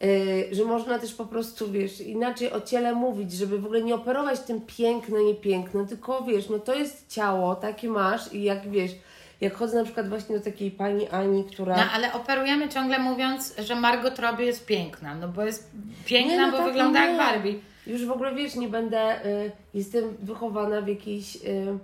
y, 0.03 0.49
że 0.53 0.65
można 0.65 0.99
też 0.99 1.15
po 1.15 1.27
prostu, 1.27 1.71
wiesz, 1.71 2.01
inaczej 2.01 2.53
o 2.53 2.61
ciele 2.61 2.95
mówić, 2.95 3.33
żeby 3.33 3.59
w 3.59 3.65
ogóle 3.65 3.83
nie 3.83 3.95
operować 3.95 4.41
tym 4.41 4.61
piękne, 4.61 5.25
niepiękne, 5.25 5.87
tylko 5.87 6.23
wiesz, 6.23 6.49
no 6.49 6.59
to 6.59 6.75
jest 6.75 7.09
ciało, 7.09 7.55
takie 7.55 7.89
masz 7.89 8.33
i 8.33 8.43
jak 8.43 8.71
wiesz, 8.71 8.93
jak 9.41 9.55
chodzę 9.55 9.79
na 9.79 9.85
przykład 9.85 10.09
właśnie 10.09 10.39
do 10.39 10.45
takiej 10.45 10.71
pani 10.71 11.09
Ani, 11.09 11.45
która... 11.45 11.77
no, 11.77 11.83
ale 11.93 12.13
operujemy 12.13 12.69
ciągle 12.69 12.99
mówiąc, 12.99 13.55
że 13.59 13.75
Margot 13.75 14.19
Robbie 14.19 14.45
jest 14.45 14.67
piękna, 14.67 15.15
no 15.15 15.29
bo 15.29 15.45
jest 15.45 15.71
piękna, 16.05 16.33
Nie, 16.33 16.41
no 16.41 16.51
bo 16.53 16.59
tak, 16.59 16.67
wygląda 16.67 17.01
nie. 17.01 17.07
jak 17.07 17.19
Barbie. 17.19 17.55
Już 17.87 18.07
w 18.07 18.11
ogóle 18.11 18.35
wiesz, 18.35 18.55
nie 18.55 18.69
będę. 18.69 19.27
Y, 19.27 19.53
jestem 19.75 20.17
wychowana 20.23 20.81
w 20.81 20.89
jakiejś. 20.89 21.37
Y, 21.37 21.79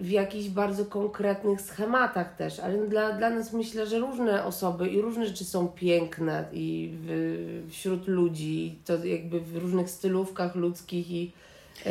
w 0.00 0.10
jakichś 0.10 0.48
bardzo 0.48 0.84
konkretnych 0.84 1.60
schematach 1.60 2.36
też, 2.36 2.60
ale 2.60 2.86
dla, 2.86 3.12
dla 3.12 3.30
nas 3.30 3.52
myślę, 3.52 3.86
że 3.86 3.98
różne 3.98 4.44
osoby 4.44 4.88
i 4.88 5.00
różne 5.00 5.26
rzeczy 5.26 5.44
są 5.44 5.68
piękne 5.68 6.44
i 6.52 6.90
w, 6.92 7.70
wśród 7.70 8.08
ludzi, 8.08 8.78
to 8.84 9.04
jakby 9.04 9.40
w 9.40 9.56
różnych 9.56 9.90
stylówkach 9.90 10.54
ludzkich 10.54 11.10
i 11.10 11.24
y, 11.24 11.82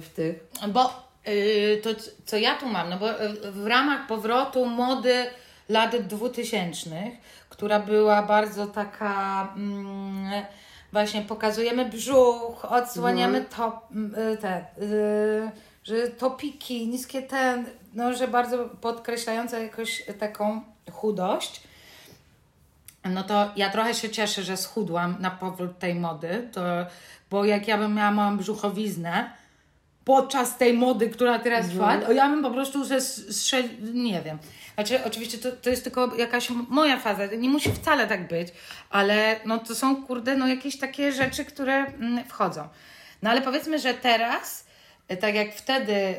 w 0.00 0.08
tych. 0.14 0.48
Bo 0.68 1.05
to, 1.82 1.94
c- 1.94 2.10
co 2.26 2.36
ja 2.36 2.54
tu 2.56 2.66
mam, 2.68 2.90
no 2.90 2.96
bo 2.98 3.22
y, 3.22 3.52
w 3.52 3.66
ramach 3.66 4.06
powrotu 4.06 4.66
mody 4.66 5.26
lat 5.68 5.96
2000, 5.96 6.90
która 7.48 7.80
była 7.80 8.22
bardzo 8.22 8.66
taka, 8.66 9.42
mm, 9.56 10.30
właśnie 10.92 11.22
pokazujemy 11.22 11.84
brzuch, 11.84 12.64
odsłaniamy 12.64 13.44
top, 13.56 13.76
y, 14.32 14.36
te, 14.36 14.64
y, 14.82 15.50
że 15.84 16.08
topiki, 16.08 16.88
niskie 16.88 17.22
ten, 17.22 17.66
no, 17.94 18.14
że 18.14 18.28
bardzo 18.28 18.58
podkreślające 18.80 19.62
jakoś 19.62 20.02
taką 20.18 20.60
chudość. 20.92 21.60
No 23.04 23.22
to 23.22 23.50
ja 23.56 23.70
trochę 23.70 23.94
się 23.94 24.10
cieszę, 24.10 24.42
że 24.42 24.56
schudłam 24.56 25.16
na 25.20 25.30
powrót 25.30 25.78
tej 25.78 25.94
mody, 25.94 26.48
to, 26.52 26.60
bo 27.30 27.44
jak 27.44 27.68
ja 27.68 27.78
bym 27.78 27.94
miała 27.94 28.10
małą 28.10 28.36
brzuchowiznę 28.38 29.30
podczas 30.06 30.56
tej 30.56 30.72
mody, 30.72 31.10
która 31.10 31.38
teraz 31.38 31.68
trwa, 31.68 31.98
to 31.98 32.12
ja 32.12 32.28
bym 32.28 32.42
po 32.42 32.50
prostu 32.50 32.84
ze 32.84 33.00
strzel... 33.00 33.64
nie 33.94 34.22
wiem. 34.22 34.38
Znaczy, 34.74 35.04
oczywiście 35.04 35.38
to, 35.38 35.52
to 35.52 35.70
jest 35.70 35.84
tylko 35.84 36.16
jakaś 36.16 36.50
moja 36.50 36.96
faza, 36.98 37.26
nie 37.26 37.48
musi 37.48 37.72
wcale 37.72 38.06
tak 38.06 38.28
być, 38.28 38.48
ale 38.90 39.40
no 39.44 39.58
to 39.58 39.74
są, 39.74 40.06
kurde, 40.06 40.36
no 40.36 40.46
jakieś 40.48 40.78
takie 40.78 41.12
rzeczy, 41.12 41.44
które 41.44 41.74
mm, 41.74 42.24
wchodzą. 42.24 42.68
No 43.22 43.30
ale 43.30 43.40
powiedzmy, 43.40 43.78
że 43.78 43.94
teraz 43.94 44.66
e, 45.08 45.16
tak 45.16 45.34
jak 45.34 45.54
wtedy 45.54 46.14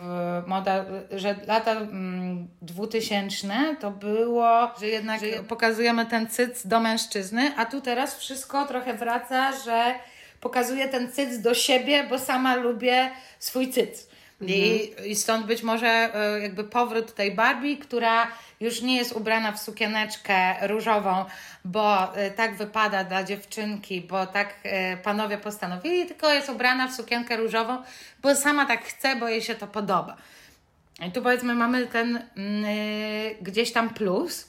w 0.00 0.42
moda, 0.46 0.84
e, 1.12 1.18
że 1.18 1.36
lata 1.46 1.72
mm, 1.72 2.48
2000 2.62 3.76
to 3.80 3.90
było, 3.90 4.70
że 4.80 4.86
jednak 4.86 5.20
że 5.20 5.26
pokazujemy 5.26 6.06
ten 6.06 6.26
cyc 6.26 6.66
do 6.66 6.80
mężczyzny, 6.80 7.52
a 7.56 7.66
tu 7.66 7.80
teraz 7.80 8.18
wszystko 8.18 8.66
trochę 8.66 8.94
wraca, 8.94 9.52
że 9.64 9.94
pokazuję 10.40 10.88
ten 10.88 11.12
cyc 11.12 11.38
do 11.38 11.54
siebie, 11.54 12.04
bo 12.04 12.18
sama 12.18 12.54
lubię 12.54 13.10
swój 13.38 13.70
cyc. 13.70 14.10
I, 14.46 14.92
I 15.06 15.16
stąd 15.16 15.46
być 15.46 15.62
może 15.62 15.88
e, 15.88 16.40
jakby 16.40 16.64
powrót 16.64 17.14
tej 17.14 17.34
Barbie, 17.34 17.76
która 17.76 18.26
już 18.60 18.82
nie 18.82 18.96
jest 18.96 19.12
ubrana 19.12 19.52
w 19.52 19.62
sukieneczkę 19.62 20.66
różową, 20.68 21.24
bo 21.64 22.16
e, 22.16 22.30
tak 22.30 22.56
wypada 22.56 23.04
dla 23.04 23.24
dziewczynki, 23.24 24.00
bo 24.00 24.26
tak 24.26 24.54
e, 24.62 24.96
panowie 24.96 25.38
postanowili, 25.38 26.06
tylko 26.06 26.32
jest 26.32 26.48
ubrana 26.48 26.88
w 26.88 26.94
sukienkę 26.94 27.36
różową, 27.36 27.82
bo 28.22 28.36
sama 28.36 28.66
tak 28.66 28.84
chce, 28.84 29.16
bo 29.16 29.28
jej 29.28 29.42
się 29.42 29.54
to 29.54 29.66
podoba. 29.66 30.16
I 31.06 31.12
tu 31.12 31.22
powiedzmy 31.22 31.54
mamy 31.54 31.86
ten 31.86 32.28
mm, 32.36 32.64
y, 32.64 33.36
gdzieś 33.42 33.72
tam 33.72 33.90
plus. 33.90 34.46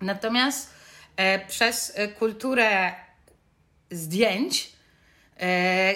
Natomiast 0.00 0.74
e, 1.16 1.46
przez 1.46 1.96
kulturę 2.18 2.92
zdjęć, 3.90 4.75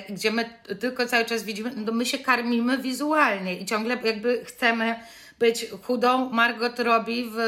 gdzie 0.09 0.31
my 0.31 0.51
tylko 0.81 1.07
cały 1.07 1.25
czas 1.25 1.43
widzimy, 1.43 1.73
no 1.77 1.93
my 1.93 2.07
się 2.07 2.19
karmimy 2.19 2.79
wizualnie 2.79 3.59
i 3.59 3.67
ciągle 3.67 3.97
jakby 4.05 4.45
chcemy 4.45 4.97
być 5.39 5.67
chudą 5.83 6.31
Margot 6.31 6.81
Robbie 6.81 7.25
w 7.31 7.39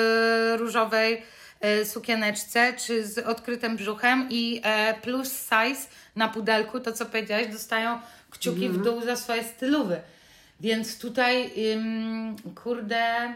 różowej 0.59 1.22
e, 1.61 1.84
sukieneczce 1.84 2.72
czy 2.72 3.07
z 3.07 3.18
odkrytym 3.18 3.76
brzuchem 3.76 4.26
i 4.30 4.61
e, 4.64 4.95
plus 4.95 5.28
size 5.28 5.88
na 6.16 6.28
pudelku, 6.28 6.80
to 6.80 6.93
co 6.93 7.07
powiedziałaś, 7.07 7.47
dostają 7.47 8.01
kciuki 8.30 8.68
w 8.68 8.82
dół 8.82 9.03
za 9.03 9.16
swoje 9.16 9.45
stylowy. 9.45 10.01
Więc 10.61 10.99
tutaj, 10.99 11.51
kurde, 12.55 13.32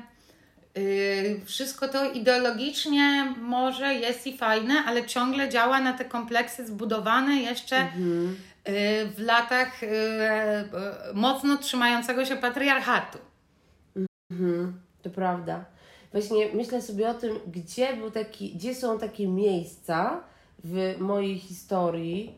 wszystko 1.45 1.89
to 1.89 2.11
ideologicznie 2.13 3.35
może 3.41 3.95
jest 3.95 4.27
i 4.27 4.37
fajne, 4.37 4.75
ale 4.87 5.07
ciągle 5.07 5.49
działa 5.49 5.81
na 5.81 5.93
te 5.93 6.05
kompleksy 6.05 6.67
zbudowane 6.67 7.37
jeszcze 7.37 7.77
yy, 7.77 9.07
w 9.07 9.19
latach 9.19 9.83
yy, 9.83 9.89
yy, 9.89 11.15
mocno 11.15 11.57
trzymającego 11.57 12.25
się 12.25 12.37
patriarchatu. 12.37 13.19
To 15.03 15.11
prawda. 15.11 15.65
Właśnie 16.13 16.49
myślę 16.55 16.83
sobie 16.83 17.09
o 17.09 17.15
tym, 17.15 17.39
gdzie, 17.47 17.97
był 17.97 18.11
taki, 18.11 18.55
gdzie 18.55 18.75
są 18.75 18.99
takie 18.99 19.29
miejsca 19.29 20.21
w 20.65 20.95
mojej 20.99 21.39
historii, 21.39 22.37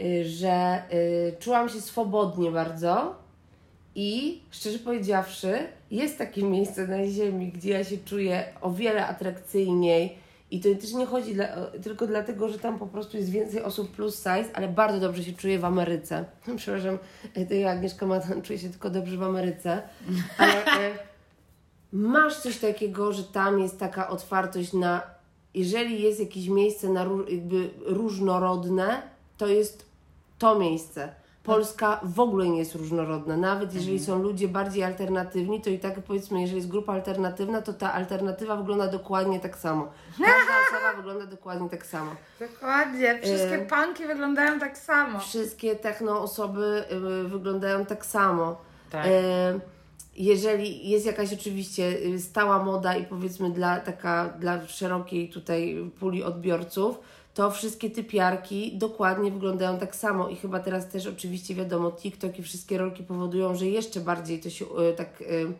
y, 0.00 0.24
że 0.24 0.82
y, 0.92 1.36
czułam 1.38 1.68
się 1.68 1.80
swobodnie 1.80 2.50
bardzo 2.50 3.21
i 3.94 4.42
szczerze 4.50 4.78
powiedziawszy, 4.78 5.58
jest 5.90 6.18
takie 6.18 6.42
miejsce 6.44 6.86
na 6.86 7.06
ziemi, 7.06 7.52
gdzie 7.52 7.70
ja 7.70 7.84
się 7.84 7.98
czuję 7.98 8.44
o 8.60 8.70
wiele 8.70 9.06
atrakcyjniej. 9.06 10.18
I 10.50 10.60
to 10.60 10.68
też 10.80 10.92
nie 10.92 11.06
chodzi 11.06 11.34
dla, 11.34 11.46
tylko 11.82 12.06
dlatego, 12.06 12.48
że 12.48 12.58
tam 12.58 12.78
po 12.78 12.86
prostu 12.86 13.16
jest 13.16 13.30
więcej 13.30 13.62
osób 13.62 13.90
plus 13.90 14.16
size, 14.16 14.44
ale 14.54 14.68
bardzo 14.68 15.00
dobrze 15.00 15.24
się 15.24 15.32
czuję 15.32 15.58
w 15.58 15.64
Ameryce. 15.64 16.24
Przepraszam, 16.56 16.98
to 17.48 17.54
ja 17.54 17.70
Agnieszka 17.70 18.06
Matan 18.06 18.42
czuję 18.42 18.58
się 18.58 18.70
tylko 18.70 18.90
dobrze 18.90 19.16
w 19.16 19.22
Ameryce. 19.22 19.82
Ale 20.38 20.64
e, 20.64 20.90
masz 21.92 22.36
coś 22.36 22.58
takiego, 22.58 23.12
że 23.12 23.24
tam 23.24 23.60
jest 23.60 23.78
taka 23.78 24.08
otwartość 24.08 24.72
na. 24.72 25.02
Jeżeli 25.54 26.02
jest 26.02 26.20
jakieś 26.20 26.48
miejsce 26.48 26.88
na 26.88 27.06
jakby 27.28 27.70
różnorodne, 27.80 29.02
to 29.36 29.46
jest 29.46 29.86
to 30.38 30.58
miejsce. 30.58 31.21
Polska 31.42 32.00
w 32.02 32.20
ogóle 32.20 32.48
nie 32.48 32.58
jest 32.58 32.74
różnorodna. 32.74 33.36
Nawet 33.36 33.74
jeżeli 33.74 34.00
są 34.00 34.22
ludzie 34.22 34.48
bardziej 34.48 34.84
alternatywni, 34.84 35.60
to 35.60 35.70
i 35.70 35.78
tak 35.78 36.00
powiedzmy, 36.00 36.40
jeżeli 36.40 36.56
jest 36.56 36.68
grupa 36.68 36.92
alternatywna, 36.92 37.62
to 37.62 37.72
ta 37.72 37.92
alternatywa 37.92 38.56
wygląda 38.56 38.88
dokładnie 38.88 39.40
tak 39.40 39.58
samo. 39.58 39.92
Każda 40.18 40.52
osoba 40.68 40.96
wygląda 40.96 41.26
dokładnie 41.26 41.70
tak 41.70 41.86
samo. 41.86 42.10
Dokładnie, 42.40 43.20
wszystkie 43.22 43.58
panki 43.58 44.06
wyglądają 44.06 44.60
tak 44.60 44.78
samo. 44.78 45.18
Wszystkie 45.18 45.76
techno 45.76 46.22
osoby 46.22 46.84
y, 47.24 47.28
wyglądają 47.28 47.86
tak 47.86 48.06
samo. 48.06 48.60
Tak. 48.90 49.06
Y, 49.06 49.10
jeżeli 50.16 50.90
jest 50.90 51.06
jakaś 51.06 51.32
oczywiście 51.32 51.82
y, 52.06 52.20
stała 52.20 52.62
moda 52.62 52.96
i 52.96 53.04
powiedzmy 53.04 53.50
dla 53.50 53.80
taka 53.80 54.28
dla 54.38 54.66
szerokiej 54.66 55.30
tutaj 55.30 55.90
puli 56.00 56.22
odbiorców, 56.22 56.98
to 57.34 57.50
wszystkie 57.50 57.90
typiarki 57.90 58.78
dokładnie 58.78 59.30
wyglądają 59.30 59.78
tak 59.78 59.96
samo 59.96 60.28
i 60.28 60.36
chyba 60.36 60.60
teraz 60.60 60.88
też 60.88 61.06
oczywiście 61.06 61.54
wiadomo 61.54 61.92
TikTok 61.92 62.38
i 62.38 62.42
wszystkie 62.42 62.78
rolki 62.78 63.02
powodują, 63.02 63.54
że 63.54 63.66
jeszcze 63.66 64.00
bardziej 64.00 64.40
to 64.40 64.50
się 64.50 64.64
y, 64.64 64.94
tak 64.96 65.20
y, 65.20 65.52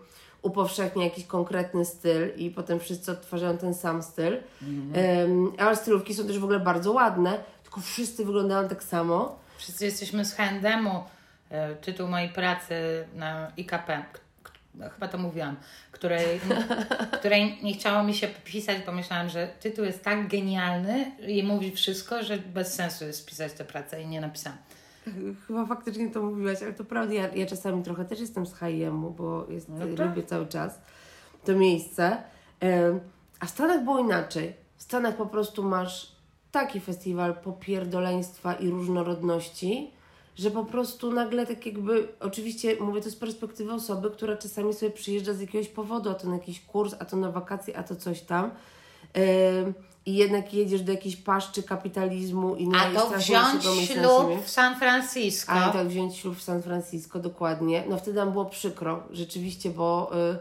upowszechnia 0.43 1.05
jakiś 1.05 1.27
konkretny 1.27 1.85
styl 1.85 2.37
i 2.37 2.51
potem 2.51 2.81
wszyscy 2.81 3.12
odtwarzają 3.12 3.59
ten 3.59 3.75
sam 3.75 4.03
styl. 4.03 4.37
Ym, 4.62 5.53
ale 5.59 5.77
stylówki 5.77 6.14
są 6.14 6.27
też 6.27 6.39
w 6.39 6.45
ogóle 6.45 6.61
bardzo 6.61 6.93
ładne, 6.93 7.39
tylko 7.62 7.81
wszyscy 7.81 8.25
wyglądają 8.25 8.68
tak 8.68 8.83
samo. 8.83 9.39
Wszyscy 9.57 9.85
jesteśmy 9.85 10.25
z 10.25 10.35
H&M-u. 10.35 11.05
E, 11.51 11.75
Tytuł 11.75 12.09
mojej 12.09 12.29
pracy 12.29 12.75
na 13.14 13.53
IKP. 13.57 14.05
No, 14.75 14.91
Chyba 14.91 15.09
to 15.09 15.18
mówiłam. 15.18 15.57
Której, 15.93 16.41
której 17.18 17.59
nie 17.62 17.75
chciało 17.75 18.03
mi 18.05 18.14
się 18.14 18.29
pisać, 18.45 18.77
bo 18.87 18.93
myślałam, 18.93 19.29
że 19.29 19.49
tytuł 19.61 19.85
jest 19.85 20.03
tak 20.03 20.29
genialny 20.29 21.12
i 21.27 21.43
mówi 21.43 21.70
wszystko, 21.70 22.23
że 22.23 22.39
bez 22.39 22.75
sensu 22.75 23.05
jest 23.05 23.27
pisać 23.27 23.53
tę 23.53 23.64
pracę 23.64 24.03
i 24.03 24.07
nie 24.07 24.20
napisałam. 24.20 24.59
Chyba 25.47 25.66
faktycznie 25.66 26.11
to 26.11 26.23
mówiłaś, 26.23 26.62
ale 26.62 26.73
to 26.73 26.85
prawda, 26.85 27.14
ja, 27.14 27.29
ja 27.35 27.47
czasami 27.47 27.83
trochę 27.83 28.05
też 28.05 28.20
jestem 28.20 28.47
z 28.47 28.55
H&M-u, 28.55 29.11
bo 29.11 29.47
jest, 29.51 29.68
No 29.68 29.87
tak. 29.97 30.09
lubię 30.09 30.23
cały 30.23 30.47
czas 30.47 30.81
to 31.45 31.53
miejsce. 31.55 32.23
A 33.41 33.47
w 33.47 33.51
Stanach 33.51 33.85
było 33.85 33.99
inaczej. 33.99 34.55
W 34.77 34.83
Stanach 34.83 35.16
po 35.16 35.27
prostu 35.27 35.62
masz 35.62 36.12
taki 36.53 36.81
festiwal 36.81 37.35
popierdoleństwa 37.35 38.55
i 38.55 38.70
różnorodności, 38.70 39.91
że 40.37 40.51
po 40.51 40.64
prostu 40.64 41.12
nagle 41.12 41.47
tak 41.47 41.66
jakby, 41.66 42.09
oczywiście 42.20 42.76
mówię 42.80 43.01
to 43.01 43.11
z 43.11 43.16
perspektywy 43.16 43.72
osoby, 43.72 44.11
która 44.11 44.37
czasami 44.37 44.74
sobie 44.74 44.93
przyjeżdża 44.93 45.35
z 45.35 45.41
jakiegoś 45.41 45.68
powodu, 45.68 46.11
a 46.11 46.14
to 46.14 46.28
na 46.28 46.35
jakiś 46.35 46.61
kurs, 46.61 46.95
a 46.99 47.05
to 47.05 47.16
na 47.16 47.30
wakacje, 47.30 47.76
a 47.78 47.83
to 47.83 47.97
coś 47.97 48.20
tam. 48.20 48.51
I 50.07 50.14
jednak 50.14 50.55
jedziesz 50.55 50.83
do 50.83 50.93
jakiejś 50.93 51.16
paszczy 51.16 51.62
kapitalizmu 51.62 52.57
i 52.57 52.68
A 52.74 53.01
to 53.01 53.11
wziąć 53.11 53.62
ślub 53.62 54.45
w 54.45 54.51
San 54.51 54.76
Francisco. 54.76 55.53
a 55.53 55.70
tak 55.72 55.89
wziąć 55.89 56.16
ślub 56.16 56.37
w 56.37 56.43
San 56.43 56.62
Francisco, 56.62 57.18
dokładnie. 57.18 57.85
No 57.89 57.99
wtedy 57.99 58.16
nam 58.16 58.33
było 58.33 58.45
przykro, 58.45 59.03
rzeczywiście, 59.12 59.70
bo 59.70 60.11
y, 60.33 60.39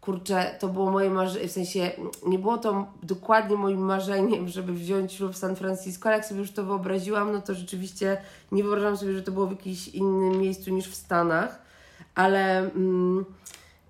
kurczę, 0.00 0.56
to 0.58 0.68
było 0.68 0.90
moje 0.90 1.10
marzenie, 1.10 1.48
w 1.48 1.52
sensie 1.52 1.90
nie 2.26 2.38
było 2.38 2.58
to 2.58 2.86
dokładnie 3.02 3.56
moim 3.56 3.80
marzeniem, 3.80 4.48
żeby 4.48 4.72
wziąć 4.72 5.12
ślub 5.12 5.32
w 5.32 5.36
San 5.36 5.56
Francisco, 5.56 6.08
ale 6.08 6.16
jak 6.16 6.26
sobie 6.26 6.40
już 6.40 6.52
to 6.52 6.64
wyobraziłam, 6.64 7.32
no 7.32 7.40
to 7.40 7.54
rzeczywiście 7.54 8.16
nie 8.52 8.62
wyobrażam 8.62 8.96
sobie, 8.96 9.12
że 9.12 9.22
to 9.22 9.32
było 9.32 9.46
w 9.46 9.50
jakimś 9.50 9.88
innym 9.88 10.40
miejscu 10.40 10.70
niż 10.70 10.88
w 10.88 10.94
Stanach, 10.94 11.58
ale 12.14 12.58
mm, 12.58 13.24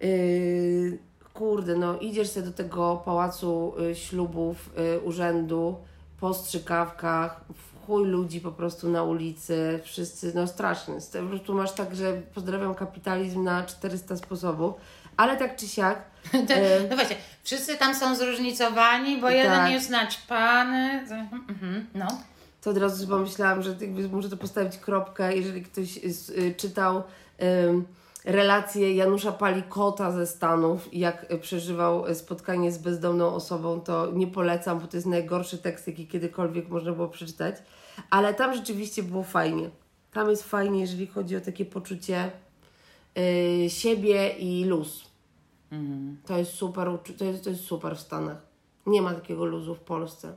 y, 0.02 0.98
kurde, 1.34 1.76
no 1.76 1.98
idziesz 1.98 2.30
sobie 2.30 2.46
do 2.46 2.52
tego 2.52 3.02
pałacu 3.04 3.72
y, 3.90 3.94
ślubów, 3.94 4.70
y, 4.96 5.00
urzędu, 5.00 5.76
po 6.20 6.34
strzykawkach, 6.34 7.40
chuj 7.86 8.06
ludzi 8.06 8.40
po 8.40 8.52
prostu 8.52 8.88
na 8.88 9.02
ulicy, 9.02 9.80
wszyscy, 9.82 10.32
no 10.34 10.46
straszne. 10.46 10.94
Po 11.12 11.28
prostu 11.28 11.54
masz 11.54 11.72
tak, 11.72 11.96
że 11.96 12.22
pozdrawiam 12.34 12.74
kapitalizm 12.74 13.44
na 13.44 13.64
400 13.64 14.16
sposobów, 14.16 14.74
ale 15.20 15.36
tak 15.36 15.56
czy 15.56 15.68
siak, 15.68 16.10
To, 16.48 16.54
e, 16.54 16.80
no 16.90 16.96
właśnie, 16.96 17.16
wszyscy 17.42 17.76
tam 17.76 17.94
są 17.94 18.16
zróżnicowani, 18.16 19.20
bo 19.20 19.30
jeden 19.30 19.52
Tak. 19.52 19.70
jest 19.70 19.90
naćpany. 19.90 21.04
Mhm, 21.48 21.86
no. 21.94 22.06
to 22.62 22.70
od 22.70 22.76
razu 22.76 23.08
pomyślałam, 23.08 23.62
że 23.62 23.70
jakby 23.80 24.08
muszę 24.08 24.28
to 24.28 24.36
postawić 24.36 24.78
kropkę, 24.78 25.36
jeżeli 25.36 25.62
ktoś 25.62 25.96
y, 25.96 26.54
czytał 26.56 27.02
relację 28.24 28.94
Janusza 28.94 29.32
Palikota 29.32 30.10
ze 30.10 30.26
Stanów, 30.26 30.88
jak 30.92 31.26
przeżywał 31.40 32.14
spotkanie 32.14 32.72
z 32.72 32.78
bezdomną 32.78 33.34
osobą, 33.34 33.80
to 33.80 34.10
nie 34.12 34.26
polecam, 34.26 34.80
bo 34.80 34.86
to 34.86 34.96
jest 34.96 35.06
najgorszy 35.06 35.58
tekst, 35.58 35.86
jaki 35.86 36.06
kiedykolwiek 36.06 36.68
można 36.68 36.92
było 36.92 37.08
przeczytać. 37.08 37.54
Ale 38.10 38.34
tam 38.34 38.54
rzeczywiście 38.54 39.02
było 39.02 39.22
fajnie. 39.22 39.70
Tam 40.12 40.30
jest 40.30 40.42
fajnie, 40.42 40.80
jeżeli 40.80 41.06
chodzi 41.06 41.36
o 41.36 41.40
takie 41.40 41.64
poczucie 41.64 42.30
y, 43.18 43.70
siebie 43.70 44.28
i 44.28 44.64
luz. 44.64 45.09
To 46.26 46.38
jest 46.38 46.52
super, 46.52 46.88
to 47.18 47.24
jest, 47.24 47.44
to 47.44 47.50
jest 47.50 47.64
super 47.64 47.96
w 47.96 48.00
Stanach. 48.00 48.36
Nie 48.86 49.02
ma 49.02 49.14
takiego 49.14 49.44
luzu 49.44 49.74
w 49.74 49.80
Polsce. 49.80 50.36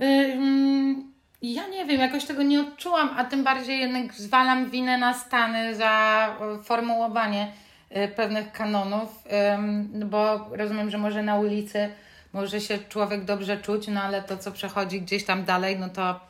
Ym, 0.00 1.12
ja 1.42 1.68
nie 1.68 1.84
wiem, 1.84 2.00
jakoś 2.00 2.24
tego 2.24 2.42
nie 2.42 2.60
odczułam, 2.60 3.10
a 3.16 3.24
tym 3.24 3.44
bardziej 3.44 3.80
jednak 3.80 4.14
zwalam 4.14 4.70
winę 4.70 4.98
na 4.98 5.14
Stany 5.14 5.74
za 5.74 6.36
formułowanie 6.62 7.52
e, 7.90 8.08
pewnych 8.08 8.52
kanonów, 8.52 9.24
ym, 9.54 10.08
bo 10.10 10.48
rozumiem, 10.50 10.90
że 10.90 10.98
może 10.98 11.22
na 11.22 11.36
ulicy 11.36 11.88
może 12.32 12.60
się 12.60 12.78
człowiek 12.78 13.24
dobrze 13.24 13.56
czuć, 13.56 13.88
no 13.88 14.02
ale 14.02 14.22
to, 14.22 14.36
co 14.36 14.52
przechodzi 14.52 15.00
gdzieś 15.00 15.24
tam 15.24 15.44
dalej, 15.44 15.78
no 15.78 15.88
to 15.88 16.20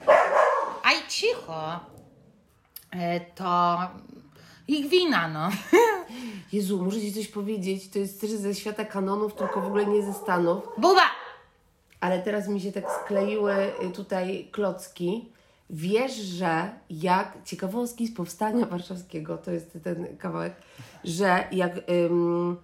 aj 0.82 0.94
cicho, 1.08 1.80
E, 2.94 3.20
to 3.34 3.78
ich 4.68 4.88
wina, 4.88 5.28
no. 5.28 5.48
Jezu, 6.52 6.82
muszę 6.82 7.00
Ci 7.00 7.12
coś 7.12 7.28
powiedzieć, 7.28 7.90
to 7.90 7.98
jest 7.98 8.20
też 8.20 8.30
ze 8.30 8.54
świata 8.54 8.84
kanonów, 8.84 9.34
tylko 9.34 9.60
w 9.60 9.66
ogóle 9.66 9.86
nie 9.86 10.02
ze 10.02 10.14
Stanów, 10.14 10.68
Buba! 10.78 11.02
ale 12.00 12.22
teraz 12.22 12.48
mi 12.48 12.60
się 12.60 12.72
tak 12.72 12.84
skleiły 13.04 13.52
y, 13.54 13.90
tutaj 13.94 14.48
klocki. 14.52 15.28
Wiesz, 15.70 16.12
że 16.16 16.70
jak 16.90 17.32
ciekawostki 17.44 18.06
z 18.06 18.14
powstania 18.14 18.66
warszawskiego, 18.66 19.38
to 19.38 19.50
jest 19.50 19.78
ten 19.84 20.16
kawałek, 20.16 20.54
że 21.04 21.44
jak 21.52 21.72
ym, 21.90 22.56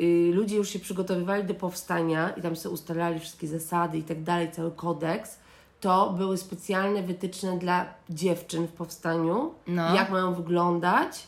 y, 0.00 0.30
ludzie 0.34 0.56
już 0.56 0.68
się 0.68 0.78
przygotowywali 0.78 1.44
do 1.44 1.54
powstania 1.54 2.30
i 2.30 2.42
tam 2.42 2.56
sobie 2.56 2.72
ustalali 2.74 3.20
wszystkie 3.20 3.46
zasady 3.48 3.98
i 3.98 4.02
tak 4.02 4.22
dalej, 4.22 4.50
cały 4.52 4.70
kodeks, 4.70 5.38
to 5.80 6.10
były 6.18 6.38
specjalne 6.38 7.02
wytyczne 7.02 7.58
dla 7.58 7.86
dziewczyn 8.10 8.66
w 8.66 8.72
powstaniu, 8.72 9.54
No. 9.66 9.94
jak 9.94 10.10
mają 10.10 10.34
wyglądać, 10.34 11.26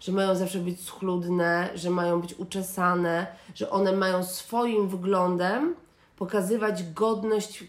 że 0.00 0.12
mają 0.12 0.34
zawsze 0.34 0.58
być 0.58 0.84
schludne, 0.84 1.68
że 1.74 1.90
mają 1.90 2.20
być 2.20 2.34
uczesane, 2.34 3.26
że 3.54 3.70
one 3.70 3.92
mają 3.92 4.24
swoim 4.24 4.88
wyglądem 4.88 5.74
pokazywać 6.16 6.92
godność 6.92 7.62
y, 7.62 7.66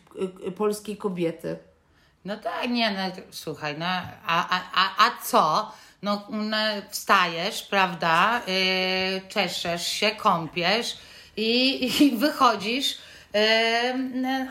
y, 0.48 0.52
polskiej 0.52 0.98
kobiety. 0.98 1.58
No 2.26 2.38
tak, 2.38 2.70
nie, 2.70 2.92
no 2.92 3.24
słuchaj, 3.32 3.76
no 3.80 3.86
a, 3.86 4.50
a, 4.50 4.62
a, 4.74 5.08
a 5.08 5.12
co? 5.24 5.72
No, 6.02 6.28
no 6.30 6.58
wstajesz, 6.90 7.64
prawda, 7.64 8.42
yy, 8.48 9.22
czeszesz 9.30 9.88
się, 9.88 10.12
kąpiesz 10.12 10.98
i, 11.38 11.86
i 12.04 12.18
wychodzisz 12.18 12.98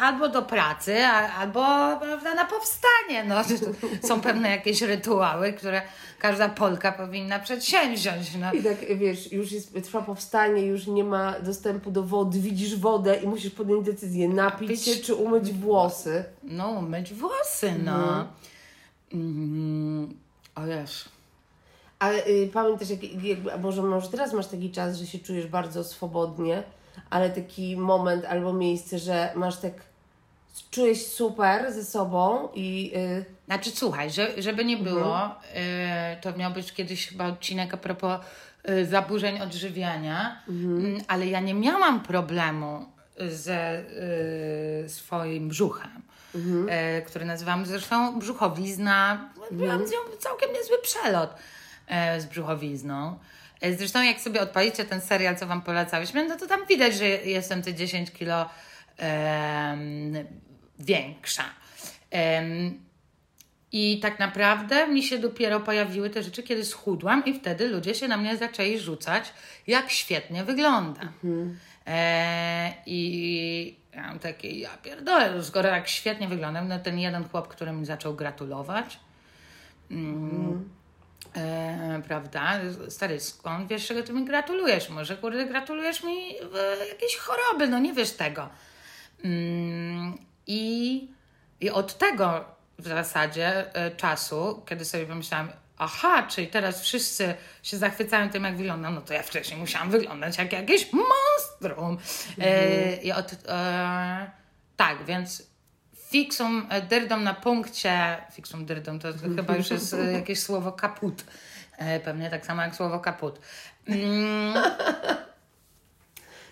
albo 0.00 0.28
do 0.28 0.42
pracy, 0.42 1.04
albo 1.38 1.60
prawda, 2.00 2.34
na 2.34 2.44
powstanie. 2.44 3.24
No, 3.28 3.36
są 4.08 4.20
pewne 4.20 4.50
jakieś 4.50 4.82
rytuały, 4.82 5.52
które 5.52 5.82
każda 6.18 6.48
Polka 6.48 6.92
powinna 6.92 7.38
przedsięwziąć. 7.38 8.34
No. 8.34 8.52
I 8.52 8.62
tak 8.62 8.98
wiesz, 8.98 9.32
już 9.32 9.52
jest, 9.52 9.74
trwa 9.84 10.02
powstanie, 10.02 10.62
już 10.66 10.86
nie 10.86 11.04
ma 11.04 11.40
dostępu 11.40 11.90
do 11.90 12.02
wody, 12.02 12.40
widzisz 12.40 12.76
wodę 12.76 13.16
i 13.16 13.26
musisz 13.26 13.52
podjąć 13.52 13.86
decyzję, 13.86 14.28
napić 14.28 14.70
Napić- 14.70 14.84
się 14.84 14.96
czy 15.02 15.14
umyć 15.14 15.52
włosy. 15.52 16.24
no, 16.42 16.82
myć 16.82 17.14
włosy, 17.14 17.72
no. 17.84 18.26
Mm, 19.12 20.14
o 20.54 20.66
Jezu. 20.66 21.08
Ale 21.98 22.26
y, 22.26 22.50
pamiętasz, 22.52 22.90
jak, 22.90 23.22
jakby, 23.24 23.52
a 23.52 23.56
może, 23.56 23.82
może 23.82 24.08
teraz 24.08 24.32
masz 24.32 24.46
taki 24.46 24.70
czas, 24.70 24.96
że 24.96 25.06
się 25.06 25.18
czujesz 25.18 25.46
bardzo 25.46 25.84
swobodnie, 25.84 26.62
ale 27.10 27.30
taki 27.30 27.76
moment 27.76 28.24
albo 28.24 28.52
miejsce, 28.52 28.98
że 28.98 29.32
masz 29.34 29.56
tak, 29.56 29.72
czujesz 30.70 31.06
super 31.06 31.72
ze 31.72 31.84
sobą 31.84 32.48
i 32.54 32.92
y, 32.96 33.24
Znaczy, 33.46 33.70
słuchaj, 33.70 34.10
że, 34.10 34.42
żeby 34.42 34.64
nie 34.64 34.76
było, 34.76 35.26
y, 35.26 36.20
to 36.20 36.36
miał 36.36 36.52
być 36.52 36.72
kiedyś 36.72 37.08
chyba 37.08 37.26
odcinek 37.26 37.74
a 37.74 37.76
propos 37.76 38.20
y, 38.68 38.86
zaburzeń 38.86 39.40
odżywiania, 39.40 40.42
Mm, 40.48 41.00
ale 41.08 41.26
ja 41.26 41.40
nie 41.40 41.54
miałam 41.54 42.00
problemu 42.00 42.86
ze 43.28 43.80
y, 44.84 44.88
swoim 44.88 45.48
brzuchem, 45.48 46.02
y, 46.34 47.02
który 47.06 47.24
nazywam 47.24 47.66
zresztą 47.66 48.18
brzuchowizna. 48.18 49.28
Miałam 49.50 49.86
z 49.86 49.90
nią 49.90 49.98
całkiem 50.18 50.52
niezły 50.52 50.76
przelot 50.82 51.34
y, 52.16 52.20
z 52.20 52.26
brzuchowizną. 52.26 53.18
Zresztą 53.76 54.02
jak 54.02 54.20
sobie 54.20 54.40
odpalicie 54.40 54.84
ten 54.84 55.00
serial, 55.00 55.36
co 55.36 55.46
Wam 55.46 55.62
polecałyśmy, 55.62 56.28
no 56.28 56.36
to 56.36 56.46
tam 56.46 56.66
widać, 56.66 56.94
że 56.94 57.06
jestem 57.06 57.62
te 57.62 57.74
10 57.74 58.10
kilo 58.10 58.50
em, 58.96 60.14
większa. 60.78 61.44
Em, 62.10 62.80
i 63.72 64.00
tak 64.02 64.18
naprawdę 64.18 64.88
mi 64.88 65.02
się 65.02 65.18
dopiero 65.18 65.60
pojawiły 65.60 66.10
te 66.10 66.22
rzeczy, 66.22 66.42
kiedy 66.42 66.64
schudłam, 66.64 67.24
i 67.24 67.34
wtedy 67.34 67.68
ludzie 67.68 67.94
się 67.94 68.08
na 68.08 68.16
mnie 68.16 68.36
zaczęli 68.36 68.78
rzucać, 68.78 69.32
jak 69.66 69.90
świetnie 69.90 70.44
wyglądam. 70.44 71.12
E, 71.86 72.72
I 72.86 73.76
ja 73.94 74.02
mam 74.02 74.18
takie, 74.18 74.50
ja 74.50 74.70
pierdolę, 74.82 75.42
skoro 75.42 75.68
tak 75.68 75.88
świetnie 75.88 76.28
wyglądam, 76.28 76.68
no 76.68 76.78
ten 76.78 76.98
jeden 76.98 77.28
chłop, 77.28 77.48
który 77.48 77.72
mi 77.72 77.86
zaczął 77.86 78.14
gratulować, 78.14 79.00
mm, 79.90 80.68
e, 81.36 82.02
prawda, 82.06 82.60
stary, 82.88 83.20
skąd 83.20 83.68
wiesz, 83.68 83.86
czego 83.86 84.02
ty 84.02 84.12
mi 84.12 84.24
gratulujesz? 84.24 84.88
Może, 84.88 85.16
kurde, 85.16 85.46
gratulujesz 85.46 86.02
mi 86.02 86.36
e, 86.36 86.86
jakiejś 86.88 87.16
choroby, 87.16 87.68
no 87.68 87.78
nie 87.78 87.92
wiesz 87.92 88.10
tego. 88.10 88.48
Mm, 89.24 90.18
I, 90.46 91.08
I 91.60 91.70
od 91.70 91.98
tego 91.98 92.44
w 92.78 92.88
zasadzie 92.88 93.74
e, 93.74 93.90
czasu, 93.90 94.62
kiedy 94.68 94.84
sobie 94.84 95.06
pomyślałam, 95.06 95.52
aha, 95.78 96.22
czyli 96.22 96.46
teraz 96.46 96.82
wszyscy 96.82 97.34
się 97.62 97.76
zachwycają 97.76 98.30
tym, 98.30 98.44
jak 98.44 98.56
wyglądam, 98.56 98.94
no 98.94 99.00
to 99.00 99.14
ja 99.14 99.22
wcześniej 99.22 99.60
musiałam 99.60 99.90
wyglądać 99.90 100.38
jak 100.38 100.52
jakieś 100.52 100.88
monstrum. 100.92 101.98
E, 102.38 102.96
I 102.96 103.12
od, 103.12 103.32
e, 103.48 104.30
tak, 104.76 105.04
więc 105.04 105.49
fiksum 106.10 106.66
e, 106.70 106.82
dyrdą 106.82 107.20
na 107.20 107.34
punkcie, 107.34 108.16
fiksum 108.32 108.66
dyrdą 108.66 108.98
to 108.98 109.08
chyba 109.36 109.56
już 109.56 109.70
jest 109.70 109.94
e, 109.94 110.12
jakieś 110.12 110.40
słowo 110.40 110.72
kaput, 110.72 111.24
E, 111.78 112.00
pewnie 112.00 112.30
tak 112.30 112.46
samo 112.46 112.62
jak 112.62 112.76
słowo 112.76 113.00
kaput. 113.00 113.40
Mm. 113.88 114.54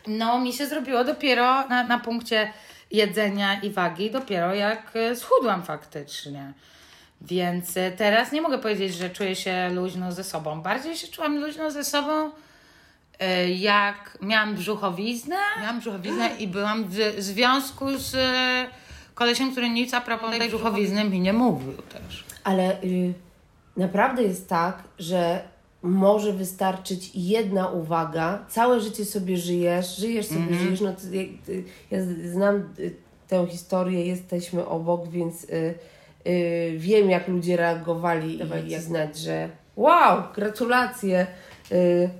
No, 0.06 0.38
mi 0.38 0.52
się 0.52 0.66
zrobiło 0.66 1.04
dopiero 1.04 1.68
na, 1.68 1.84
na 1.84 1.98
punkcie 1.98 2.52
jedzenia 2.90 3.60
i 3.60 3.70
wagi, 3.70 4.10
dopiero 4.10 4.54
jak 4.54 4.92
schudłam 5.14 5.62
faktycznie. 5.62 6.52
Więc 7.20 7.74
teraz 7.96 8.32
nie 8.32 8.42
mogę 8.42 8.58
powiedzieć, 8.58 8.94
że 8.94 9.10
czuję 9.10 9.36
się 9.36 9.70
luźno 9.74 10.12
ze 10.12 10.24
sobą. 10.24 10.60
Bardziej 10.60 10.96
się 10.96 11.08
czułam 11.08 11.38
luźno 11.40 11.70
ze 11.70 11.84
sobą, 11.84 12.30
jak 13.56 14.18
miałam 14.20 14.54
brzuchowiznę. 14.54 15.36
Miałam 15.60 15.80
brzuchowiznę 15.80 16.30
i 16.38 16.48
byłam 16.48 16.84
w 16.88 16.96
związku 17.18 17.98
z 17.98 18.16
kolesiem, 19.18 19.52
który 19.52 19.70
nic 19.70 19.94
a 19.94 20.00
propos 20.00 20.30
tej 20.38 20.48
brzuchowizny 20.48 21.04
mi 21.04 21.20
nie 21.20 21.32
mówił 21.32 21.72
też. 21.72 22.24
Ale 22.44 22.82
y, 22.82 23.14
naprawdę 23.76 24.22
jest 24.22 24.48
tak, 24.48 24.82
że 24.98 25.42
może 25.82 26.32
wystarczyć 26.32 27.10
jedna 27.14 27.68
uwaga, 27.68 28.44
całe 28.48 28.80
życie 28.80 29.04
sobie 29.04 29.36
żyjesz, 29.36 29.96
żyjesz 29.96 30.26
sobie, 30.26 30.54
żyjesz, 30.54 30.80
no 30.80 30.92
ty, 30.92 31.28
ty, 31.46 31.64
ja 31.90 31.98
znam 32.24 32.56
y, 32.78 32.94
tę 33.28 33.46
historię, 33.46 34.06
jesteśmy 34.06 34.66
obok, 34.66 35.08
więc 35.08 35.44
y, 35.44 35.74
y, 36.26 36.74
wiem 36.76 37.10
jak 37.10 37.28
ludzie 37.28 37.56
reagowali 37.56 38.40
i, 38.66 38.72
i 38.72 38.78
znać, 38.80 39.18
że 39.18 39.48
wow, 39.76 40.22
gratulacje, 40.34 41.26
y, 41.72 42.10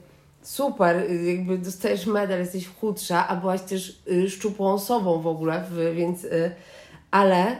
super, 0.43 0.97
y, 0.97 1.25
jakby 1.25 1.59
dostajesz 1.59 2.07
medal, 2.07 2.39
jesteś 2.39 2.69
chudsza, 2.69 3.29
a 3.29 3.37
byłaś 3.37 3.61
też 3.61 4.03
y, 4.11 4.31
szczupłą 4.31 4.73
osobą 4.73 5.21
w 5.21 5.27
ogóle, 5.27 5.65
więc, 5.95 6.27
ale 7.11 7.57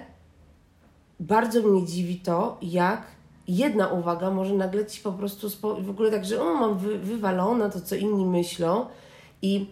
bardzo 1.21 1.63
mnie 1.63 1.87
dziwi 1.87 2.17
to, 2.17 2.59
jak 2.63 3.03
jedna 3.49 3.89
uwaga 3.89 4.31
może 4.31 4.55
nagle 4.55 4.87
ci 4.87 5.03
po 5.03 5.13
prostu 5.13 5.49
w 5.81 5.91
ogóle 5.91 6.11
tak, 6.11 6.25
że 6.25 6.43
o, 6.43 6.55
mam 6.55 6.79
wy, 6.79 6.99
wywalone 6.99 7.71
to, 7.71 7.81
co 7.81 7.95
inni 7.95 8.27
myślą 8.27 8.87
i 9.43 9.67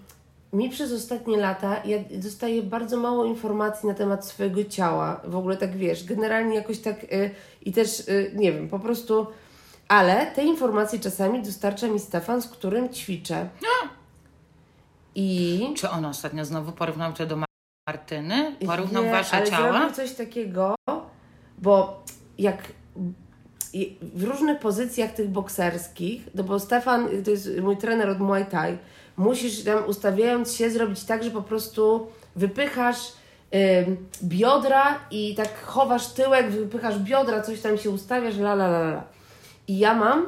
mi 0.52 0.70
przez 0.70 0.92
ostatnie 0.92 1.36
lata 1.36 1.82
ja 1.84 1.98
dostaję 2.10 2.62
bardzo 2.62 2.96
mało 2.96 3.24
informacji 3.24 3.88
na 3.88 3.94
temat 3.94 4.26
swojego 4.26 4.64
ciała. 4.64 5.20
W 5.24 5.36
ogóle 5.36 5.56
tak 5.56 5.76
wiesz, 5.76 6.04
generalnie 6.04 6.54
jakoś 6.54 6.78
tak 6.78 7.04
y, 7.04 7.30
i 7.62 7.72
też 7.72 8.00
y, 8.00 8.32
nie 8.34 8.52
wiem, 8.52 8.68
po 8.68 8.78
prostu 8.78 9.26
ale 9.88 10.26
te 10.26 10.44
informacje 10.44 10.98
czasami 10.98 11.42
dostarcza 11.42 11.88
mi 11.88 12.00
Stefan, 12.00 12.42
z 12.42 12.48
którym 12.48 12.88
ćwiczę. 12.88 13.48
I 15.14 15.60
Czy 15.76 15.90
on 15.90 16.04
ostatnio 16.04 16.44
znowu 16.44 16.72
porównał 16.72 17.12
cię 17.12 17.26
do 17.26 17.45
Martyny? 17.86 18.56
Porównał 18.66 19.04
Nie, 19.04 19.10
wasze 19.10 19.36
ale 19.36 19.50
ciała? 19.50 19.72
zrobił 19.72 19.94
coś 19.94 20.12
takiego, 20.12 20.74
bo 21.58 22.02
jak 22.38 22.72
w 24.02 24.24
różnych 24.24 24.58
pozycjach 24.58 25.12
tych 25.12 25.28
bokserskich, 25.28 26.28
no 26.34 26.44
bo 26.44 26.60
Stefan, 26.60 27.08
to 27.24 27.30
jest 27.30 27.48
mój 27.62 27.76
trener 27.76 28.08
od 28.10 28.20
Muay 28.20 28.46
Thai, 28.46 28.78
musisz 29.16 29.64
tam 29.64 29.84
ustawiając 29.86 30.54
się 30.54 30.70
zrobić 30.70 31.04
tak, 31.04 31.24
że 31.24 31.30
po 31.30 31.42
prostu 31.42 32.06
wypychasz 32.36 33.12
biodra 34.24 34.98
i 35.10 35.34
tak 35.34 35.60
chowasz 35.64 36.06
tyłek, 36.06 36.50
wypychasz 36.50 36.98
biodra, 36.98 37.42
coś 37.42 37.60
tam 37.60 37.78
się 37.78 37.90
ustawiasz, 37.90 38.36
la 38.38 38.52
la 38.52 38.66
la 38.66 38.80
la. 38.80 39.04
I 39.68 39.78
ja 39.78 39.94
mam 39.94 40.26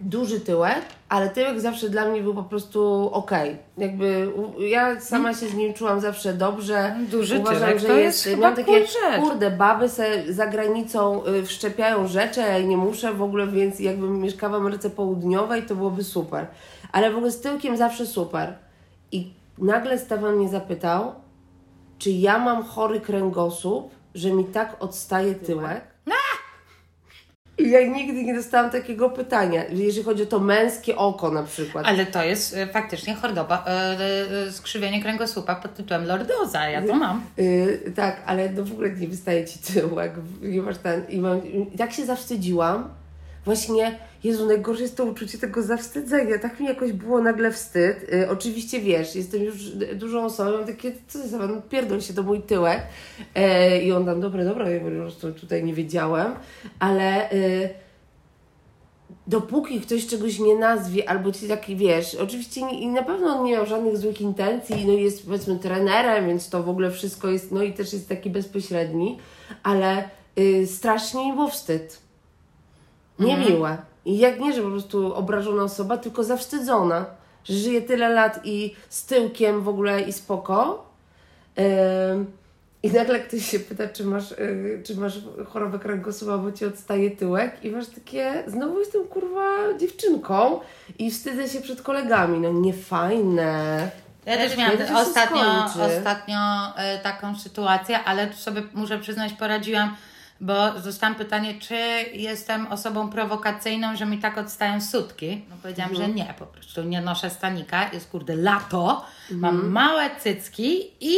duży 0.00 0.40
tyłek, 0.40 0.82
ale 1.14 1.28
tyłek 1.30 1.60
zawsze 1.60 1.88
dla 1.88 2.04
mnie 2.08 2.22
był 2.22 2.34
po 2.34 2.42
prostu 2.42 3.10
okej. 3.12 3.56
Jakby 3.78 4.28
u- 4.36 4.62
ja 4.62 5.00
sama 5.00 5.34
się 5.34 5.48
z 5.48 5.54
nim 5.54 5.74
czułam 5.74 6.00
zawsze 6.00 6.32
dobrze. 6.34 6.96
Duży 7.10 7.38
Uważam, 7.38 7.58
tyłek 7.60 7.78
że 7.78 7.86
to 7.86 7.94
jest 7.94 8.24
chyba 8.24 8.46
mam 8.46 8.56
takie, 8.56 8.80
rzecz. 8.80 9.20
kurde, 9.20 9.50
baby 9.50 9.88
se 9.88 10.32
za 10.32 10.46
granicą 10.46 11.26
y, 11.26 11.42
wszczepiają 11.46 12.06
rzeczy, 12.06 12.40
ja 12.40 12.58
nie 12.62 12.76
muszę 12.76 13.12
w 13.14 13.22
ogóle, 13.22 13.46
więc 13.46 13.80
jakbym 13.80 14.20
mieszkała 14.20 14.52
w 14.52 14.60
Ameryce 14.60 14.90
Południowej, 14.90 15.62
to 15.62 15.74
byłoby 15.74 16.04
super. 16.04 16.46
Ale 16.92 17.10
w 17.10 17.16
ogóle 17.16 17.30
z 17.32 17.40
tyłkiem 17.40 17.76
zawsze 17.76 18.06
super. 18.06 18.54
I 19.12 19.32
nagle 19.58 19.98
Stefan 19.98 20.36
mnie 20.36 20.48
zapytał, 20.48 21.12
czy 21.98 22.10
ja 22.10 22.38
mam 22.38 22.62
chory 22.64 23.00
kręgosłup, 23.00 23.90
że 24.14 24.30
mi 24.30 24.44
tak 24.44 24.76
odstaje 24.80 25.34
tyłek? 25.34 25.84
I 27.58 27.70
ja 27.70 27.86
nigdy 27.86 28.24
nie 28.24 28.34
dostałam 28.34 28.70
takiego 28.70 29.10
pytania, 29.10 29.64
jeżeli 29.70 30.04
chodzi 30.04 30.22
o 30.22 30.26
to 30.26 30.40
męskie 30.40 30.96
oko 30.96 31.30
na 31.30 31.42
przykład. 31.42 31.86
Ale 31.86 32.06
to 32.06 32.24
jest 32.24 32.56
e, 32.56 32.66
faktycznie 32.66 33.14
choroba, 33.14 33.64
e, 33.66 33.70
e, 34.46 34.52
skrzywienie 34.52 35.02
kręgosłupa 35.02 35.54
pod 35.54 35.74
tytułem 35.74 36.06
lordoza. 36.06 36.68
Ja 36.68 36.82
to 36.82 36.94
mam. 36.94 37.22
Yy, 37.36 37.92
tak, 37.96 38.22
ale 38.26 38.52
no 38.52 38.64
w 38.64 38.72
ogóle 38.72 38.90
nie 38.90 39.08
wystaje 39.08 39.44
ci 39.44 39.58
tyłek, 39.58 40.12
nie 40.42 40.62
masz 40.62 40.78
ten, 40.78 41.06
i, 41.08 41.18
mam, 41.18 41.40
tak 41.78 41.92
się 41.92 42.06
zawstydziłam. 42.06 42.88
Właśnie, 43.44 43.98
Jezu, 44.24 44.46
najgorsze 44.46 44.82
jest 44.82 44.96
to 44.96 45.04
uczucie 45.04 45.38
tego 45.38 45.62
zawstydzenia. 45.62 46.38
Tak 46.38 46.60
mi 46.60 46.66
jakoś 46.66 46.92
było 46.92 47.20
nagle 47.20 47.52
wstyd. 47.52 48.12
Yy, 48.12 48.30
oczywiście, 48.30 48.80
wiesz, 48.80 49.14
jestem 49.14 49.42
już 49.42 49.70
dużą 49.94 50.24
osobą, 50.24 50.66
takie, 50.66 50.92
co 51.08 51.28
za 51.28 51.38
no, 51.38 51.62
pierdol 51.62 52.00
się, 52.00 52.14
to 52.14 52.22
mój 52.22 52.42
tyłek. 52.42 52.82
Yy, 53.34 53.82
I 53.82 53.92
on 53.92 54.06
tam, 54.06 54.20
dobra, 54.20 54.44
dobra, 54.44 54.70
ja 54.70 54.80
po 54.80 54.90
prostu 54.90 55.32
tutaj 55.32 55.64
nie 55.64 55.74
wiedziałem, 55.74 56.32
ale... 56.78 57.28
Yy, 57.32 57.84
dopóki 59.26 59.80
ktoś 59.80 60.06
czegoś 60.06 60.38
nie 60.38 60.56
nazwie, 60.56 61.08
albo 61.08 61.32
ci 61.32 61.48
taki 61.48 61.76
wiesz, 61.76 62.14
oczywiście 62.14 62.62
nie, 62.62 62.80
i 62.80 62.86
na 62.86 63.02
pewno 63.02 63.26
on 63.26 63.44
nie 63.44 63.52
miał 63.52 63.66
żadnych 63.66 63.96
złych 63.96 64.20
intencji, 64.20 64.86
no 64.86 64.92
jest 64.92 65.26
powiedzmy 65.26 65.58
trenerem, 65.58 66.26
więc 66.26 66.48
to 66.48 66.62
w 66.62 66.68
ogóle 66.68 66.90
wszystko 66.90 67.28
jest, 67.28 67.52
no 67.52 67.62
i 67.62 67.72
też 67.72 67.92
jest 67.92 68.08
taki 68.08 68.30
bezpośredni, 68.30 69.18
ale 69.62 70.08
y, 70.38 70.66
strasznie 70.66 71.26
mi 71.26 71.32
było 71.32 71.48
wstyd. 71.48 72.03
Niemiłe. 73.18 73.76
I 74.04 74.18
jak 74.18 74.40
nie, 74.40 74.52
że 74.52 74.62
po 74.62 74.70
prostu 74.70 75.14
obrażona 75.14 75.62
osoba, 75.62 75.96
tylko 75.98 76.24
zawstydzona, 76.24 77.06
że 77.44 77.54
żyje 77.54 77.82
tyle 77.82 78.08
lat 78.08 78.40
i 78.44 78.74
z 78.88 79.06
tyłkiem 79.06 79.62
w 79.62 79.68
ogóle 79.68 80.02
i 80.02 80.12
spoko. 80.12 80.86
Ym, 82.12 82.26
I 82.82 82.90
nagle 82.90 83.20
ktoś 83.20 83.50
się 83.50 83.60
pyta, 83.60 83.88
czy 83.88 84.04
masz, 84.04 84.32
y, 84.32 84.82
czy 84.86 84.96
masz 84.96 85.18
chorobę 85.48 85.78
kręgosłupa, 85.78 86.38
bo 86.38 86.52
ci 86.52 86.64
odstaje 86.66 87.10
tyłek 87.10 87.64
i 87.64 87.70
masz 87.70 87.86
takie, 87.86 88.44
znowu 88.46 88.78
jestem 88.78 89.04
kurwa 89.04 89.78
dziewczynką 89.78 90.60
i 90.98 91.10
wstydzę 91.10 91.48
się 91.48 91.60
przed 91.60 91.82
kolegami. 91.82 92.40
No 92.40 92.52
niefajne. 92.52 93.90
Ja 94.26 94.36
też 94.36 94.56
miałam 94.56 94.78
się 94.78 94.96
ostatnio, 94.96 95.64
ostatnio 95.64 96.38
e, 96.76 96.98
taką 96.98 97.38
sytuację, 97.38 98.04
ale 98.04 98.32
sobie 98.32 98.62
muszę 98.74 98.98
przyznać, 98.98 99.32
poradziłam, 99.32 99.96
bo 100.44 100.70
dostałam 100.72 101.14
pytanie, 101.14 101.54
czy 101.60 101.74
jestem 102.12 102.66
osobą 102.66 103.10
prowokacyjną, 103.10 103.96
że 103.96 104.06
mi 104.06 104.18
tak 104.18 104.38
odstają 104.38 104.80
sutki. 104.80 105.44
No 105.50 105.56
powiedziałam, 105.62 105.90
Mhm. 105.92 106.08
że 106.10 106.14
nie, 106.14 106.34
po 106.38 106.46
prostu 106.46 106.82
nie 106.82 107.00
noszę 107.00 107.30
stanika, 107.30 107.90
jest 107.92 108.10
kurde 108.10 108.36
lato, 108.36 109.04
Mhm. 109.30 109.40
mam 109.40 109.70
małe 109.72 110.10
cycki 110.20 110.90
i 111.00 111.14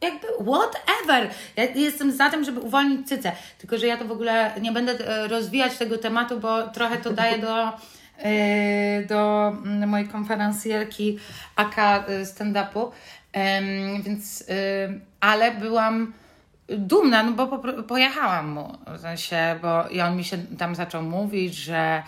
jakby 0.00 0.26
whatever. 0.44 1.30
Ja 1.56 1.64
jestem 1.64 2.12
za 2.12 2.30
tym, 2.30 2.44
żeby 2.44 2.60
uwolnić 2.60 3.08
cycę. 3.08 3.32
Tylko, 3.58 3.78
że 3.78 3.86
ja 3.86 3.96
to 3.96 4.04
w 4.04 4.12
ogóle 4.12 4.52
nie 4.60 4.72
będę 4.72 4.92
e, 5.08 5.28
rozwijać 5.28 5.76
tego 5.78 5.98
tematu, 5.98 6.40
bo 6.40 6.68
trochę 6.68 6.96
to 6.96 7.10
daje 7.12 7.38
do, 7.38 7.68
e, 8.18 9.04
do 9.04 9.48
mm, 9.64 9.88
mojej 9.88 10.08
konferencjerki 10.08 11.18
AK 11.56 11.78
e, 11.78 12.22
stand-upu. 12.24 12.90
Więc, 14.02 14.44
ale 15.20 15.50
byłam 15.54 16.12
dumna, 16.78 17.22
no 17.22 17.32
bo 17.32 17.46
po, 17.46 17.82
pojechałam 17.82 18.48
mu, 18.48 18.78
w 18.86 19.00
sensie, 19.00 19.58
bo 19.62 19.88
i 19.88 20.00
on 20.00 20.16
mi 20.16 20.24
się 20.24 20.38
tam 20.58 20.74
zaczął 20.74 21.02
mówić, 21.02 21.54
że 21.54 22.02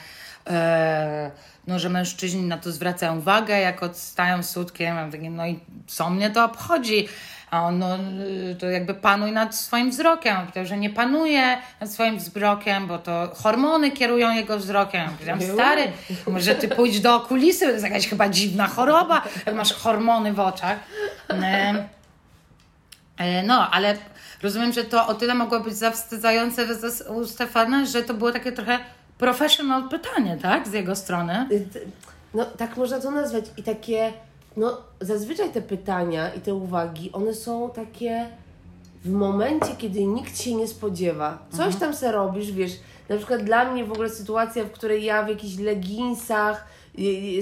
e, 0.47 1.31
no, 1.67 1.79
że 1.79 1.89
mężczyźni 1.89 2.43
na 2.43 2.59
to 2.59 2.73
zwracają 2.73 3.19
uwagę, 3.19 3.61
jak 3.61 3.83
odstają 3.83 4.43
sutkiem, 4.43 4.97
ja 4.97 5.11
takie, 5.11 5.31
no 5.31 5.47
i 5.47 5.61
co 5.87 6.11
mnie 6.11 6.31
to 6.31 6.45
obchodzi? 6.45 7.09
A 7.51 7.63
on, 7.63 7.79
no, 7.79 7.99
to 8.59 8.67
jakby 8.67 8.95
panuj 8.95 9.33
nad 9.33 9.55
swoim 9.55 9.91
wzrokiem. 9.91 10.37
On 10.37 10.43
powiedział, 10.43 10.67
że 10.67 10.77
nie 10.77 10.91
panuje 10.91 11.59
nad 11.81 11.93
swoim 11.93 12.19
wzrokiem, 12.19 12.87
bo 12.87 12.99
to 12.99 13.33
hormony 13.35 13.91
kierują 13.91 14.35
jego 14.35 14.59
wzrokiem. 14.59 15.01
Ja 15.01 15.09
Powiedziałam, 15.09 15.43
stary, 15.43 15.93
może 16.27 16.55
ty 16.55 16.69
pójdź 16.69 17.01
do 17.01 17.15
okulisty, 17.15 17.67
to 17.67 17.73
jest 17.73 17.85
jakaś 17.85 18.09
chyba 18.09 18.29
dziwna 18.29 18.67
choroba, 18.67 19.23
jak 19.47 19.55
masz 19.55 19.73
hormony 19.73 20.33
w 20.33 20.41
oczach. 20.41 20.79
E, 21.31 21.89
E, 23.23 23.43
No, 23.43 23.71
ale 23.71 23.97
rozumiem, 24.43 24.73
że 24.73 24.85
to 24.85 25.07
o 25.07 25.15
tyle 25.15 25.35
mogło 25.35 25.61
być 25.61 25.75
zawstydzające 25.75 26.67
u 27.17 27.27
Stefana, 27.27 27.87
że 27.87 28.03
to 28.03 28.15
było 28.15 28.33
takie 28.33 28.53
trochę 28.53 28.79
professional 29.19 29.89
pytanie, 29.89 30.39
tak? 30.43 30.69
Z 30.69 30.73
jego 30.73 30.97
strony. 30.97 31.49
Y, 31.53 31.67
No 32.35 32.45
tak 32.45 32.77
można 32.77 33.01
to 33.01 33.11
nazwać. 33.11 33.45
I 33.57 33.63
takie, 33.63 34.13
no 34.57 34.77
zazwyczaj 35.01 35.51
te 35.51 35.63
pytania 35.63 36.35
i 36.35 36.41
te 36.41 36.55
uwagi, 36.55 37.13
one 37.13 37.35
są 37.35 37.71
takie 37.71 38.27
w 39.05 39.11
momencie, 39.13 39.77
kiedy 39.79 40.05
nikt 40.07 40.41
się 40.41 40.55
nie 40.55 40.69
spodziewa. 40.69 41.39
Coś 41.57 41.77
tam 41.77 41.95
se 41.95 42.13
robisz, 42.13 42.53
wiesz, 42.53 42.73
na 43.09 43.17
przykład 43.17 43.45
dla 43.45 43.73
mnie 43.73 43.85
w 43.85 43.93
ogóle 43.93 44.09
sytuacja, 44.11 44.65
w 44.65 44.71
której 44.71 45.05
ja 45.05 45.23
w 45.23 45.29
jakichś 45.29 45.59
leginsach 45.59 46.65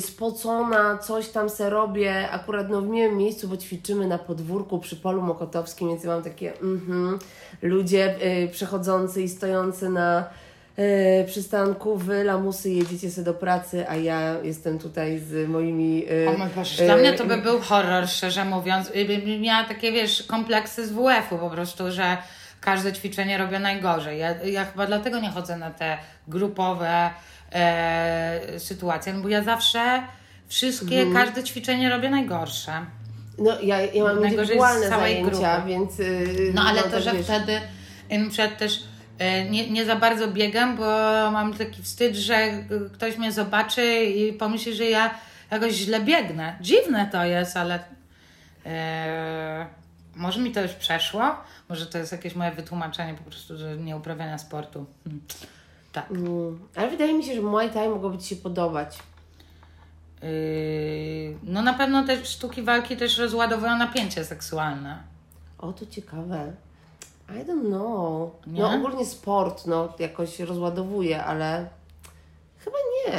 spocona, 0.00 0.98
coś 0.98 1.28
tam 1.28 1.50
se 1.50 1.70
robię, 1.70 2.30
akurat 2.30 2.68
no 2.68 2.80
w 2.80 2.88
miłym 2.88 3.16
miejscu, 3.16 3.48
bo 3.48 3.56
ćwiczymy 3.56 4.06
na 4.06 4.18
podwórku 4.18 4.78
przy 4.78 4.96
polu 4.96 5.22
mokotowskim, 5.22 5.88
więc 5.88 6.04
ja 6.04 6.10
mam 6.10 6.22
takie 6.22 6.52
mhm, 6.60 7.18
ludzie 7.62 8.14
y, 8.44 8.48
przechodzący 8.48 9.22
i 9.22 9.28
stojący 9.28 9.88
na 9.88 10.24
y, 10.78 11.24
przystanku, 11.26 11.96
wy 11.96 12.24
lamusy 12.24 12.70
jedziecie 12.70 13.10
sobie 13.10 13.24
do 13.24 13.34
pracy, 13.34 13.88
a 13.88 13.96
ja 13.96 14.36
jestem 14.42 14.78
tutaj 14.78 15.18
z 15.18 15.48
moimi... 15.48 16.04
y, 16.12 16.28
O 16.28 16.38
mój 16.38 16.48
Boże, 16.56 16.82
y, 16.82 16.86
dla 16.86 16.96
mnie 16.96 17.12
to 17.12 17.24
by 17.24 17.36
był 17.36 17.60
horror, 17.60 18.08
szczerze 18.08 18.44
mówiąc. 18.44 18.92
Miała 19.40 19.64
takie, 19.64 19.92
wiesz, 19.92 20.22
kompleksy 20.22 20.86
z 20.86 20.92
WF-u 20.92 21.38
po 21.38 21.50
prostu, 21.50 21.90
że 21.90 22.16
każde 22.60 22.92
ćwiczenie 22.92 23.38
robię 23.38 23.58
najgorzej. 23.58 24.18
Ja, 24.18 24.34
ja 24.44 24.64
chyba 24.64 24.86
dlatego 24.86 25.20
nie 25.20 25.30
chodzę 25.30 25.56
na 25.56 25.70
te 25.70 25.98
grupowe 26.28 27.10
e, 27.52 28.40
sytuacje, 28.58 29.12
no 29.12 29.22
bo 29.22 29.28
ja 29.28 29.42
zawsze 29.44 30.02
wszystkie, 30.48 31.00
Mhm. 31.02 31.26
każde 31.26 31.44
ćwiczenie 31.44 31.90
robię 31.90 32.10
najgorsze. 32.10 32.72
No 33.38 33.60
ja, 33.62 33.80
ja 33.80 34.04
mam 34.04 34.24
indywidualne 34.28 34.88
zajęcia, 34.88 35.30
grupy. 35.56 35.68
więc... 35.68 36.00
y, 36.00 36.50
No 36.54 36.62
ale 36.62 36.82
to, 36.82 36.90
tak 36.90 37.02
że 37.02 37.12
wiesz. 37.12 37.24
wtedy 37.26 37.60
przed 38.30 38.58
też 38.58 38.82
e, 39.18 39.44
nie, 39.50 39.70
nie 39.70 39.84
za 39.84 39.96
bardzo 39.96 40.28
biegam, 40.28 40.76
bo 40.76 40.84
mam 41.30 41.54
taki 41.54 41.82
wstyd, 41.82 42.16
że 42.16 42.34
e, 42.34 42.62
ktoś 42.92 43.18
mnie 43.18 43.32
zobaczy 43.32 44.04
i 44.04 44.32
pomyśli, 44.32 44.74
że 44.74 44.84
ja 44.84 45.14
jakoś 45.50 45.72
źle 45.72 46.00
biegnę. 46.00 46.56
Dziwne 46.60 47.08
to 47.12 47.24
jest, 47.24 47.56
ale 47.56 47.78
e, 48.66 49.66
może 50.14 50.40
mi 50.40 50.52
to 50.52 50.62
już 50.62 50.72
przeszło, 50.72 51.36
może 51.68 51.86
to 51.86 51.98
jest 51.98 52.12
jakieś 52.12 52.34
moje 52.34 52.50
wytłumaczenie 52.52 53.14
po 53.14 53.30
prostu, 53.30 53.56
że 53.58 53.76
nie 53.76 53.96
uprawiania 53.96 54.38
sportu. 54.38 54.86
Hmm. 55.04 55.22
Tak. 55.92 56.10
Mm, 56.10 56.58
ale 56.76 56.90
wydaje 56.90 57.14
mi 57.14 57.24
się, 57.24 57.34
że 57.34 57.42
Muay 57.42 57.70
Thai 57.70 57.88
mogłoby 57.88 58.18
Ci 58.18 58.28
się 58.28 58.36
podobać. 58.36 58.98
Yy, 60.22 61.36
no 61.42 61.62
na 61.62 61.74
pewno 61.74 62.06
te 62.06 62.24
sztuki 62.24 62.62
walki 62.62 62.96
też 62.96 63.18
rozładowują 63.18 63.78
napięcie 63.78 64.24
seksualne. 64.24 65.02
O, 65.58 65.72
to 65.72 65.86
ciekawe. 65.86 66.52
I 67.28 67.44
don't 67.44 67.66
know. 67.66 68.32
Nie? 68.46 68.60
No 68.60 68.74
ogólnie 68.74 69.06
sport, 69.06 69.66
no 69.66 69.92
jakoś 69.98 70.40
rozładowuje, 70.40 71.24
ale 71.24 71.68
chyba 72.58 72.76
nie. 72.96 73.16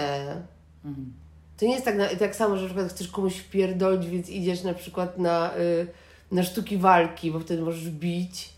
Mhm. 0.85 1.13
To 1.57 1.65
nie 1.65 1.73
jest 1.73 1.85
tak, 1.85 1.95
tak 2.19 2.35
samo, 2.35 2.55
że 2.55 2.61
na 2.61 2.67
przykład 2.67 2.89
chcesz 2.89 3.07
komuś 3.07 3.37
wpierdolić, 3.37 4.07
więc 4.07 4.29
idziesz 4.29 4.63
na 4.63 4.73
przykład 4.73 5.17
na, 5.17 5.57
y, 5.57 5.87
na 6.31 6.43
sztuki 6.43 6.77
walki, 6.77 7.31
bo 7.31 7.39
wtedy 7.39 7.61
możesz 7.61 7.89
bić. 7.89 8.50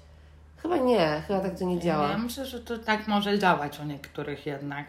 Chyba 0.64 0.78
nie, 0.78 1.22
chyba 1.28 1.39
tak 1.39 1.59
to 1.59 1.66
nie 1.66 1.80
działa. 1.80 2.09
Ja 2.09 2.18
myślę, 2.18 2.45
że 2.45 2.59
to 2.59 2.78
tak 2.78 3.07
może 3.07 3.39
działać 3.39 3.80
u 3.80 3.84
niektórych 3.84 4.45
jednak. 4.45 4.86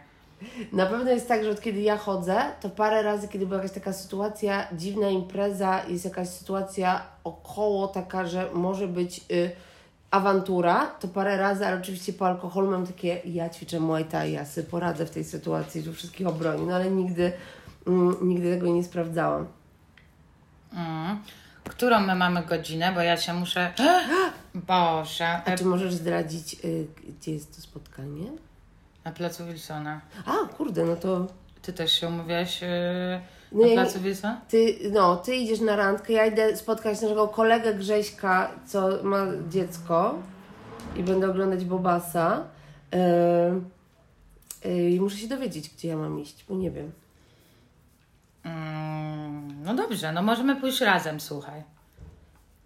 Na 0.73 0.87
pewno 0.87 1.11
jest 1.11 1.29
tak, 1.29 1.45
że 1.45 1.51
od 1.51 1.61
kiedy 1.61 1.81
ja 1.81 1.97
chodzę, 1.97 2.37
to 2.61 2.71
parę 2.71 3.03
razy, 3.03 3.29
kiedy 3.29 3.47
była 3.47 3.57
jakaś 3.57 3.75
taka 3.75 3.93
sytuacja, 3.93 4.69
dziwna 4.73 5.09
impreza, 5.09 5.83
jest 5.89 6.05
jakaś 6.05 6.29
sytuacja 6.29 7.03
około 7.25 7.89
taka, 7.89 8.27
że 8.27 8.51
może 8.53 8.89
być 8.89 9.21
y, 9.31 9.51
awantura, 10.11 10.87
to 10.87 11.09
parę 11.09 11.37
razy, 11.37 11.67
ale 11.67 11.81
oczywiście 11.81 12.13
po 12.13 12.27
alkoholu 12.27 12.71
mam 12.71 12.87
takie, 12.87 13.21
ja 13.25 13.51
ćwiczę 13.51 13.81
Muay 13.81 14.05
Thai, 14.05 14.33
ja 14.33 14.45
sobie 14.45 14.67
poradzę 14.67 15.07
w 15.07 15.11
tej 15.11 15.25
sytuacji, 15.25 15.83
że 15.83 15.93
wszystkich 15.93 16.27
obroni, 16.27 16.67
no 16.67 16.75
ale 16.75 16.91
nigdy, 16.91 17.33
mm, 17.87 18.17
nigdy 18.23 18.55
tego 18.55 18.67
nie 18.67 18.85
sprawdzałam. 18.85 19.47
Mm. 20.73 21.19
Którą 21.65 22.01
my 22.01 22.15
mamy 22.15 22.43
godzinę, 22.43 22.93
bo 22.95 23.01
ja 23.01 23.17
się 23.17 23.35
muszę. 23.35 23.73
Boże. 24.55 25.27
A 25.45 25.57
czy 25.57 25.65
możesz 25.65 25.95
zdradzić, 25.95 26.57
y, 26.65 26.87
gdzie 27.21 27.33
jest 27.33 27.57
to 27.57 27.63
spotkanie? 27.63 28.25
Na 29.05 29.13
placu 29.13 29.47
Wilsona. 29.47 30.01
A, 30.27 30.49
kurde, 30.57 30.85
no 30.85 30.97
to 30.97 31.27
Ty 31.63 31.73
też 31.73 31.93
się 31.93 32.09
umówiłaś 32.09 32.63
yy, 32.63 32.69
No 33.53 33.63
na 33.63 33.67
ja 33.67 33.75
placu 33.75 34.01
Wilsona? 34.01 34.41
Ty, 34.49 34.77
no, 34.93 35.17
ty 35.17 35.37
idziesz 35.37 35.61
na 35.61 35.77
randkę, 35.77 36.13
ja 36.13 36.27
idę 36.27 36.57
spotkać 36.57 37.01
naszego 37.01 37.29
kolegę 37.29 37.75
Grześka, 37.75 38.51
co 38.67 38.89
ma 39.03 39.27
dziecko 39.51 40.15
i 40.97 41.03
będę 41.03 41.31
oglądać 41.31 41.65
Bobasa. 41.65 42.45
Yy, 42.93 44.71
yy, 44.71 44.91
I 44.91 45.01
muszę 45.01 45.17
się 45.17 45.29
dowiedzieć, 45.29 45.71
gdzie 45.71 45.89
ja 45.89 45.97
mam 45.97 46.21
iść, 46.21 46.45
bo 46.49 46.55
nie 46.55 46.71
wiem. 46.71 46.93
Mm, 48.45 49.63
no 49.65 49.75
dobrze, 49.75 50.13
no 50.13 50.23
możemy 50.23 50.57
pójść 50.57 50.81
razem, 50.81 51.21
słuchaj. 51.21 51.63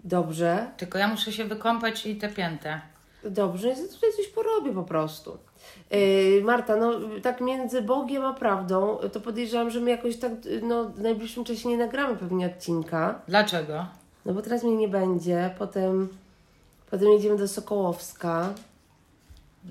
Dobrze, 0.04 0.66
Tylko 0.76 0.98
ja 0.98 1.08
muszę 1.08 1.32
się 1.32 1.44
wykąpać 1.44 2.06
i 2.06 2.16
te 2.16 2.28
pięte. 2.28 2.80
dobrze, 3.24 3.68
ja 3.68 3.74
tutaj 3.74 4.10
coś 4.16 4.26
porobię 4.28 4.72
po 4.72 4.82
prostu. 4.82 5.38
Yy, 5.90 6.42
Marta, 6.44 6.76
no 6.76 6.92
tak 7.22 7.40
między 7.40 7.82
Bogiem 7.82 8.24
a 8.24 8.32
prawdą, 8.34 8.98
to 9.12 9.20
podejrzewam, 9.20 9.70
że 9.70 9.80
my 9.80 9.90
jakoś 9.90 10.16
tak 10.16 10.32
no, 10.62 10.84
w 10.84 11.00
najbliższym 11.00 11.44
czasie 11.44 11.68
nie 11.68 11.76
nagramy 11.76 12.16
pewnie 12.16 12.46
odcinka. 12.46 13.20
Dlaczego? 13.28 13.86
No 14.26 14.32
bo 14.32 14.42
teraz 14.42 14.62
mnie 14.64 14.76
nie 14.76 14.88
będzie, 14.88 15.54
potem, 15.58 16.08
potem 16.90 17.08
jedziemy 17.08 17.36
do 17.38 17.48
Sokołowska. 17.48 18.52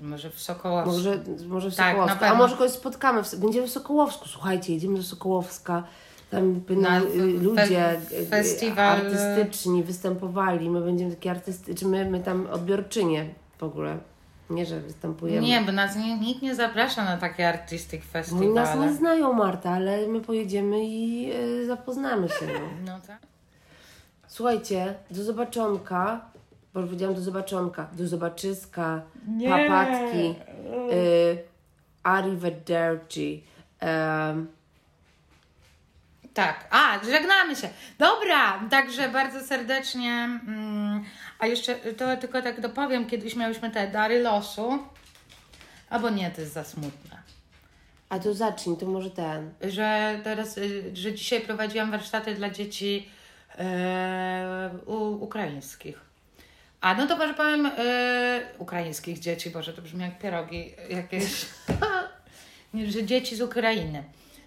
Może 0.02 0.30
w 0.30 0.40
Sokołowsku. 0.40 0.92
Może, 0.96 1.18
może 1.48 1.70
w 1.70 1.76
Tak, 1.76 1.90
Sokołowsku. 1.96 2.24
A 2.24 2.34
może 2.34 2.56
kogoś 2.56 2.70
spotkamy. 2.72 3.22
W, 3.24 3.34
będziemy 3.34 3.66
w 3.66 3.70
Sokołowsku. 3.70 4.28
Słuchajcie, 4.28 4.72
jedziemy 4.74 4.96
do 4.96 5.02
Sokołowska. 5.02 5.82
Tam 6.30 6.54
będą 6.54 6.82
Na 6.82 7.00
y, 7.00 7.16
ludzie 7.42 7.92
y, 8.12 8.26
festiwal- 8.30 8.78
artystyczni 8.78 9.82
występowali. 9.82 10.70
My 10.70 10.80
będziemy 10.80 11.14
takie 11.14 11.30
artystyczni, 11.30 11.88
my, 11.88 12.10
my 12.10 12.20
tam 12.20 12.46
odbiorczynie 12.52 13.26
w 13.58 13.62
ogóle. 13.62 13.98
Nie, 14.50 14.66
że 14.66 14.80
występujemy. 14.80 15.46
Nie, 15.46 15.60
bo 15.60 15.72
nas 15.72 15.96
nie, 15.96 16.18
nikt 16.18 16.42
nie 16.42 16.54
zaprasza 16.54 17.04
na 17.04 17.16
takie 17.16 17.48
artistic 17.48 18.02
Oni 18.14 18.46
nas 18.48 18.54
nie 18.54 18.54
festiwale. 18.64 18.94
znają, 18.94 19.32
Marta, 19.32 19.70
ale 19.70 20.06
my 20.06 20.20
pojedziemy 20.20 20.84
i 20.84 21.30
y, 21.34 21.66
zapoznamy 21.66 22.28
się. 22.28 22.46
No. 22.46 22.92
No 22.92 23.00
tak. 23.06 23.18
Słuchajcie, 24.28 24.94
do 25.10 25.24
zobaczonka, 25.24 26.20
bo 26.34 26.37
powiedziałam 26.86 27.14
do 27.14 27.20
zobaczonka, 27.20 27.88
do 27.92 28.08
zobaczyska, 28.08 29.02
Nie. 29.28 29.48
papatki, 29.48 30.34
y, 30.92 31.38
arrivederci. 32.02 33.44
Um, 33.82 34.48
Tak, 36.34 36.66
a, 36.70 36.98
żegnamy 37.04 37.56
się. 37.56 37.68
Dobra, 37.98 38.60
także 38.70 39.08
bardzo 39.08 39.40
serdecznie. 39.40 40.10
Mm, 40.10 41.04
a 41.38 41.46
jeszcze 41.46 41.74
to 41.74 42.16
tylko 42.16 42.42
tak 42.42 42.60
dopowiem, 42.60 43.06
kiedyś 43.06 43.36
miałyśmy 43.36 43.70
te 43.70 43.88
dary 43.88 44.22
losu. 44.22 44.78
Albo 45.90 46.10
nie, 46.10 46.30
to 46.30 46.40
jest 46.40 46.52
za 46.52 46.64
smutne. 46.64 47.18
a 48.08 48.18
to 48.18 48.34
zacznij, 48.34 48.76
to 48.76 48.86
może 48.86 49.10
ten. 49.10 49.50
Że 49.68 50.20
teraz, 50.24 50.58
y, 50.58 50.90
że 50.96 51.12
dzisiaj 51.12 51.40
prowadziłam 51.40 51.90
warsztaty 51.90 52.34
dla 52.34 52.50
dzieci 52.50 53.08
e, 53.58 54.70
u, 54.86 54.94
ukraińskich. 55.24 56.00
A 56.80 56.94
no 56.94 57.06
to 57.06 57.16
może 57.16 57.34
powiem 57.34 57.66
e, 57.66 58.40
ukraińskich 58.58 59.18
dzieci, 59.18 59.50
Boże, 59.50 59.72
to 59.72 59.82
brzmi 59.82 60.00
jak 60.00 60.18
pierogi 60.18 60.74
jakieś. 60.90 61.46
Że 62.88 63.04
dzieci 63.04 63.36
z 63.36 63.40
Ukrainy. 63.40 64.04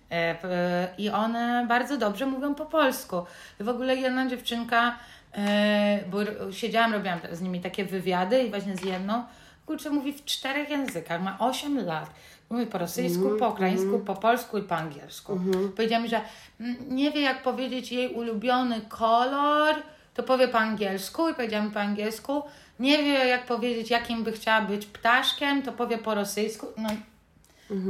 E, 0.09 0.35
p- 0.35 0.87
I 0.97 1.09
one 1.09 1.65
bardzo 1.67 1.97
dobrze 1.97 2.25
mówią 2.25 2.55
po 2.55 2.65
polsku. 2.65 3.25
W 3.59 3.69
ogóle 3.69 3.95
jedna 3.95 4.27
dziewczynka, 4.27 4.97
e, 5.33 5.99
bo 6.11 6.17
siedziałam, 6.51 6.93
robiłam 6.93 7.19
z 7.31 7.41
nimi 7.41 7.59
takie 7.61 7.85
wywiady 7.85 8.43
i 8.43 8.49
właśnie 8.49 8.75
z 8.77 8.83
jedną, 8.83 9.23
kurczę, 9.65 9.89
mówi 9.89 10.13
w 10.13 10.25
czterech 10.25 10.69
językach, 10.69 11.21
ma 11.21 11.37
8 11.39 11.85
lat. 11.85 12.09
Mówi 12.49 12.65
po 12.65 12.77
rosyjsku, 12.77 13.29
po 13.39 13.49
ukraińsku, 13.49 13.99
po 13.99 14.15
polsku 14.15 14.57
i 14.57 14.61
po 14.63 14.75
angielsku. 14.75 15.39
Powiedziała 15.75 16.01
mi, 16.03 16.09
że 16.09 16.21
mm, 16.59 16.75
nie 16.89 17.11
wie 17.11 17.21
jak 17.21 17.43
powiedzieć 17.43 17.91
jej 17.91 18.13
ulubiony 18.13 18.81
kolor, 18.89 19.75
to 20.13 20.23
powie 20.23 20.47
po 20.47 20.57
angielsku 20.59 21.29
i 21.29 21.33
powiedziała 21.33 21.63
mi 21.65 21.71
po 21.71 21.79
angielsku. 21.79 22.43
Nie 22.79 22.97
wie 22.97 23.27
jak 23.27 23.45
powiedzieć 23.45 23.89
jakim 23.89 24.23
by 24.23 24.31
chciała 24.31 24.61
być 24.61 24.85
ptaszkiem, 24.85 25.61
to 25.61 25.71
powie 25.71 25.97
po 25.97 26.15
rosyjsku. 26.15 26.67
No, 26.77 26.89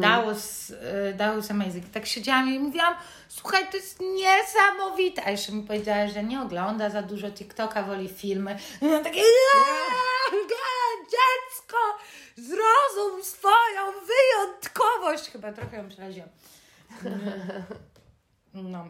That 0.01 0.25
was, 0.25 0.69
y, 0.69 1.15
that 1.17 1.35
was 1.35 1.51
amazing. 1.51 1.89
Tak 1.89 2.05
siedziałam 2.05 2.53
i 2.53 2.59
mówiłam, 2.59 2.95
słuchaj, 3.27 3.69
to 3.71 3.77
jest 3.77 3.99
niesamowite. 3.99 5.25
A 5.25 5.31
jeszcze 5.31 5.51
mi 5.51 5.63
powiedziała, 5.63 6.07
że 6.07 6.23
nie 6.23 6.41
ogląda 6.41 6.89
za 6.89 7.01
dużo 7.01 7.31
TikToka, 7.31 7.83
woli 7.83 8.09
filmy. 8.09 8.57
I 8.81 8.85
ja 8.85 8.99
takie, 8.99 9.19
"Eee, 9.19 10.47
dziecko, 11.03 11.77
zrozum 12.37 13.23
swoją 13.23 13.91
wyjątkowość. 14.07 15.29
Chyba 15.31 15.51
trochę 15.53 15.77
ją 15.77 15.89
przeraziłam. 15.89 16.29
No. 18.53 18.87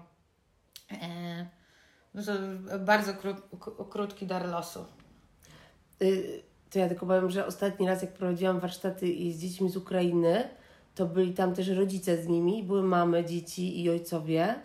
E, 0.91 1.45
no 2.13 2.23
to 2.23 2.31
bardzo 2.79 3.13
kró, 3.13 3.35
krótki 3.89 4.27
dar 4.27 4.47
losu. 4.47 4.85
Y, 6.01 6.43
to 6.69 6.79
ja 6.79 6.87
tylko 6.87 7.05
powiem, 7.05 7.31
że 7.31 7.45
ostatni 7.45 7.87
raz, 7.87 8.01
jak 8.01 8.13
prowadziłam 8.13 8.59
warsztaty 8.59 9.05
z 9.33 9.37
dziećmi 9.39 9.69
z 9.69 9.77
Ukrainy, 9.77 10.49
to 10.95 11.05
byli 11.05 11.33
tam 11.33 11.53
też 11.53 11.67
rodzice 11.67 12.23
z 12.23 12.27
nimi, 12.27 12.63
były 12.63 12.83
mamy, 12.83 13.25
dzieci 13.25 13.81
i 13.81 13.89
ojcowie. 13.89 14.55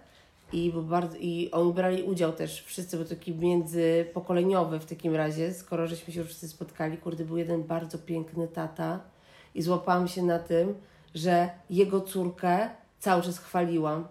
I, 0.53 0.73
bardzo, 0.83 1.17
I 1.17 1.51
oni 1.53 1.73
brali 1.73 2.03
udział 2.03 2.33
też, 2.33 2.63
wszyscy, 2.63 2.97
bo 2.97 3.05
to 3.05 3.11
taki 3.11 3.35
międzypokoleniowy 3.35 4.79
w 4.81 4.87
takim 4.87 5.15
razie, 5.15 5.55
skoro 5.55 5.87
żeśmy 5.87 6.13
się 6.13 6.21
już 6.21 6.29
wszyscy 6.29 6.49
spotkali. 6.49 6.99
Kurde, 6.99 7.25
był 7.25 7.37
jeden 7.37 7.63
bardzo 7.65 7.99
piękny 7.99 8.49
tata 8.49 9.01
i 9.55 9.63
złapałam 9.63 10.09
się 10.09 10.23
na 10.23 10.39
tym, 10.39 10.75
że 11.15 11.51
jego 11.71 12.01
córkę 12.01 12.71
cały 12.99 13.23
czas 13.23 13.39
chwaliłam. 13.39 14.09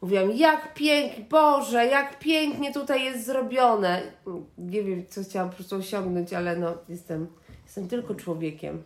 Mówiłam, 0.00 0.30
jak 0.30 0.74
pięknie, 0.74 1.24
Boże, 1.30 1.86
jak 1.86 2.18
pięknie 2.18 2.72
tutaj 2.72 3.04
jest 3.04 3.26
zrobione. 3.26 4.02
Nie 4.58 4.82
wiem, 4.82 5.06
co 5.08 5.22
chciałam 5.22 5.50
po 5.50 5.56
prostu 5.56 5.76
osiągnąć, 5.76 6.32
ale 6.32 6.56
no, 6.56 6.74
jestem, 6.88 7.26
jestem 7.64 7.88
tylko 7.88 8.14
człowiekiem. 8.14 8.82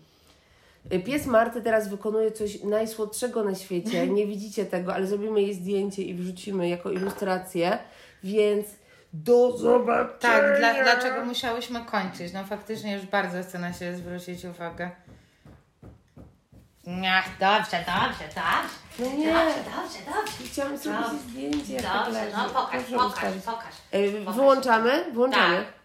Pies 1.04 1.26
Marty 1.26 1.62
teraz 1.62 1.88
wykonuje 1.88 2.32
coś 2.32 2.62
najsłodszego 2.62 3.44
na 3.44 3.54
świecie. 3.54 4.06
Nie 4.16 4.26
widzicie 4.26 4.66
tego, 4.66 4.94
ale 4.94 5.06
zrobimy 5.06 5.42
jej 5.42 5.54
zdjęcie 5.54 6.02
i 6.02 6.14
wrzucimy 6.14 6.68
jako 6.68 6.90
ilustrację, 6.90 7.78
więc 8.24 8.66
do 9.12 9.56
zobaczenia. 9.56 10.18
Tak, 10.20 10.58
dla, 10.58 10.82
dlaczego 10.82 11.24
musiałyśmy 11.24 11.84
kończyć? 11.84 12.32
No 12.32 12.44
faktycznie 12.44 12.94
już 12.94 13.06
bardzo 13.06 13.42
chcę 13.42 13.58
na 13.58 13.72
siebie 13.72 13.96
zwrócić 13.96 14.44
uwagę. 14.44 14.90
Ach, 16.86 17.28
dobrze, 17.38 17.84
dobrze, 17.86 18.24
dobrze. 18.34 18.74
No 18.98 19.06
nie, 19.18 19.32
Dobrze, 19.32 19.54
dobrze. 19.64 20.46
chciałam 20.52 20.76
zrobić 20.78 21.00
Dobrze. 21.02 21.18
zdjęcie. 21.18 21.82
Dobrze, 21.82 22.26
no 22.36 22.44
pokaż, 22.48 22.82
pokaż, 22.96 23.34
pokaż. 23.44 23.74
Y, 23.94 24.12
pokaż. 24.24 24.36
Wyłączamy? 24.36 25.04
Włączamy. 25.12 25.56
Tak. 25.56 25.79